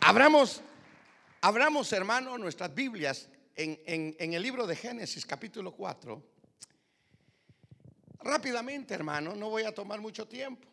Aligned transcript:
Abramos, 0.00 0.62
abramos, 1.40 1.92
hermano, 1.92 2.38
nuestras 2.38 2.74
Biblias 2.74 3.28
en, 3.54 3.80
en 4.18 4.32
el 4.32 4.42
libro 4.42 4.66
de 4.66 4.76
Génesis, 4.76 5.26
capítulo 5.26 5.72
4. 5.72 6.22
Rápidamente, 8.22 8.94
hermano, 8.94 9.34
no 9.34 9.50
voy 9.50 9.64
a 9.64 9.74
tomar 9.74 10.00
mucho 10.00 10.26
tiempo, 10.26 10.68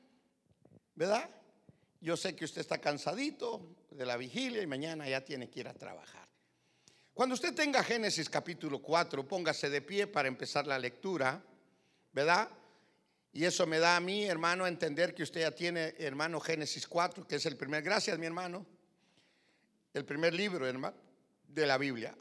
¿verdad? 0.96 1.30
Yo 2.02 2.16
sé 2.18 2.36
que 2.36 2.46
usted 2.46 2.62
está 2.62 2.78
cansadito 2.78 3.76
de 3.92 4.06
la 4.06 4.18
vigilia 4.18 4.62
y 4.62 4.68
mañana 4.68 5.08
ya 5.08 5.24
tiene 5.24 5.50
que 5.50 5.62
ir 5.62 5.68
a 5.68 5.74
trabajar. 5.74 6.28
Cuando 7.14 7.34
usted 7.34 7.56
tenga 7.56 7.84
Génesis 7.84 8.30
capítulo 8.30 8.80
4, 8.80 9.28
póngase 9.28 9.70
de 9.70 9.82
pie 9.82 10.06
para 10.06 10.28
empezar 10.28 10.68
la 10.68 10.78
lectura, 10.78 11.42
¿verdad? 12.14 12.50
Y 13.38 13.46
eso 13.46 13.68
me 13.68 13.78
da 13.78 13.96
a 13.96 14.00
mí, 14.00 14.26
hermano, 14.26 14.66
a 14.66 14.68
entender 14.68 15.14
que 15.14 15.22
usted 15.22 15.42
ya 15.42 15.52
tiene, 15.52 15.94
hermano, 16.00 16.40
Génesis 16.40 16.88
4, 16.88 17.28
que 17.28 17.36
es 17.36 17.46
el 17.46 17.56
primer, 17.56 17.84
gracias, 17.84 18.18
mi 18.18 18.26
hermano, 18.26 18.66
el 19.94 20.06
primer 20.06 20.34
libro, 20.34 20.66
hermano, 20.66 20.98
de 21.48 21.68
la 21.68 21.78
Biblia. 21.78 22.18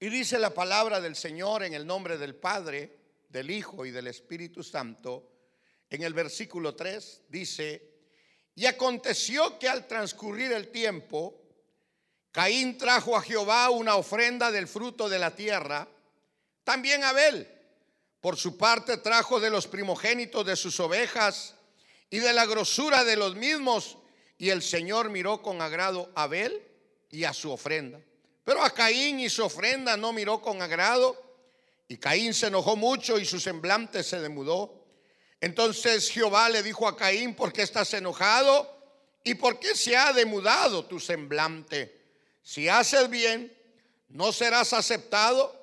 Y 0.00 0.08
dice 0.08 0.38
la 0.38 0.54
palabra 0.54 1.02
del 1.02 1.14
Señor 1.14 1.64
en 1.64 1.74
el 1.74 1.86
nombre 1.86 2.16
del 2.16 2.34
Padre, 2.34 2.96
del 3.28 3.50
Hijo 3.50 3.84
y 3.84 3.90
del 3.90 4.06
Espíritu 4.06 4.62
Santo. 4.62 5.32
En 5.90 6.02
el 6.02 6.14
versículo 6.14 6.74
3 6.74 7.24
dice, 7.28 7.92
y 8.54 8.64
aconteció 8.64 9.58
que 9.58 9.68
al 9.68 9.86
transcurrir 9.86 10.50
el 10.52 10.68
tiempo, 10.68 11.42
Caín 12.32 12.78
trajo 12.78 13.18
a 13.18 13.20
Jehová 13.20 13.68
una 13.68 13.96
ofrenda 13.96 14.50
del 14.50 14.66
fruto 14.66 15.10
de 15.10 15.18
la 15.18 15.34
tierra. 15.34 15.86
También 16.64 17.04
Abel, 17.04 17.57
por 18.20 18.36
su 18.36 18.56
parte, 18.56 18.96
trajo 18.96 19.38
de 19.38 19.50
los 19.50 19.66
primogénitos 19.66 20.44
de 20.44 20.56
sus 20.56 20.80
ovejas 20.80 21.54
y 22.10 22.18
de 22.18 22.32
la 22.32 22.46
grosura 22.46 23.04
de 23.04 23.16
los 23.16 23.36
mismos. 23.36 23.98
Y 24.38 24.50
el 24.50 24.62
Señor 24.62 25.10
miró 25.10 25.42
con 25.42 25.62
agrado 25.62 26.10
a 26.14 26.24
Abel 26.24 26.62
y 27.10 27.24
a 27.24 27.32
su 27.32 27.50
ofrenda. 27.50 28.00
Pero 28.44 28.62
a 28.62 28.70
Caín 28.70 29.20
y 29.20 29.28
su 29.28 29.44
ofrenda 29.44 29.96
no 29.96 30.12
miró 30.12 30.40
con 30.40 30.62
agrado. 30.62 31.22
Y 31.86 31.96
Caín 31.96 32.34
se 32.34 32.48
enojó 32.48 32.76
mucho 32.76 33.18
y 33.18 33.24
su 33.24 33.38
semblante 33.38 34.02
se 34.02 34.20
demudó. 34.20 34.84
Entonces 35.40 36.10
Jehová 36.10 36.48
le 36.48 36.62
dijo 36.62 36.88
a 36.88 36.96
Caín, 36.96 37.34
¿por 37.34 37.52
qué 37.52 37.62
estás 37.62 37.92
enojado? 37.94 38.76
¿Y 39.22 39.34
por 39.34 39.60
qué 39.60 39.74
se 39.74 39.96
ha 39.96 40.12
demudado 40.12 40.86
tu 40.86 40.98
semblante? 40.98 41.98
Si 42.42 42.68
haces 42.68 43.08
bien, 43.10 43.56
no 44.08 44.32
serás 44.32 44.72
aceptado. 44.72 45.54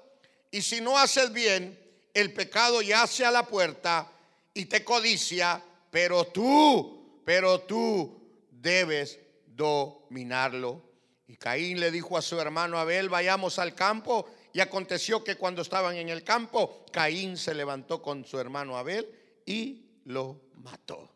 Y 0.52 0.62
si 0.62 0.80
no 0.80 0.98
haces 0.98 1.34
bien, 1.34 1.78
el 2.16 2.34
pecado 2.34 2.82
yace 2.82 3.26
a 3.26 3.30
la 3.30 3.46
puerta 3.46 4.10
y 4.54 4.66
te 4.66 4.84
codicia, 4.84 5.62
pero 5.92 6.26
tú, 6.26 7.22
pero 7.26 7.60
tú 7.60 8.18
debes 8.50 9.20
dominarlo. 9.46 10.82
Y 11.28 11.36
Caín 11.36 11.80
le 11.80 11.92
dijo 11.92 12.18
a 12.18 12.22
su 12.22 12.40
hermano 12.40 12.80
Abel, 12.80 13.10
vayamos 13.10 13.60
al 13.60 13.76
campo. 13.76 14.28
Y 14.54 14.62
aconteció 14.62 15.22
que 15.22 15.36
cuando 15.36 15.62
estaban 15.62 15.98
en 15.98 16.08
el 16.08 16.24
campo, 16.24 16.86
Caín 16.94 17.36
se 17.36 17.54
levantó 17.54 18.02
con 18.02 18.24
su 18.24 18.40
hermano 18.40 18.78
Abel 18.78 19.10
y 19.46 20.00
lo 20.06 20.40
mató. 20.54 21.12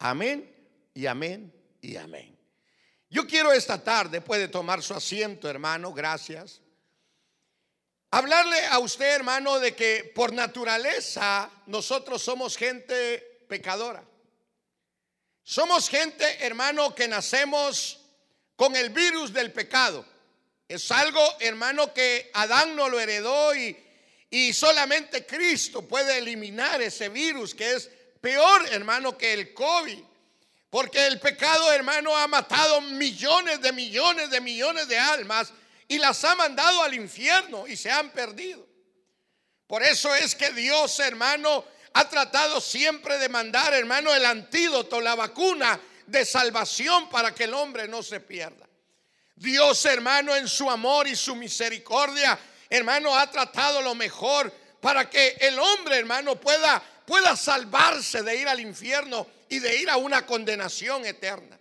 Amén 0.00 0.54
y 0.92 1.06
amén 1.06 1.50
y 1.80 1.96
amén. 1.96 2.36
Yo 3.08 3.26
quiero 3.26 3.50
esta 3.52 3.82
tarde, 3.82 4.20
puede 4.20 4.48
tomar 4.48 4.82
su 4.82 4.92
asiento, 4.92 5.48
hermano, 5.48 5.94
gracias. 5.94 6.60
Hablarle 8.14 8.64
a 8.66 8.78
usted, 8.78 9.12
hermano, 9.12 9.58
de 9.58 9.74
que 9.74 10.12
por 10.14 10.32
naturaleza 10.32 11.50
nosotros 11.66 12.22
somos 12.22 12.56
gente 12.56 13.18
pecadora. 13.48 14.04
Somos 15.42 15.88
gente, 15.88 16.24
hermano, 16.46 16.94
que 16.94 17.08
nacemos 17.08 17.98
con 18.54 18.76
el 18.76 18.90
virus 18.90 19.32
del 19.32 19.50
pecado. 19.50 20.06
Es 20.68 20.92
algo, 20.92 21.20
hermano, 21.40 21.92
que 21.92 22.30
Adán 22.34 22.76
no 22.76 22.88
lo 22.88 23.00
heredó 23.00 23.52
y, 23.52 23.76
y 24.30 24.52
solamente 24.52 25.26
Cristo 25.26 25.82
puede 25.82 26.18
eliminar 26.18 26.80
ese 26.82 27.08
virus 27.08 27.52
que 27.52 27.72
es 27.72 27.90
peor, 28.20 28.64
hermano, 28.70 29.18
que 29.18 29.32
el 29.32 29.52
COVID. 29.52 29.98
Porque 30.70 31.04
el 31.08 31.18
pecado, 31.18 31.72
hermano, 31.72 32.16
ha 32.16 32.28
matado 32.28 32.80
millones 32.80 33.60
de 33.60 33.72
millones 33.72 34.30
de 34.30 34.40
millones 34.40 34.86
de 34.86 35.00
almas 35.00 35.52
y 35.88 35.98
las 35.98 36.24
ha 36.24 36.34
mandado 36.34 36.82
al 36.82 36.94
infierno 36.94 37.66
y 37.66 37.76
se 37.76 37.90
han 37.90 38.10
perdido. 38.10 38.66
Por 39.66 39.82
eso 39.82 40.14
es 40.14 40.34
que 40.34 40.52
Dios, 40.52 40.98
hermano, 41.00 41.64
ha 41.94 42.08
tratado 42.08 42.60
siempre 42.60 43.18
de 43.18 43.28
mandar, 43.28 43.72
hermano, 43.72 44.14
el 44.14 44.24
antídoto, 44.24 45.00
la 45.00 45.14
vacuna 45.14 45.80
de 46.06 46.24
salvación 46.24 47.08
para 47.08 47.34
que 47.34 47.44
el 47.44 47.54
hombre 47.54 47.88
no 47.88 48.02
se 48.02 48.20
pierda. 48.20 48.66
Dios, 49.36 49.84
hermano, 49.84 50.34
en 50.34 50.48
su 50.48 50.70
amor 50.70 51.08
y 51.08 51.16
su 51.16 51.34
misericordia, 51.34 52.38
hermano, 52.68 53.16
ha 53.16 53.30
tratado 53.30 53.82
lo 53.82 53.94
mejor 53.94 54.52
para 54.80 55.08
que 55.08 55.36
el 55.40 55.58
hombre, 55.58 55.98
hermano, 55.98 56.36
pueda, 56.36 56.82
pueda 57.06 57.36
salvarse 57.36 58.22
de 58.22 58.36
ir 58.36 58.48
al 58.48 58.60
infierno 58.60 59.26
y 59.48 59.58
de 59.58 59.76
ir 59.76 59.90
a 59.90 59.96
una 59.96 60.26
condenación 60.26 61.04
eterna. 61.04 61.58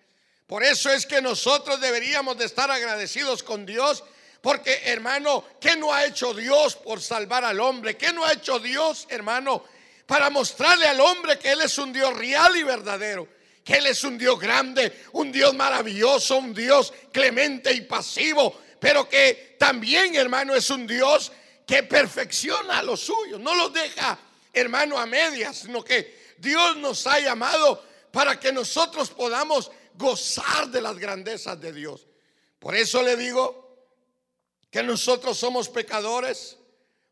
Por 0.47 0.63
eso 0.63 0.91
es 0.91 1.05
que 1.05 1.21
nosotros 1.21 1.79
deberíamos 1.79 2.37
de 2.37 2.45
estar 2.45 2.69
agradecidos 2.69 3.41
con 3.41 3.65
Dios. 3.65 4.03
Porque 4.43 4.81
hermano, 4.87 5.45
¿qué 5.57 5.77
no 5.77 5.93
ha 5.93 6.03
hecho 6.03 6.33
Dios 6.33 6.75
por 6.75 6.99
salvar 6.99 7.45
al 7.45 7.61
hombre? 7.61 7.95
¿Qué 7.95 8.11
no 8.11 8.25
ha 8.25 8.33
hecho 8.33 8.59
Dios, 8.59 9.07
hermano, 9.09 9.63
para 10.05 10.29
mostrarle 10.29 10.85
al 10.85 10.99
hombre 10.99 11.39
que 11.39 11.53
Él 11.53 11.61
es 11.61 11.77
un 11.77 11.93
Dios 11.93 12.13
real 12.13 12.53
y 12.57 12.63
verdadero? 12.63 13.25
Que 13.63 13.75
Él 13.75 13.85
es 13.85 14.03
un 14.03 14.17
Dios 14.17 14.37
grande, 14.37 15.05
un 15.13 15.31
Dios 15.31 15.53
maravilloso, 15.53 16.39
un 16.39 16.53
Dios 16.53 16.93
clemente 17.13 17.71
y 17.71 17.81
pasivo. 17.83 18.59
Pero 18.81 19.07
que 19.07 19.55
también, 19.57 20.13
hermano, 20.15 20.53
es 20.53 20.69
un 20.69 20.85
Dios 20.85 21.31
que 21.65 21.83
perfecciona 21.83 22.79
a 22.79 22.83
los 22.83 22.99
suyos. 22.99 23.39
No 23.39 23.55
los 23.55 23.71
deja, 23.71 24.19
hermano, 24.51 24.99
a 24.99 25.05
medias, 25.05 25.59
sino 25.59 25.81
que 25.85 26.33
Dios 26.37 26.75
nos 26.75 27.07
ha 27.07 27.17
llamado 27.21 27.81
para 28.11 28.37
que 28.37 28.51
nosotros 28.51 29.09
podamos 29.09 29.71
gozar 29.93 30.67
de 30.67 30.81
las 30.81 30.97
grandezas 30.99 31.61
de 31.61 31.71
Dios. 31.71 32.05
Por 32.59 32.75
eso 32.75 33.01
le 33.01 33.15
digo 33.15 33.62
que 34.73 34.81
nosotros 34.81 35.37
somos 35.37 35.69
pecadores 35.69 36.57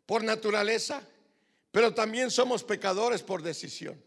por 0.07 0.23
naturaleza, 0.23 1.03
pero 1.69 1.93
también 1.93 2.31
somos 2.31 2.63
pecadores 2.63 3.21
por 3.21 3.43
decisión. 3.43 4.03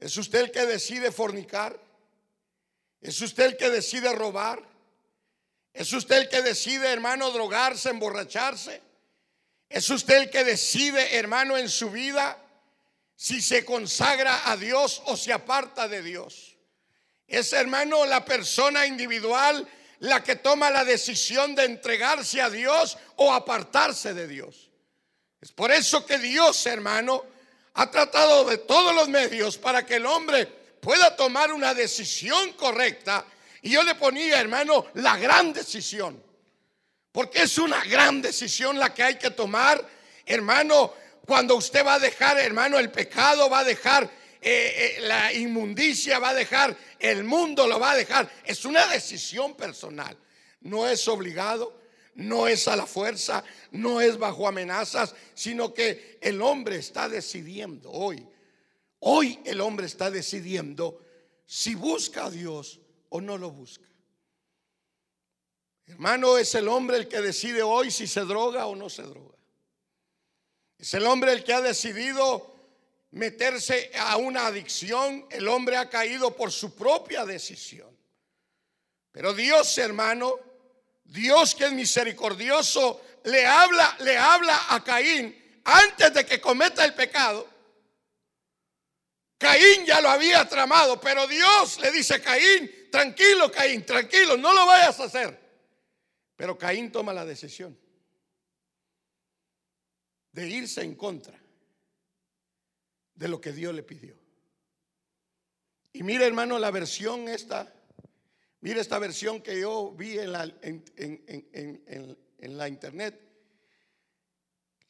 ¿Es 0.00 0.16
usted 0.16 0.40
el 0.40 0.50
que 0.50 0.66
decide 0.66 1.12
fornicar? 1.12 1.80
¿Es 3.00 3.20
usted 3.20 3.44
el 3.44 3.56
que 3.56 3.70
decide 3.70 4.12
robar? 4.12 4.60
¿Es 5.72 5.92
usted 5.92 6.16
el 6.22 6.28
que 6.28 6.42
decide, 6.42 6.92
hermano, 6.92 7.30
drogarse, 7.30 7.90
emborracharse? 7.90 8.82
¿Es 9.68 9.88
usted 9.88 10.22
el 10.22 10.30
que 10.30 10.42
decide, 10.42 11.16
hermano, 11.16 11.56
en 11.56 11.68
su 11.68 11.92
vida 11.92 12.42
si 13.14 13.40
se 13.40 13.64
consagra 13.64 14.50
a 14.50 14.56
Dios 14.56 15.00
o 15.06 15.16
se 15.16 15.32
aparta 15.32 15.86
de 15.86 16.02
Dios. 16.02 16.56
Es 17.28 17.52
hermano 17.52 18.04
la 18.04 18.24
persona 18.24 18.84
individual 18.84 19.68
la 20.00 20.22
que 20.22 20.36
toma 20.36 20.70
la 20.70 20.84
decisión 20.84 21.54
de 21.54 21.64
entregarse 21.64 22.40
a 22.40 22.50
Dios 22.50 22.98
o 23.16 23.32
apartarse 23.32 24.14
de 24.14 24.26
Dios. 24.26 24.70
Es 25.40 25.52
por 25.52 25.70
eso 25.70 26.04
que 26.04 26.18
Dios, 26.18 26.66
hermano, 26.66 27.24
ha 27.74 27.90
tratado 27.90 28.44
de 28.44 28.58
todos 28.58 28.94
los 28.94 29.08
medios 29.08 29.58
para 29.58 29.84
que 29.84 29.96
el 29.96 30.06
hombre 30.06 30.46
pueda 30.80 31.14
tomar 31.14 31.52
una 31.52 31.74
decisión 31.74 32.52
correcta. 32.52 33.24
Y 33.62 33.70
yo 33.70 33.82
le 33.82 33.94
ponía, 33.94 34.40
hermano, 34.40 34.86
la 34.94 35.16
gran 35.16 35.52
decisión. 35.52 36.22
Porque 37.12 37.42
es 37.42 37.58
una 37.58 37.84
gran 37.84 38.20
decisión 38.22 38.78
la 38.78 38.92
que 38.92 39.02
hay 39.02 39.16
que 39.16 39.30
tomar, 39.30 39.84
hermano, 40.24 40.92
cuando 41.26 41.56
usted 41.56 41.84
va 41.84 41.94
a 41.94 41.98
dejar, 41.98 42.38
hermano, 42.38 42.78
el 42.78 42.90
pecado, 42.90 43.50
va 43.50 43.60
a 43.60 43.64
dejar 43.64 44.08
eh, 44.48 44.96
eh, 44.98 45.00
la 45.00 45.32
inmundicia, 45.32 46.20
va 46.20 46.28
a 46.28 46.34
dejar 46.34 46.78
el 47.00 47.24
mundo, 47.24 47.66
lo 47.66 47.80
va 47.80 47.90
a 47.90 47.96
dejar. 47.96 48.30
Es 48.44 48.64
una 48.64 48.86
decisión 48.86 49.56
personal. 49.56 50.16
No 50.60 50.86
es 50.86 51.08
obligado, 51.08 51.76
no 52.14 52.46
es 52.46 52.68
a 52.68 52.76
la 52.76 52.86
fuerza, 52.86 53.42
no 53.72 54.00
es 54.00 54.16
bajo 54.16 54.46
amenazas, 54.46 55.16
sino 55.34 55.74
que 55.74 56.20
el 56.20 56.40
hombre 56.40 56.76
está 56.76 57.08
decidiendo 57.08 57.90
hoy. 57.90 58.24
Hoy 59.00 59.40
el 59.44 59.60
hombre 59.60 59.86
está 59.86 60.12
decidiendo 60.12 61.04
si 61.44 61.74
busca 61.74 62.26
a 62.26 62.30
Dios 62.30 62.78
o 63.08 63.20
no 63.20 63.38
lo 63.38 63.50
busca. 63.50 63.88
Hermano, 65.86 66.38
es 66.38 66.54
el 66.54 66.68
hombre 66.68 66.98
el 66.98 67.08
que 67.08 67.20
decide 67.20 67.64
hoy 67.64 67.90
si 67.90 68.06
se 68.06 68.20
droga 68.20 68.68
o 68.68 68.76
no 68.76 68.90
se 68.90 69.02
droga. 69.02 69.34
Es 70.78 70.94
el 70.94 71.04
hombre 71.04 71.32
el 71.32 71.42
que 71.42 71.52
ha 71.52 71.60
decidido 71.60 72.55
meterse 73.16 73.90
a 73.98 74.16
una 74.18 74.46
adicción. 74.46 75.26
El 75.30 75.48
hombre 75.48 75.76
ha 75.76 75.88
caído 75.88 76.36
por 76.36 76.52
su 76.52 76.74
propia 76.74 77.24
decisión. 77.24 77.96
Pero 79.10 79.32
Dios, 79.32 79.76
hermano, 79.78 80.38
Dios 81.04 81.54
que 81.54 81.64
es 81.64 81.72
misericordioso, 81.72 83.00
le 83.24 83.46
habla, 83.46 83.96
le 84.00 84.16
habla 84.16 84.66
a 84.68 84.84
Caín 84.84 85.60
antes 85.64 86.12
de 86.12 86.26
que 86.26 86.40
cometa 86.40 86.84
el 86.84 86.94
pecado. 86.94 87.48
Caín 89.38 89.86
ya 89.86 90.00
lo 90.00 90.10
había 90.10 90.46
tramado, 90.48 91.00
pero 91.00 91.26
Dios 91.26 91.78
le 91.80 91.90
dice 91.92 92.14
a 92.14 92.22
Caín, 92.22 92.88
tranquilo 92.90 93.50
Caín, 93.50 93.84
tranquilo, 93.84 94.36
no 94.36 94.52
lo 94.52 94.66
vayas 94.66 95.00
a 95.00 95.04
hacer. 95.04 95.40
Pero 96.36 96.58
Caín 96.58 96.92
toma 96.92 97.14
la 97.14 97.24
decisión 97.24 97.78
de 100.32 100.48
irse 100.48 100.82
en 100.82 100.94
contra 100.94 101.45
de 103.16 103.28
lo 103.28 103.40
que 103.40 103.52
Dios 103.52 103.74
le 103.74 103.82
pidió. 103.82 104.14
Y 105.92 106.02
mire 106.02 106.26
hermano 106.26 106.58
la 106.58 106.70
versión 106.70 107.28
esta, 107.28 107.72
mire 108.60 108.80
esta 108.80 108.98
versión 108.98 109.40
que 109.40 109.60
yo 109.60 109.92
vi 109.92 110.18
en 110.18 110.32
la, 110.32 110.44
en 110.62 112.58
la 112.58 112.68
internet. 112.68 113.20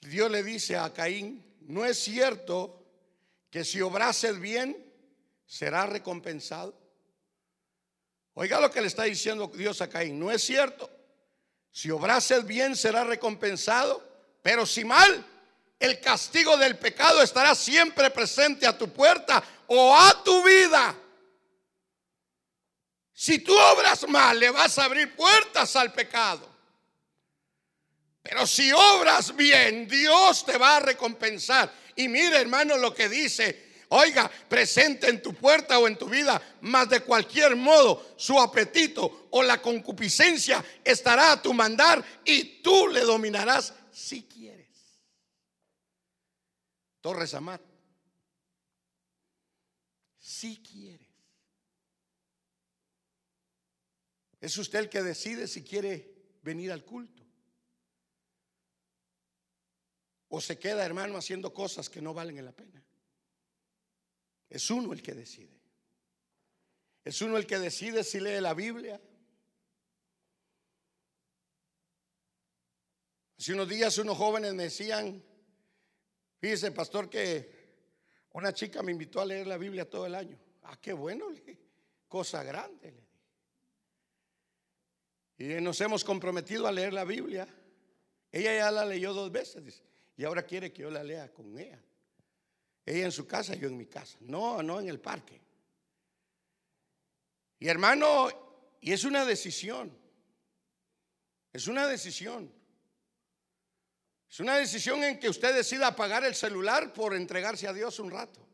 Dios 0.01 0.31
le 0.31 0.43
dice 0.43 0.77
a 0.77 0.93
Caín, 0.93 1.45
no 1.61 1.85
es 1.85 1.99
cierto 1.99 2.85
que 3.51 3.65
si 3.65 3.81
obrases 3.81 4.39
bien, 4.41 4.85
será 5.47 5.87
recompensado. 5.87 6.79
Oiga 8.35 8.61
lo 8.61 8.71
que 8.71 8.81
le 8.81 8.89
está 8.89 9.05
diciendo 9.05 9.51
Dios 9.55 9.81
a 9.81 9.89
Caín, 9.89 10.19
no 10.19 10.31
es 10.31 10.43
cierto. 10.43 10.91
Si 11.73 11.91
obrases 11.91 12.45
bien, 12.47 12.77
será 12.77 13.05
recompensado, 13.05 14.03
pero 14.43 14.67
si 14.67 14.85
mal, 14.85 15.25
el 15.79 16.01
castigo 16.01 16.57
del 16.57 16.79
pecado 16.79 17.23
estará 17.23 17.55
siempre 17.55 18.11
presente 18.11 18.67
a 18.67 18.77
tu 18.77 18.89
puerta 18.93 19.43
o 19.67 19.95
a 19.97 20.23
tu 20.25 20.43
vida. 20.43 20.95
Si 23.13 23.39
tú 23.39 23.57
obras 23.57 24.07
mal, 24.09 24.39
le 24.39 24.51
vas 24.51 24.79
a 24.79 24.85
abrir 24.85 25.15
puertas 25.15 25.75
al 25.77 25.93
pecado. 25.93 26.49
Pero 28.23 28.47
si 28.47 28.73
obras 28.73 29.35
bien, 29.37 29.87
Dios 29.87 30.45
te 30.45 30.59
va 30.59 30.77
a 30.77 30.81
recompensar. 30.81 31.73
Y 31.95 32.09
mire, 32.09 32.41
hermano, 32.41 32.77
lo 32.77 32.93
que 32.93 33.09
dice. 33.09 33.65
Oiga, 33.89 34.29
presente 34.49 35.09
en 35.09 35.23
tu 35.23 35.33
puerta 35.33 35.79
o 35.79 35.87
en 35.87 35.97
tu 35.97 36.09
vida, 36.09 36.43
más 36.63 36.89
de 36.89 37.01
cualquier 37.01 37.55
modo 37.55 38.15
su 38.17 38.39
apetito 38.41 39.29
o 39.31 39.45
la 39.45 39.63
concupiscencia 39.63 40.65
estará 40.83 41.31
a 41.31 41.41
tu 41.41 41.55
mandar 41.55 42.05
y 42.25 42.63
tú 42.63 42.89
le 42.89 43.03
dominarás 43.03 43.73
si 43.93 44.25
quieres. 44.25 44.66
Torres 47.07 47.35
Amat, 47.35 47.63
si 50.19 50.61
quieres. 50.61 51.07
Es 54.41 54.59
usted 54.59 54.81
el 54.81 54.89
que 54.89 55.05
decide 55.05 55.47
si 55.47 55.63
quiere 55.63 56.41
venir 56.43 56.73
al 56.73 56.85
culto. 56.85 57.23
O 60.31 60.41
se 60.41 60.59
queda, 60.59 60.85
hermano, 60.85 61.17
haciendo 61.17 61.55
cosas 61.55 61.89
que 61.89 62.03
no 62.03 62.13
valen 62.13 62.45
la 62.45 62.51
pena. 62.51 62.85
Es 64.51 64.69
uno 64.69 64.93
el 64.93 65.01
que 65.01 65.15
decide. 65.15 65.61
Es 67.05 67.23
uno 67.23 67.37
el 67.37 67.47
que 67.47 67.61
decide 67.61 68.03
si 68.03 68.19
lee 68.19 68.41
la 68.41 68.53
Biblia. 68.53 69.01
Hace 73.39 73.53
unos 73.53 73.69
días 73.69 73.97
unos 73.99 74.19
jóvenes 74.19 74.55
me 74.55 74.65
decían, 74.65 75.23
fíjese 76.39 76.73
pastor 76.73 77.09
que 77.09 77.57
una 78.33 78.53
chica 78.53 78.83
me 78.83 78.93
invitó 78.93 79.21
a 79.21 79.25
leer 79.25 79.47
la 79.47 79.57
Biblia 79.57 79.89
todo 79.89 80.07
el 80.07 80.15
año. 80.15 80.39
Ah, 80.65 80.79
qué 80.81 80.93
bueno, 80.93 81.27
cosa 82.09 82.43
grande. 82.43 83.07
Y 85.39 85.45
nos 85.61 85.81
hemos 85.81 86.03
comprometido 86.05 86.67
a 86.67 86.73
leer 86.73 86.93
la 86.93 87.05
Biblia. 87.05 87.47
Ella 88.33 88.57
ya 88.57 88.71
la 88.71 88.85
leyó 88.85 89.13
dos 89.13 89.31
veces. 89.31 89.83
Y 90.17 90.25
ahora 90.25 90.43
quiere 90.45 90.73
que 90.73 90.83
yo 90.83 90.91
la 90.91 91.05
lea 91.05 91.33
con 91.33 91.59
ella. 91.59 91.83
Ella 92.85 93.05
en 93.05 93.13
su 93.13 93.27
casa, 93.27 93.55
yo 93.55 93.69
en 93.69 93.77
mi 93.77 93.87
casa. 93.87 94.17
No, 94.21 94.63
no 94.63 94.81
en 94.81 94.89
el 94.89 95.01
parque. 95.01 95.41
Y 97.59 97.69
hermano, 97.69 98.29
y 98.81 98.93
es 98.93 99.05
una 99.05 99.25
decisión. 99.25 99.97
Es 101.53 101.67
una 101.67 101.87
decisión. 101.87 102.53
Es 104.31 104.41
una 104.41 104.57
decisión 104.57 105.03
en 105.05 105.19
que 105.19 105.29
usted 105.29 105.55
decida 105.55 105.87
apagar 105.89 106.25
el 106.25 106.35
celular 106.35 106.93
por 106.93 107.15
entregarse 107.15 107.69
a 107.69 107.73
Dios 107.73 107.99
un 107.99 108.11
rato. 108.11 108.47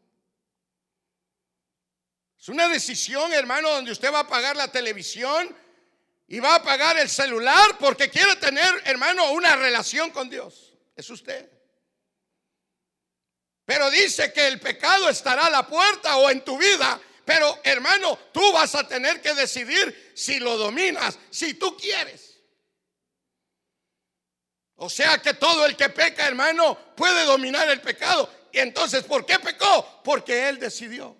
Es 2.39 2.49
una 2.49 2.69
decisión, 2.69 3.33
hermano, 3.33 3.71
donde 3.71 3.93
usted 3.93 4.13
va 4.13 4.19
a 4.19 4.23
apagar 4.23 4.57
la 4.57 4.71
televisión 4.71 5.57
y 6.27 6.41
va 6.41 6.55
a 6.55 6.57
apagar 6.57 6.99
el 6.99 7.09
celular 7.09 7.79
porque 7.79 8.11
quiere 8.11 8.37
tener, 8.37 8.83
hermano, 8.85 9.31
una 9.33 9.55
relación 9.55 10.11
con 10.11 10.29
Dios. 10.29 10.75
Es 10.97 11.09
usted. 11.09 11.49
Pero 13.65 13.91
dice 13.91 14.33
que 14.33 14.49
el 14.49 14.61
pecado 14.61 15.09
estará 15.09 15.47
a 15.47 15.51
la 15.51 15.67
puerta 15.67 16.17
o 16.17 16.31
en 16.31 16.45
tu 16.45 16.59
vida. 16.59 17.01
Pero 17.25 17.61
hermano, 17.63 18.19
tú 18.33 18.53
vas 18.53 18.75
a 18.75 18.87
tener 18.87 19.21
que 19.21 19.35
decidir 19.35 20.13
si 20.15 20.41
lo 20.41 20.57
dominas, 20.57 21.19
si 21.31 21.55
tú 21.55 21.77
quieres. 21.77 22.32
O 24.85 24.91
sea 24.91 25.23
que 25.23 25.35
todo 25.35 25.65
el 25.65 25.77
que 25.77 25.91
peca, 25.91 26.27
hermano, 26.27 26.77
puede 26.97 27.25
dominar 27.25 27.69
el 27.69 27.81
pecado. 27.81 28.29
Y 28.53 28.59
entonces, 28.59 29.05
¿por 29.05 29.25
qué 29.25 29.39
pecó? 29.39 30.03
Porque 30.03 30.49
él 30.49 30.59
decidió. 30.59 31.17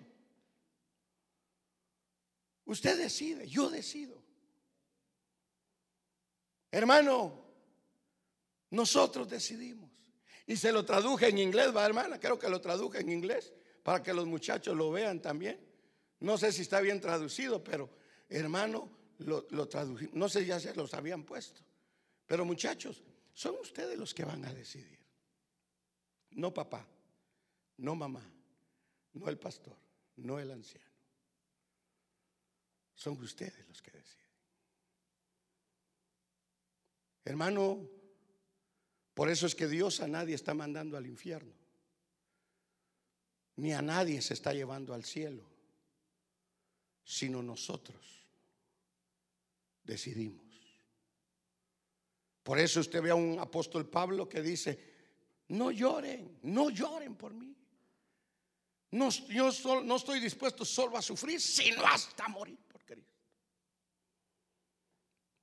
Usted 2.65 2.97
decide, 2.97 3.47
yo 3.47 3.69
decido. 3.69 4.21
Hermano, 6.71 7.41
nosotros 8.71 9.29
decidimos. 9.29 9.89
Y 10.45 10.57
se 10.57 10.73
lo 10.73 10.83
traduje 10.83 11.29
en 11.29 11.37
inglés, 11.37 11.73
va 11.73 11.85
hermana, 11.85 12.19
creo 12.19 12.37
que 12.37 12.49
lo 12.49 12.59
traduje 12.59 12.99
en 12.99 13.13
inglés 13.13 13.53
para 13.81 14.03
que 14.03 14.13
los 14.13 14.25
muchachos 14.25 14.75
lo 14.75 14.91
vean 14.91 15.21
también. 15.21 15.57
No 16.19 16.37
sé 16.37 16.51
si 16.51 16.63
está 16.63 16.81
bien 16.81 16.99
traducido, 16.99 17.63
pero 17.63 17.89
hermano, 18.27 18.89
lo, 19.19 19.47
lo 19.51 19.69
No 20.11 20.27
sé 20.27 20.45
ya 20.45 20.59
se 20.59 20.75
los 20.75 20.93
habían 20.93 21.23
puesto. 21.23 21.61
Pero 22.25 22.43
muchachos, 22.43 23.01
son 23.33 23.55
ustedes 23.61 23.97
los 23.97 24.13
que 24.13 24.25
van 24.25 24.45
a 24.45 24.53
decidir. 24.53 24.99
No 26.31 26.53
papá, 26.53 26.87
no 27.77 27.95
mamá, 27.95 28.23
no 29.13 29.27
el 29.29 29.37
pastor, 29.37 29.77
no 30.17 30.39
el 30.39 30.51
anciano. 30.51 30.87
Son 32.95 33.19
ustedes 33.21 33.67
los 33.67 33.81
que 33.81 33.91
deciden. 33.91 34.23
Hermano, 37.25 37.89
por 39.13 39.29
eso 39.29 39.45
es 39.45 39.55
que 39.55 39.67
Dios 39.67 39.99
a 40.01 40.07
nadie 40.07 40.35
está 40.35 40.53
mandando 40.53 40.97
al 40.97 41.07
infierno, 41.07 41.53
ni 43.55 43.73
a 43.73 43.81
nadie 43.81 44.21
se 44.21 44.33
está 44.33 44.53
llevando 44.53 44.93
al 44.93 45.05
cielo, 45.05 45.43
sino 47.03 47.41
nosotros 47.43 48.27
decidimos. 49.83 50.42
Por 52.43 52.59
eso 52.59 52.81
usted 52.81 53.01
ve 53.01 53.09
a 53.09 53.15
un 53.15 53.39
apóstol 53.39 53.89
Pablo 53.89 54.27
que 54.27 54.41
dice, 54.41 54.77
no 55.47 55.71
lloren, 55.71 56.39
no 56.43 56.69
lloren 56.69 57.15
por 57.15 57.33
mí. 57.33 57.55
No, 58.91 59.09
yo 59.09 59.49
no 59.83 59.95
estoy 59.95 60.19
dispuesto 60.19 60.63
solo 60.63 60.97
a 60.97 61.01
sufrir, 61.01 61.41
sino 61.41 61.83
hasta 61.85 62.27
morir 62.27 62.59
por 62.67 62.83
Cristo. 62.85 63.11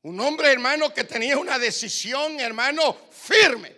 Un 0.02 0.20
hombre, 0.20 0.52
hermano, 0.52 0.94
que 0.94 1.04
tenía 1.04 1.36
una 1.36 1.58
decisión, 1.58 2.38
hermano, 2.38 2.96
firme. 3.10 3.76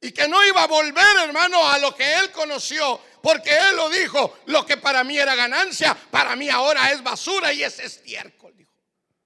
Y 0.00 0.12
que 0.12 0.28
no 0.28 0.44
iba 0.46 0.62
a 0.62 0.66
volver, 0.66 1.16
hermano, 1.24 1.66
a 1.68 1.78
lo 1.78 1.94
que 1.94 2.18
él 2.18 2.30
conoció. 2.30 3.00
Porque 3.22 3.50
él 3.50 3.76
lo 3.76 3.88
dijo, 3.88 4.38
lo 4.46 4.64
que 4.64 4.76
para 4.76 5.02
mí 5.04 5.16
era 5.16 5.34
ganancia, 5.34 5.96
para 6.10 6.36
mí 6.36 6.48
ahora 6.48 6.92
es 6.92 7.02
basura 7.02 7.52
y 7.52 7.62
es 7.62 7.78
estiércol. 7.78 8.56
Dijo. 8.56 8.72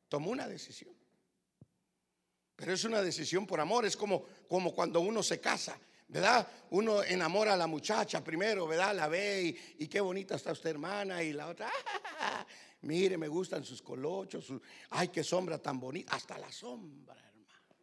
Tomó 0.09 0.31
una 0.31 0.49
decisión. 0.49 0.96
Pero 2.57 2.73
es 2.73 2.85
una 2.85 3.03
decisión 3.03 3.47
por 3.47 3.61
amor. 3.61 3.85
Es 3.85 3.97
como, 3.97 4.25
como 4.49 4.75
cuando 4.75 5.01
uno 5.01 5.23
se 5.23 5.39
casa. 5.41 5.79
¿verdad? 6.09 6.47
Uno 6.71 7.03
enamora 7.03 7.55
a 7.55 7.57
la 7.57 7.67
muchacha 7.67 8.23
primero, 8.23 8.67
¿verdad? 8.67 8.95
La 8.95 9.09
ve 9.09 9.57
y, 9.79 9.89
qué 9.89 10.01
bonita 10.01 10.37
está 10.37 10.53
usted, 10.53 10.71
hermana, 10.71 11.23
y 11.23 11.33
la 11.33 11.49
otra, 11.49 11.71
Mire, 12.83 13.17
me 13.19 13.27
gustan 13.27 13.65
sus 13.65 13.83
colochos. 13.83 14.53
ay, 14.91 15.09
qué 15.09 15.25
sombra 15.25 15.59
tan 15.59 15.81
bonita. 15.81 16.15
Hasta 16.15 16.39
la 16.39 16.53
sombra, 16.53 17.17
hermano. 17.17 17.77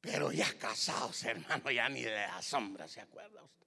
Pero 0.00 0.30
ya 0.30 0.56
casados, 0.56 1.24
hermano, 1.24 1.70
ya 1.70 1.88
ni 1.88 2.02
de 2.02 2.10
la 2.10 2.40
sombra 2.40 2.86
se 2.86 3.00
acuerda 3.00 3.42
usted. 3.42 3.66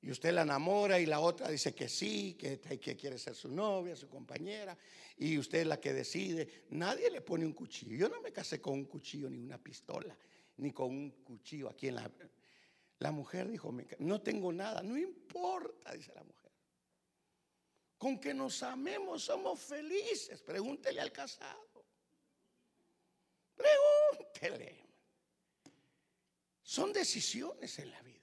Y 0.00 0.10
usted 0.10 0.32
la 0.32 0.42
enamora 0.42 0.98
y 1.00 1.06
la 1.06 1.20
otra 1.20 1.48
dice 1.48 1.74
que 1.74 1.88
sí, 1.88 2.34
que, 2.38 2.60
que 2.60 2.96
quiere 2.96 3.18
ser 3.18 3.34
su 3.34 3.48
novia, 3.48 3.96
su 3.96 4.08
compañera. 4.08 4.76
Y 5.18 5.38
usted 5.38 5.60
es 5.60 5.66
la 5.66 5.80
que 5.80 5.92
decide. 5.92 6.66
Nadie 6.70 7.10
le 7.10 7.22
pone 7.22 7.46
un 7.46 7.52
cuchillo. 7.52 7.96
Yo 7.96 8.08
no 8.08 8.20
me 8.20 8.32
casé 8.32 8.60
con 8.60 8.74
un 8.74 8.84
cuchillo 8.84 9.30
ni 9.30 9.38
una 9.38 9.58
pistola, 9.58 10.16
ni 10.58 10.72
con 10.72 10.90
un 10.90 11.10
cuchillo 11.22 11.68
aquí 11.68 11.88
en 11.88 11.96
la... 11.96 12.10
La 12.98 13.12
mujer 13.12 13.50
dijo, 13.50 13.74
no 13.98 14.22
tengo 14.22 14.52
nada, 14.52 14.82
no 14.82 14.96
importa, 14.96 15.92
dice 15.92 16.14
la 16.14 16.22
mujer. 16.22 16.50
Con 17.98 18.18
que 18.18 18.32
nos 18.32 18.62
amemos 18.62 19.24
somos 19.24 19.60
felices. 19.60 20.40
Pregúntele 20.42 21.00
al 21.00 21.12
casado. 21.12 21.84
Pregúntele. 23.54 24.86
Son 26.62 26.92
decisiones 26.92 27.78
en 27.78 27.90
la 27.90 28.02
vida. 28.02 28.16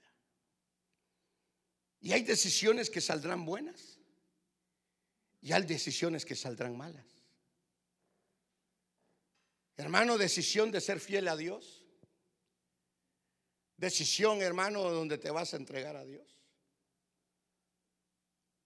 Y 2.00 2.12
hay 2.12 2.22
decisiones 2.22 2.90
que 2.90 3.00
saldrán 3.00 3.44
buenas 3.44 3.93
y 5.44 5.52
hay 5.52 5.62
decisiones 5.64 6.24
que 6.24 6.34
saldrán 6.34 6.74
malas. 6.74 7.04
Hermano, 9.76 10.16
decisión 10.16 10.70
de 10.70 10.80
ser 10.80 11.00
fiel 11.00 11.28
a 11.28 11.36
Dios. 11.36 11.84
Decisión, 13.76 14.40
hermano, 14.40 14.82
donde 14.90 15.18
te 15.18 15.30
vas 15.30 15.52
a 15.52 15.58
entregar 15.58 15.96
a 15.96 16.04
Dios. 16.06 16.40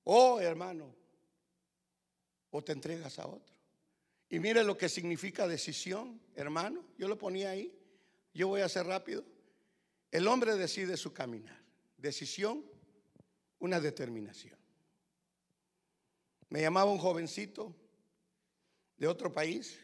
Oh, 0.05 0.39
hermano, 0.39 0.95
o 2.51 2.63
te 2.63 2.71
entregas 2.71 3.19
a 3.19 3.27
otro. 3.27 3.57
Y 4.29 4.39
mire 4.39 4.63
lo 4.63 4.79
que 4.79 4.89
significa 4.89 5.49
decisión, 5.49 6.21
hermano. 6.37 6.85
Yo 6.97 7.09
lo 7.09 7.19
ponía 7.19 7.51
ahí. 7.51 7.77
Yo 8.33 8.47
voy 8.47 8.61
a 8.61 8.67
hacer 8.67 8.87
rápido. 8.87 9.25
El 10.13 10.29
hombre 10.29 10.55
decide 10.55 10.97
su 10.97 11.13
caminar. 11.13 11.61
Decisión, 11.97 12.65
una 13.59 13.81
determinación. 13.81 14.58
Me 16.50 16.61
llamaba 16.61 16.90
un 16.90 16.99
jovencito 16.99 17.75
de 18.97 19.07
otro 19.07 19.33
país 19.33 19.78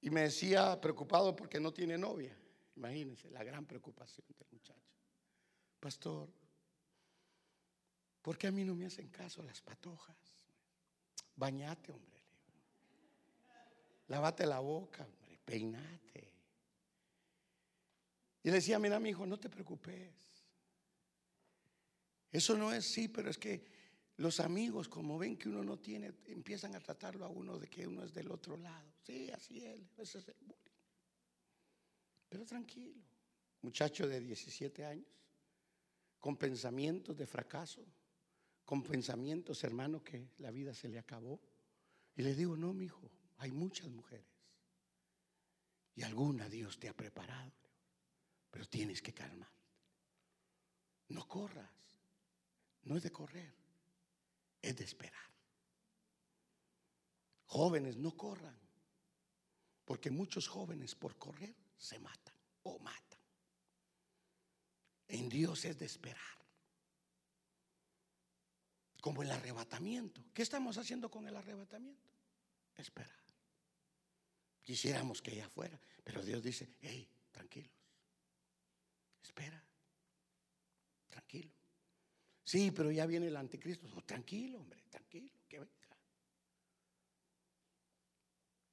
y 0.00 0.10
me 0.10 0.22
decía 0.22 0.80
preocupado 0.80 1.34
porque 1.34 1.58
no 1.58 1.72
tiene 1.72 1.96
novia. 1.96 2.36
Imagínense 2.76 3.30
la 3.30 3.42
gran 3.42 3.64
preocupación 3.64 4.26
del 4.38 4.46
muchacho. 4.52 4.92
Pastor, 5.80 6.28
¿por 8.20 8.36
qué 8.36 8.48
a 8.48 8.52
mí 8.52 8.64
no 8.64 8.74
me 8.74 8.86
hacen 8.86 9.08
caso 9.08 9.42
las 9.42 9.60
patojas? 9.62 10.16
Bañate, 11.34 11.92
hombre. 11.92 12.22
Lávate 14.08 14.46
la 14.46 14.60
boca, 14.60 15.04
hombre. 15.04 15.38
Peinate. 15.44 16.32
Y 18.42 18.48
le 18.50 18.56
decía, 18.56 18.78
mira, 18.78 19.00
mi 19.00 19.10
hijo, 19.10 19.26
no 19.26 19.38
te 19.38 19.48
preocupes. 19.48 20.14
Eso 22.30 22.56
no 22.56 22.72
es 22.72 22.84
sí, 22.84 23.08
pero 23.08 23.30
es 23.30 23.38
que 23.38 23.75
los 24.18 24.40
amigos, 24.40 24.88
como 24.88 25.18
ven 25.18 25.36
que 25.36 25.48
uno 25.48 25.62
no 25.62 25.78
tiene, 25.78 26.12
empiezan 26.26 26.74
a 26.74 26.80
tratarlo 26.80 27.24
a 27.26 27.28
uno 27.28 27.58
de 27.58 27.68
que 27.68 27.86
uno 27.86 28.02
es 28.02 28.14
del 28.14 28.30
otro 28.30 28.56
lado. 28.56 28.94
Sí, 29.02 29.30
así 29.30 29.62
es. 29.62 29.80
Ese 29.98 30.18
es 30.18 30.28
el 30.28 30.36
bullying. 30.40 30.74
Pero 32.28 32.46
tranquilo. 32.46 33.02
Muchacho 33.60 34.08
de 34.08 34.20
17 34.20 34.84
años, 34.84 35.06
con 36.18 36.36
pensamientos 36.36 37.16
de 37.16 37.26
fracaso, 37.26 37.84
con 38.64 38.82
pensamientos, 38.82 39.62
hermano, 39.64 40.02
que 40.02 40.30
la 40.38 40.50
vida 40.50 40.72
se 40.72 40.88
le 40.88 40.98
acabó. 40.98 41.38
Y 42.16 42.22
le 42.22 42.34
digo, 42.34 42.56
no, 42.56 42.72
mi 42.72 42.86
hijo, 42.86 43.10
hay 43.38 43.52
muchas 43.52 43.88
mujeres. 43.88 44.26
Y 45.94 46.02
alguna 46.02 46.48
Dios 46.48 46.78
te 46.78 46.88
ha 46.88 46.94
preparado. 46.94 47.52
Pero 48.50 48.66
tienes 48.66 49.02
que 49.02 49.12
calmar. 49.12 49.50
No 51.08 51.28
corras. 51.28 51.70
No 52.84 52.96
es 52.96 53.02
de 53.02 53.12
correr. 53.12 53.65
Es 54.66 54.76
de 54.76 54.82
esperar. 54.82 55.30
Jóvenes, 57.44 57.96
no 57.96 58.16
corran. 58.16 58.58
Porque 59.84 60.10
muchos 60.10 60.48
jóvenes 60.48 60.96
por 60.96 61.16
correr 61.16 61.54
se 61.78 62.00
matan 62.00 62.34
o 62.64 62.76
matan. 62.80 63.20
En 65.06 65.28
Dios 65.28 65.64
es 65.64 65.78
de 65.78 65.86
esperar. 65.86 66.36
Como 69.00 69.22
el 69.22 69.30
arrebatamiento. 69.30 70.20
¿Qué 70.34 70.42
estamos 70.42 70.78
haciendo 70.78 71.12
con 71.12 71.28
el 71.28 71.36
arrebatamiento? 71.36 72.10
Esperar. 72.74 73.22
Quisiéramos 74.62 75.22
que 75.22 75.34
ella 75.34 75.48
fuera, 75.48 75.80
pero 76.02 76.24
Dios 76.24 76.42
dice, 76.42 76.74
hey, 76.80 77.08
tranquilos. 77.30 77.70
Espera. 79.22 79.64
Tranquilo. 81.08 81.55
Sí, 82.46 82.70
pero 82.70 82.92
ya 82.92 83.06
viene 83.06 83.26
el 83.26 83.36
anticristo. 83.36 83.88
Oh, 83.96 84.02
tranquilo, 84.02 84.60
hombre, 84.60 84.80
tranquilo, 84.88 85.32
que 85.48 85.58
venga. 85.58 85.98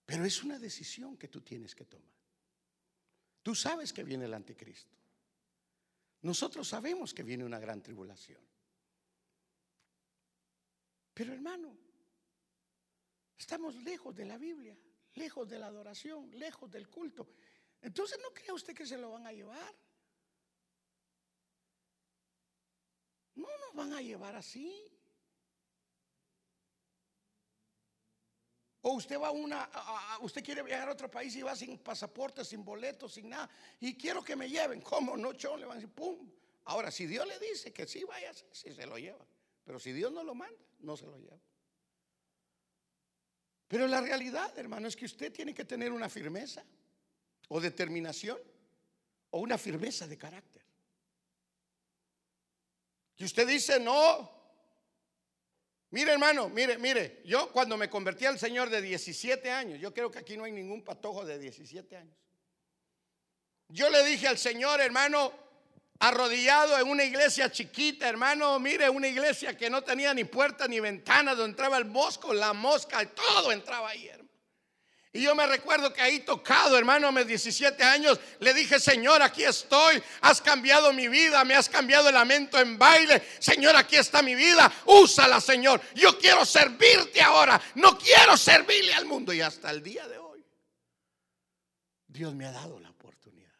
Pero 0.05 0.25
es 0.25 0.43
una 0.43 0.59
decisión 0.59 1.17
que 1.17 1.27
tú 1.27 1.41
tienes 1.41 1.73
que 1.73 1.85
tomar. 1.85 2.13
Tú 3.41 3.55
sabes 3.55 3.91
que 3.91 4.03
viene 4.03 4.25
el 4.25 4.33
anticristo. 4.35 4.95
Nosotros 6.21 6.67
sabemos 6.67 7.15
que 7.15 7.23
viene 7.23 7.43
una 7.43 7.57
gran 7.57 7.81
tribulación. 7.81 8.41
Pero 11.11 11.33
hermano, 11.33 11.75
estamos 13.35 13.73
lejos 13.77 14.15
de 14.15 14.25
la 14.25 14.37
Biblia, 14.37 14.77
lejos 15.15 15.49
de 15.49 15.57
la 15.57 15.65
adoración, 15.65 16.29
lejos 16.37 16.69
del 16.69 16.87
culto. 16.89 17.27
Entonces 17.81 18.19
no 18.21 18.31
crea 18.31 18.53
usted 18.53 18.75
que 18.75 18.85
se 18.85 18.99
lo 18.99 19.09
van 19.09 19.25
a 19.25 19.33
llevar. 19.33 19.73
No 23.35 23.47
nos 23.47 23.73
van 23.73 23.93
a 23.93 24.01
llevar 24.01 24.35
así. 24.35 24.93
O 28.81 28.93
usted 28.93 29.17
va 29.17 29.29
a 29.29 29.31
una, 29.31 29.69
usted 30.21 30.43
quiere 30.43 30.61
viajar 30.61 30.89
a 30.89 30.91
otro 30.91 31.09
país 31.09 31.33
y 31.37 31.41
va 31.41 31.55
sin 31.55 31.77
pasaporte, 31.77 32.43
sin 32.43 32.65
boleto, 32.65 33.07
sin 33.07 33.29
nada. 33.29 33.49
Y 33.79 33.95
quiero 33.95 34.21
que 34.21 34.35
me 34.35 34.49
lleven. 34.49 34.81
¿Cómo? 34.81 35.15
No, 35.15 35.31
chon, 35.33 35.59
le 35.59 35.65
van 35.65 35.77
a 35.77 35.79
decir, 35.79 35.93
pum. 35.93 36.29
Ahora, 36.65 36.91
si 36.91 37.05
Dios 37.05 37.25
le 37.25 37.39
dice 37.39 37.71
que 37.71 37.87
sí, 37.87 38.03
vaya, 38.03 38.33
sí 38.51 38.73
se 38.73 38.85
lo 38.85 38.97
lleva. 38.97 39.25
Pero 39.63 39.79
si 39.79 39.93
Dios 39.93 40.11
no 40.11 40.23
lo 40.23 40.35
manda, 40.35 40.59
no 40.79 40.97
se 40.97 41.05
lo 41.05 41.17
lleva. 41.17 41.39
Pero 43.69 43.87
la 43.87 44.01
realidad, 44.01 44.57
hermano, 44.59 44.87
es 44.87 44.95
que 44.95 45.05
usted 45.05 45.31
tiene 45.31 45.53
que 45.53 45.65
tener 45.65 45.91
una 45.91 46.09
firmeza 46.09 46.63
o 47.47 47.61
determinación 47.61 48.37
o 49.29 49.39
una 49.39 49.57
firmeza 49.57 50.07
de 50.07 50.17
carácter. 50.17 50.62
Y 53.17 53.25
usted 53.25 53.47
dice, 53.47 53.79
no, 53.79 54.33
Mire, 55.93 56.11
hermano, 56.11 56.49
mire, 56.49 56.79
mire, 56.79 57.21
yo 57.23 57.51
cuando 57.51 57.77
me 57.77 57.87
convertí 57.87 58.25
al 58.25 58.39
Señor 58.39 58.71
de 58.71 58.81
17 58.81 59.51
años, 59.51 59.79
yo 59.79 59.93
creo 59.93 60.09
que 60.09 60.17
aquí 60.17 60.35
no 60.35 60.45
hay 60.45 60.51
ningún 60.51 60.83
patojo 60.83 61.23
de 61.23 61.37
17 61.37 61.95
años. 61.95 62.17
Yo 63.67 63.91
le 63.91 64.03
dije 64.03 64.27
al 64.27 64.39
Señor, 64.39 64.81
hermano, 64.81 65.31
arrodillado 65.99 66.79
en 66.79 66.87
una 66.87 67.03
iglesia 67.03 67.51
chiquita, 67.51 68.09
hermano, 68.09 68.59
mire, 68.59 68.89
una 68.89 69.07
iglesia 69.07 69.55
que 69.55 69.69
no 69.69 69.83
tenía 69.83 70.15
ni 70.15 70.23
puerta 70.23 70.67
ni 70.67 70.79
ventana, 70.79 71.35
donde 71.35 71.51
entraba 71.51 71.77
el 71.77 71.83
bosco, 71.83 72.33
la 72.33 72.53
mosca, 72.53 73.07
todo 73.13 73.51
entraba 73.51 73.89
ahí, 73.89 74.07
hermano. 74.07 74.22
Y 75.15 75.21
yo 75.21 75.35
me 75.35 75.45
recuerdo 75.45 75.93
que 75.93 76.01
ahí 76.01 76.21
tocado, 76.21 76.75
hermano, 76.75 77.07
a 77.07 77.11
mis 77.11 77.27
17 77.27 77.83
años, 77.83 78.19
le 78.39 78.51
dije, 78.51 78.79
Señor, 78.79 79.21
aquí 79.21 79.43
estoy, 79.43 80.01
has 80.21 80.41
cambiado 80.41 80.91
mi 80.91 81.07
vida, 81.07 81.45
me 81.45 81.53
has 81.53 81.69
cambiado 81.69 82.09
el 82.09 82.15
lamento 82.15 82.59
en 82.59 82.79
baile. 82.79 83.21
Señor, 83.37 83.75
aquí 83.75 83.95
está 83.95 84.23
mi 84.23 84.33
vida, 84.33 84.73
úsala, 84.87 85.39
Señor. 85.39 85.79
Yo 85.93 86.17
quiero 86.17 86.43
servirte 86.45 87.21
ahora, 87.21 87.61
no 87.75 87.95
quiero 87.95 88.35
servirle 88.35 88.91
al 88.95 89.05
mundo. 89.05 89.31
Y 89.31 89.41
hasta 89.41 89.69
el 89.69 89.83
día 89.83 90.07
de 90.07 90.17
hoy, 90.17 90.43
Dios 92.07 92.33
me 92.33 92.47
ha 92.47 92.51
dado 92.51 92.79
la 92.79 92.89
oportunidad. 92.89 93.53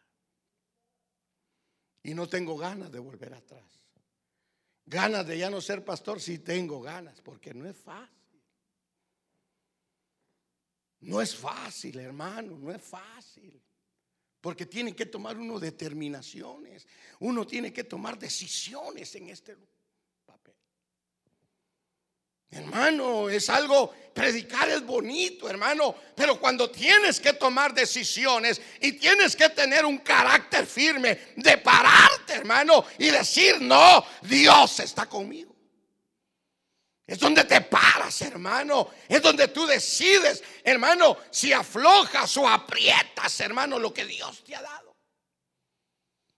Y 2.02 2.16
no 2.16 2.28
tengo 2.28 2.58
ganas 2.58 2.92
de 2.92 2.98
volver 2.98 3.32
atrás. 3.32 3.62
Ganas 4.88 5.28
de 5.28 5.38
ya 5.38 5.52
no 5.52 5.62
ser 5.62 5.86
pastor, 5.86 6.20
sí 6.20 6.40
tengo 6.40 6.82
ganas, 6.82 7.22
porque 7.22 7.54
no 7.54 7.70
es 7.70 7.78
fácil. 7.78 8.23
No 11.04 11.22
es 11.22 11.36
fácil, 11.36 12.00
hermano, 12.00 12.58
no 12.58 12.72
es 12.72 12.82
fácil. 12.82 13.62
Porque 14.40 14.66
tiene 14.66 14.96
que 14.96 15.06
tomar 15.06 15.38
uno 15.38 15.60
determinaciones. 15.60 16.86
Uno 17.20 17.46
tiene 17.46 17.72
que 17.72 17.84
tomar 17.84 18.18
decisiones 18.18 19.16
en 19.16 19.30
este 19.30 19.56
papel. 20.26 20.54
Hermano, 22.52 23.30
es 23.30 23.50
algo, 23.50 23.94
predicar 24.14 24.70
es 24.70 24.86
bonito, 24.86 25.50
hermano, 25.50 25.96
pero 26.16 26.40
cuando 26.40 26.70
tienes 26.70 27.20
que 27.20 27.34
tomar 27.34 27.74
decisiones 27.74 28.62
y 28.80 28.94
tienes 28.94 29.36
que 29.36 29.50
tener 29.50 29.86
un 29.86 30.00
carácter 30.00 30.66
firme 30.66 31.20
de 31.36 31.58
pararte, 31.58 32.34
hermano, 32.34 32.86
y 33.00 33.10
decir, 33.10 33.60
no, 33.62 34.06
Dios 34.22 34.80
está 34.82 35.08
conmigo. 35.08 35.53
Es 37.06 37.20
donde 37.20 37.44
te 37.44 37.62
paras, 37.62 38.22
hermano. 38.22 38.90
Es 39.08 39.22
donde 39.22 39.50
tú 39.50 39.66
decides, 39.66 40.44
hermano, 40.64 41.18
si 41.30 41.52
aflojas 41.52 42.38
o 42.38 42.48
aprietas, 42.48 43.40
hermano, 43.42 43.78
lo 43.78 43.94
que 43.94 44.06
Dios 44.06 44.44
te 44.44 44.56
ha 44.56 44.62
dado. 44.62 44.96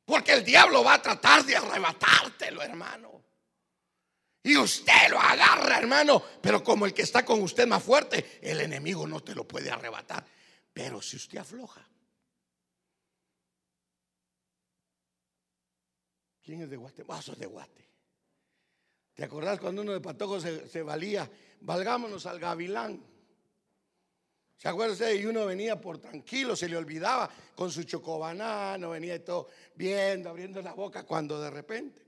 Porque 0.05 0.33
el 0.33 0.43
diablo 0.43 0.83
va 0.83 0.95
a 0.95 1.01
tratar 1.01 1.43
de 1.43 1.55
arrebatártelo, 1.55 2.61
hermano. 2.61 3.23
Y 4.43 4.57
usted 4.57 5.09
lo 5.09 5.19
agarra, 5.19 5.77
hermano. 5.77 6.23
Pero 6.41 6.63
como 6.63 6.85
el 6.85 6.93
que 6.93 7.01
está 7.01 7.25
con 7.25 7.41
usted 7.41 7.67
más 7.67 7.83
fuerte, 7.83 8.39
el 8.41 8.61
enemigo 8.61 9.07
no 9.07 9.21
te 9.21 9.33
lo 9.33 9.47
puede 9.47 9.71
arrebatar. 9.71 10.25
Pero 10.71 11.01
si 11.01 11.15
usted 11.15 11.39
afloja. 11.39 11.87
¿Quién 16.43 16.61
es 16.61 16.69
de 16.69 16.77
Guate? 16.77 17.01
Vasos 17.01 17.39
de 17.39 17.47
Guate. 17.47 17.84
¿Te 19.15 19.23
acordás 19.23 19.59
cuando 19.59 19.81
uno 19.81 19.93
de 19.93 20.01
Patojo 20.01 20.39
se, 20.39 20.81
valía? 20.83 21.29
Valgámonos 21.61 22.25
al 22.25 22.37
gavilán. 22.37 23.01
¿Se 24.57 24.67
acuerda 24.67 24.93
usted? 24.93 25.19
Y 25.19 25.25
uno 25.25 25.45
venía 25.45 25.79
por 25.79 25.97
tranquilo, 25.97 26.55
se 26.55 26.69
le 26.69 26.77
olvidaba 26.77 27.29
con 27.55 27.71
su 27.71 27.83
chocobanano, 27.83 28.91
venía 28.91 29.23
todo 29.23 29.49
viendo, 29.75 30.29
abriendo 30.29 30.61
la 30.61 30.73
boca, 30.73 31.03
cuando 31.03 31.41
de 31.41 31.49
repente 31.49 32.05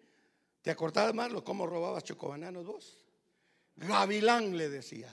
¿Te 0.68 0.72
acordás, 0.72 1.14
Marlo, 1.14 1.46
cómo 1.46 1.66
robabas 1.66 2.04
chocobananos 2.04 2.66
vos? 2.66 3.06
Gavilán 3.78 4.58
le 4.58 4.68
decía. 4.68 5.10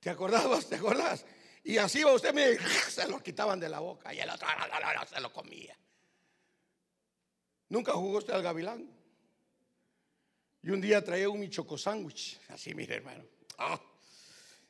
¿Te 0.00 0.08
acordabas? 0.08 0.66
¿Te 0.66 0.76
acordás? 0.76 1.26
Y 1.64 1.76
así 1.76 2.02
va 2.02 2.14
usted, 2.14 2.32
me 2.32 2.56
se 2.88 3.06
lo 3.06 3.22
quitaban 3.22 3.60
de 3.60 3.68
la 3.68 3.80
boca 3.80 4.14
y 4.14 4.18
el 4.18 4.30
otro 4.30 4.48
se 5.12 5.20
lo 5.20 5.30
comía. 5.30 5.76
¿Nunca 7.68 7.92
jugó 7.92 8.16
usted 8.16 8.32
al 8.32 8.42
gavilán? 8.42 8.88
Y 10.62 10.70
un 10.70 10.80
día 10.80 11.02
traía 11.02 11.28
un 11.28 11.48
choco 11.48 11.78
sándwich, 11.78 12.38
así, 12.48 12.74
mire, 12.74 12.96
hermano. 12.96 13.24
Ah, 13.56 13.80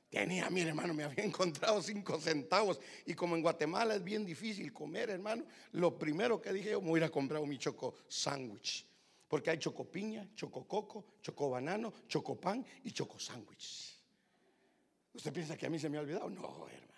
tenía, 0.08 0.48
mire, 0.50 0.68
hermano, 0.68 0.94
me 0.94 1.04
había 1.04 1.24
encontrado 1.24 1.82
cinco 1.82 2.20
centavos. 2.20 2.80
Y 3.06 3.14
como 3.14 3.34
en 3.34 3.42
Guatemala 3.42 3.94
es 3.94 4.04
bien 4.04 4.24
difícil 4.24 4.72
comer, 4.72 5.10
hermano, 5.10 5.44
lo 5.72 5.98
primero 5.98 6.40
que 6.40 6.52
dije 6.52 6.70
yo, 6.70 6.80
me 6.80 6.88
voy 6.88 7.00
a 7.00 7.04
ir 7.04 7.08
a 7.08 7.10
comprar 7.10 7.40
un 7.40 7.58
choco 7.58 7.94
sándwich. 8.08 8.86
Porque 9.26 9.50
hay 9.50 9.58
choco 9.58 9.84
piña, 9.84 10.28
choco 10.34 10.66
coco, 10.66 11.04
choco 11.22 11.50
banano, 11.50 11.92
choco 12.08 12.38
pan 12.38 12.64
y 12.84 12.90
choco 12.90 13.18
sándwich. 13.18 13.96
¿Usted 15.12 15.32
piensa 15.32 15.56
que 15.56 15.66
a 15.66 15.70
mí 15.70 15.78
se 15.78 15.88
me 15.88 15.98
ha 15.98 16.00
olvidado? 16.00 16.30
No, 16.30 16.66
hermano. 16.68 16.90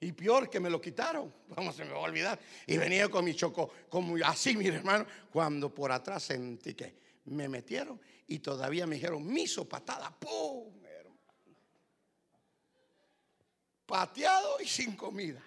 Y 0.00 0.12
peor 0.12 0.48
que 0.48 0.58
me 0.58 0.70
lo 0.70 0.80
quitaron. 0.80 1.32
Vamos, 1.48 1.76
se 1.76 1.84
me 1.84 1.92
va 1.92 1.98
a 1.98 2.02
olvidar. 2.02 2.38
Y 2.66 2.76
venía 2.76 3.08
con 3.08 3.24
mi 3.24 3.34
choco, 3.34 3.70
así, 4.24 4.56
mire, 4.56 4.76
hermano, 4.76 5.06
cuando 5.32 5.72
por 5.72 5.92
atrás 5.92 6.22
sentí 6.22 6.74
que 6.74 7.09
me 7.24 7.48
metieron 7.48 8.00
y 8.26 8.38
todavía 8.38 8.86
me 8.86 8.96
dijeron, 8.96 9.26
miso, 9.26 9.68
patada, 9.68 10.10
¡pum! 10.10 10.84
Hermano. 10.84 11.18
Pateado 13.86 14.60
y 14.60 14.66
sin 14.66 14.96
comida. 14.96 15.42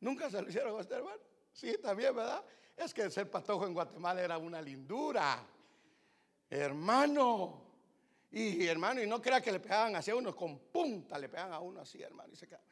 ¿Nunca 0.00 0.30
se 0.30 0.40
lo 0.40 0.48
hicieron 0.48 0.76
a 0.76 0.80
usted, 0.80 0.96
hermano? 0.96 1.20
Sí, 1.52 1.76
también, 1.82 2.14
¿verdad? 2.14 2.44
Es 2.76 2.94
que 2.94 3.10
ser 3.10 3.30
patojo 3.30 3.66
en 3.66 3.74
Guatemala 3.74 4.22
era 4.22 4.38
una 4.38 4.62
lindura. 4.62 5.46
Hermano. 6.48 7.70
Y 8.32 8.64
hermano, 8.66 9.02
y 9.02 9.06
no 9.06 9.20
crea 9.20 9.40
que 9.40 9.50
le 9.50 9.60
pegaban 9.60 9.96
así 9.96 10.10
a 10.10 10.16
uno 10.16 10.34
con 10.36 10.58
punta, 10.58 11.18
le 11.18 11.28
pegaban 11.28 11.52
a 11.52 11.58
uno 11.58 11.80
así, 11.80 12.00
hermano, 12.00 12.32
y 12.32 12.36
se 12.36 12.46
queda. 12.46 12.62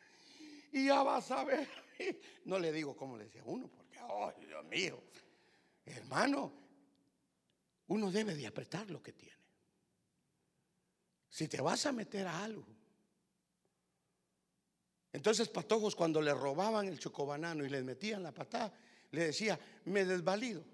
Y 0.72 0.86
ya 0.86 1.02
vas 1.02 1.30
a 1.30 1.44
ver. 1.44 1.68
No 2.44 2.60
le 2.60 2.70
digo 2.70 2.96
cómo 2.96 3.16
le 3.16 3.24
decía 3.24 3.42
uno, 3.44 3.66
porque, 3.66 3.98
oh, 4.08 4.32
Dios 4.38 4.64
mío. 4.66 5.02
Hermano, 5.84 6.52
uno 7.88 8.10
debe 8.10 8.34
de 8.34 8.46
apretar 8.46 8.90
lo 8.90 9.02
que 9.02 9.12
tiene. 9.12 9.36
Si 11.28 11.48
te 11.48 11.60
vas 11.60 11.86
a 11.86 11.92
meter 11.92 12.26
a 12.26 12.44
algo. 12.44 12.66
Entonces, 15.12 15.48
patojos, 15.48 15.96
cuando 15.96 16.20
le 16.20 16.34
robaban 16.34 16.86
el 16.86 16.98
chocobanano 16.98 17.64
y 17.64 17.68
les 17.68 17.82
metían 17.84 18.22
la 18.22 18.32
patada, 18.32 18.72
le 19.10 19.26
decía, 19.26 19.58
me 19.86 20.04
desvalido. 20.04 20.64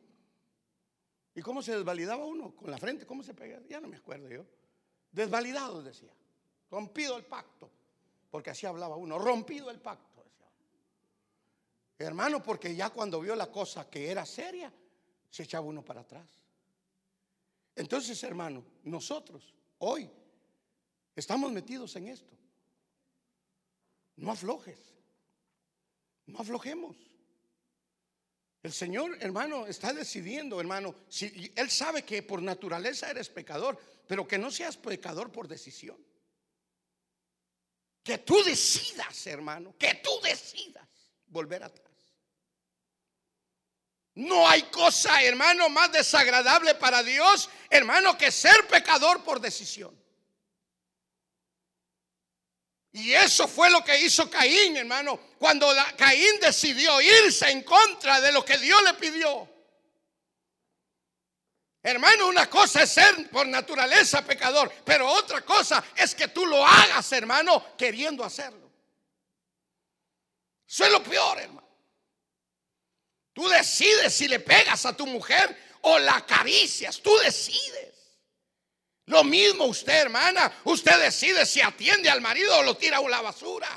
¿Y 1.35 1.40
cómo 1.40 1.62
se 1.62 1.76
desvalidaba 1.76 2.25
uno? 2.25 2.54
Con 2.54 2.71
la 2.71 2.78
frente, 2.78 3.06
¿cómo 3.06 3.23
se 3.23 3.35
pegaba? 3.35 3.64
Ya 3.68 3.80
no 3.80 3.88
me 3.88 3.97
acuerdo 3.97 4.28
yo. 4.28 4.44
Desvalidado, 5.11 5.83
decía. 5.83 6.12
Rompido 6.71 7.16
el 7.16 7.25
pacto. 7.25 7.71
Porque 8.30 8.50
así 8.50 8.66
hablaba 8.66 8.97
uno. 8.97 9.18
Rompido 9.18 9.71
el 9.71 9.80
pacto, 9.80 10.25
decía. 10.25 10.49
Hermano, 11.99 12.42
porque 12.42 12.75
ya 12.75 12.90
cuando 12.90 13.21
vio 13.21 13.37
la 13.37 13.50
cosa 13.50 13.88
que 13.88 14.11
era 14.11 14.26
seria, 14.26 14.73
se 15.30 15.44
echaba 15.44 15.66
uno 15.66 15.85
para 15.85 16.00
atrás. 16.00 16.43
Entonces, 17.76 18.23
hermano, 18.23 18.64
nosotros 18.85 19.54
hoy 19.78 20.11
estamos 21.16 21.50
metidos 21.52 21.97
en 21.97 22.09
esto. 22.09 22.37
No 24.16 24.31
aflojes. 24.31 24.78
No 26.26 26.38
aflojemos. 26.38 26.97
El 28.62 28.73
Señor, 28.73 29.19
hermano, 29.21 29.66
está 29.66 29.93
decidiendo, 29.93 30.59
hermano. 30.59 30.95
Si, 31.09 31.52
él 31.54 31.71
sabe 31.71 32.02
que 32.02 32.23
por 32.23 32.40
naturaleza 32.40 33.11
eres 33.11 33.28
pecador, 33.28 33.78
pero 34.07 34.26
que 34.26 34.38
no 34.38 34.50
seas 34.50 34.76
pecador 34.76 35.31
por 35.31 35.49
decisión. 35.49 35.99
Que 38.02 38.19
tú 38.19 38.43
decidas, 38.43 39.26
hermano, 39.26 39.75
que 39.78 40.00
tú 40.02 40.10
decidas 40.23 40.89
volver 41.26 41.63
atrás. 41.63 41.94
No 44.14 44.48
hay 44.48 44.62
cosa, 44.64 45.22
hermano, 45.22 45.68
más 45.68 45.90
desagradable 45.90 46.76
para 46.76 47.02
Dios, 47.02 47.48
hermano, 47.68 48.16
que 48.16 48.30
ser 48.30 48.66
pecador 48.68 49.24
por 49.24 49.40
decisión. 49.40 49.94
Y 52.92 53.12
eso 53.12 53.48
fue 53.48 53.70
lo 53.70 53.82
que 53.82 54.00
hizo 54.00 54.30
Caín, 54.30 54.76
hermano, 54.76 55.18
cuando 55.36 55.68
Caín 55.96 56.38
decidió 56.40 57.00
irse 57.00 57.50
en 57.50 57.64
contra 57.64 58.20
de 58.20 58.30
lo 58.30 58.44
que 58.44 58.56
Dios 58.58 58.80
le 58.84 58.94
pidió. 58.94 59.48
Hermano, 61.82 62.28
una 62.28 62.48
cosa 62.48 62.84
es 62.84 62.92
ser 62.92 63.28
por 63.30 63.48
naturaleza 63.48 64.24
pecador, 64.24 64.72
pero 64.84 65.10
otra 65.10 65.40
cosa 65.42 65.84
es 65.96 66.14
que 66.14 66.28
tú 66.28 66.46
lo 66.46 66.64
hagas, 66.64 67.10
hermano, 67.10 67.76
queriendo 67.76 68.22
hacerlo. 68.22 68.70
Eso 70.66 70.84
es 70.84 70.92
lo 70.92 71.02
peor, 71.02 71.40
hermano. 71.40 71.63
Tú 73.34 73.47
decides 73.49 74.14
si 74.14 74.28
le 74.28 74.40
pegas 74.40 74.86
a 74.86 74.97
tu 74.97 75.06
mujer 75.06 75.54
o 75.82 75.99
la 75.99 76.16
acaricias, 76.16 77.02
tú 77.02 77.14
decides. 77.18 77.94
Lo 79.06 79.23
mismo 79.23 79.64
usted, 79.64 80.02
hermana. 80.02 80.50
Usted 80.64 80.99
decide 81.02 81.44
si 81.44 81.60
atiende 81.60 82.08
al 82.08 82.23
marido 82.23 82.56
o 82.58 82.62
lo 82.62 82.76
tira 82.76 82.99
a 82.99 83.08
la 83.08 83.20
basura. 83.20 83.68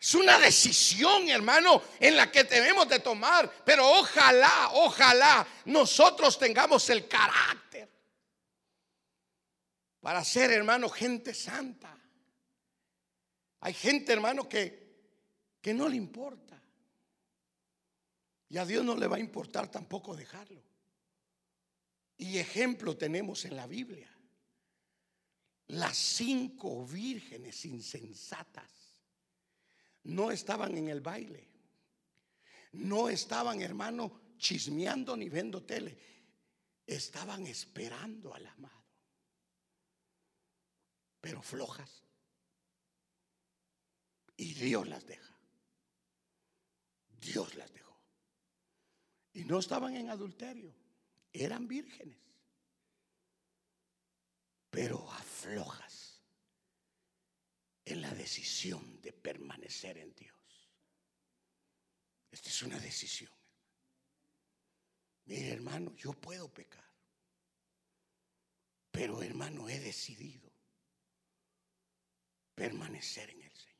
Es 0.00 0.14
una 0.14 0.38
decisión, 0.38 1.28
hermano, 1.28 1.82
en 1.98 2.16
la 2.16 2.30
que 2.30 2.44
debemos 2.44 2.88
de 2.88 3.00
tomar. 3.00 3.50
Pero 3.64 3.90
ojalá, 3.90 4.70
ojalá 4.72 5.46
nosotros 5.66 6.38
tengamos 6.38 6.88
el 6.90 7.08
carácter 7.08 7.90
para 10.00 10.22
ser, 10.22 10.52
hermano, 10.52 10.90
gente 10.90 11.32
santa. 11.32 11.98
Hay 13.60 13.72
gente, 13.72 14.12
hermano, 14.12 14.46
que, 14.46 14.84
que 15.62 15.72
no 15.72 15.88
le 15.88 15.96
importa. 15.96 16.43
Y 18.54 18.58
a 18.58 18.64
Dios 18.64 18.84
no 18.84 18.94
le 18.94 19.08
va 19.08 19.16
a 19.16 19.18
importar 19.18 19.68
tampoco 19.68 20.14
dejarlo. 20.14 20.62
Y 22.16 22.38
ejemplo 22.38 22.96
tenemos 22.96 23.44
en 23.46 23.56
la 23.56 23.66
Biblia. 23.66 24.08
Las 25.66 25.96
cinco 25.96 26.86
vírgenes 26.86 27.64
insensatas 27.64 28.70
no 30.04 30.30
estaban 30.30 30.78
en 30.78 30.86
el 30.86 31.00
baile. 31.00 31.48
No 32.74 33.08
estaban, 33.08 33.60
hermano, 33.60 34.20
chismeando 34.38 35.16
ni 35.16 35.28
viendo 35.28 35.64
tele. 35.64 35.98
Estaban 36.86 37.48
esperando 37.48 38.34
al 38.34 38.46
amado. 38.46 38.84
Pero 41.20 41.42
flojas. 41.42 42.04
Y 44.36 44.54
Dios 44.54 44.86
las 44.86 45.04
deja. 45.04 45.36
Dios 47.20 47.52
las 47.56 47.72
dejó. 47.72 47.83
Y 49.34 49.44
no 49.44 49.58
estaban 49.58 49.94
en 49.96 50.10
adulterio 50.10 50.74
eran 51.34 51.66
vírgenes, 51.66 52.16
pero 54.70 55.10
aflojas 55.10 56.22
en 57.84 58.00
la 58.00 58.14
decisión 58.14 59.02
de 59.02 59.12
permanecer 59.12 59.98
en 59.98 60.14
Dios. 60.14 60.70
Esta 62.30 62.48
es 62.48 62.62
una 62.62 62.78
decisión. 62.78 63.32
Mire, 65.26 65.50
hermano, 65.50 65.94
yo 65.96 66.12
puedo 66.12 66.48
pecar, 66.48 66.88
pero 68.92 69.22
hermano, 69.22 69.68
he 69.68 69.80
decidido 69.80 70.52
permanecer 72.54 73.30
en 73.30 73.42
el 73.42 73.52
Señor. 73.52 73.74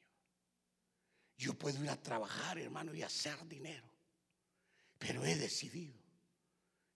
Yo 1.36 1.54
puedo 1.54 1.82
ir 1.84 1.90
a 1.90 2.02
trabajar, 2.02 2.58
hermano, 2.58 2.94
y 2.94 3.02
hacer 3.02 3.46
dinero, 3.46 3.93
pero 4.98 5.24
he 5.24 5.34
decidido 5.36 5.98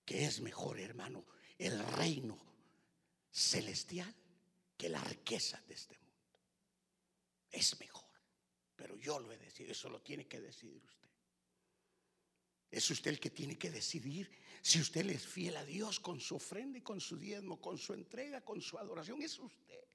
que 0.05 0.25
es 0.25 0.41
mejor, 0.41 0.81
hermano, 0.81 1.25
el 1.59 1.79
reino 1.95 2.39
celestial 3.31 4.15
que 4.77 4.89
la 4.89 5.03
riqueza 5.05 5.63
de 5.67 5.75
este 5.75 5.99
mundo. 5.99 6.09
Es 7.51 7.79
mejor, 7.81 8.09
pero 8.77 8.97
yo 8.97 9.19
lo 9.19 9.33
he 9.33 9.39
decidido, 9.39 9.73
eso 9.73 9.89
lo 9.89 10.01
tiene 10.01 10.27
que 10.27 10.41
decidir 10.41 10.83
usted. 10.85 11.09
Es 12.71 12.91
usted 12.91 13.11
el 13.11 13.21
que 13.21 13.31
tiene 13.31 13.57
que 13.57 13.71
decidir 13.71 14.31
si 14.61 14.81
usted 14.81 15.09
es 15.09 15.27
fiel 15.27 15.57
a 15.57 15.65
Dios 15.65 16.01
con 16.01 16.21
su 16.21 16.37
ofrenda 16.37 16.79
y 16.79 16.83
con 16.83 17.01
su 17.01 17.17
diezmo, 17.17 17.61
con 17.61 17.79
su 17.79 17.95
entrega, 17.95 18.45
con 18.45 18.61
su 18.61 18.79
adoración. 18.79 19.23
Es 19.23 19.39
usted. 19.39 19.88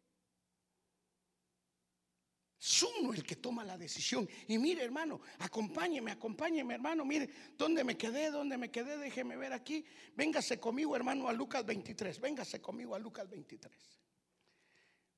Es 2.65 2.81
el 3.17 3.23
que 3.25 3.35
toma 3.35 3.65
la 3.65 3.77
decisión. 3.77 4.29
Y 4.47 4.57
mire, 4.57 4.83
hermano, 4.83 5.19
acompáñeme, 5.39 6.11
acompáñeme, 6.11 6.75
hermano. 6.75 7.03
Mire, 7.03 7.29
¿dónde 7.57 7.83
me 7.83 7.97
quedé? 7.97 8.31
¿Dónde 8.31 8.57
me 8.57 8.71
quedé? 8.71 8.97
Déjeme 8.97 9.35
ver 9.35 9.51
aquí. 9.51 9.83
Véngase 10.15 10.61
conmigo, 10.61 10.95
hermano, 10.95 11.27
a 11.27 11.33
Lucas 11.33 11.65
23. 11.65 12.21
Véngase 12.21 12.61
conmigo 12.61 12.95
a 12.95 12.99
Lucas 12.99 13.29
23. 13.29 13.69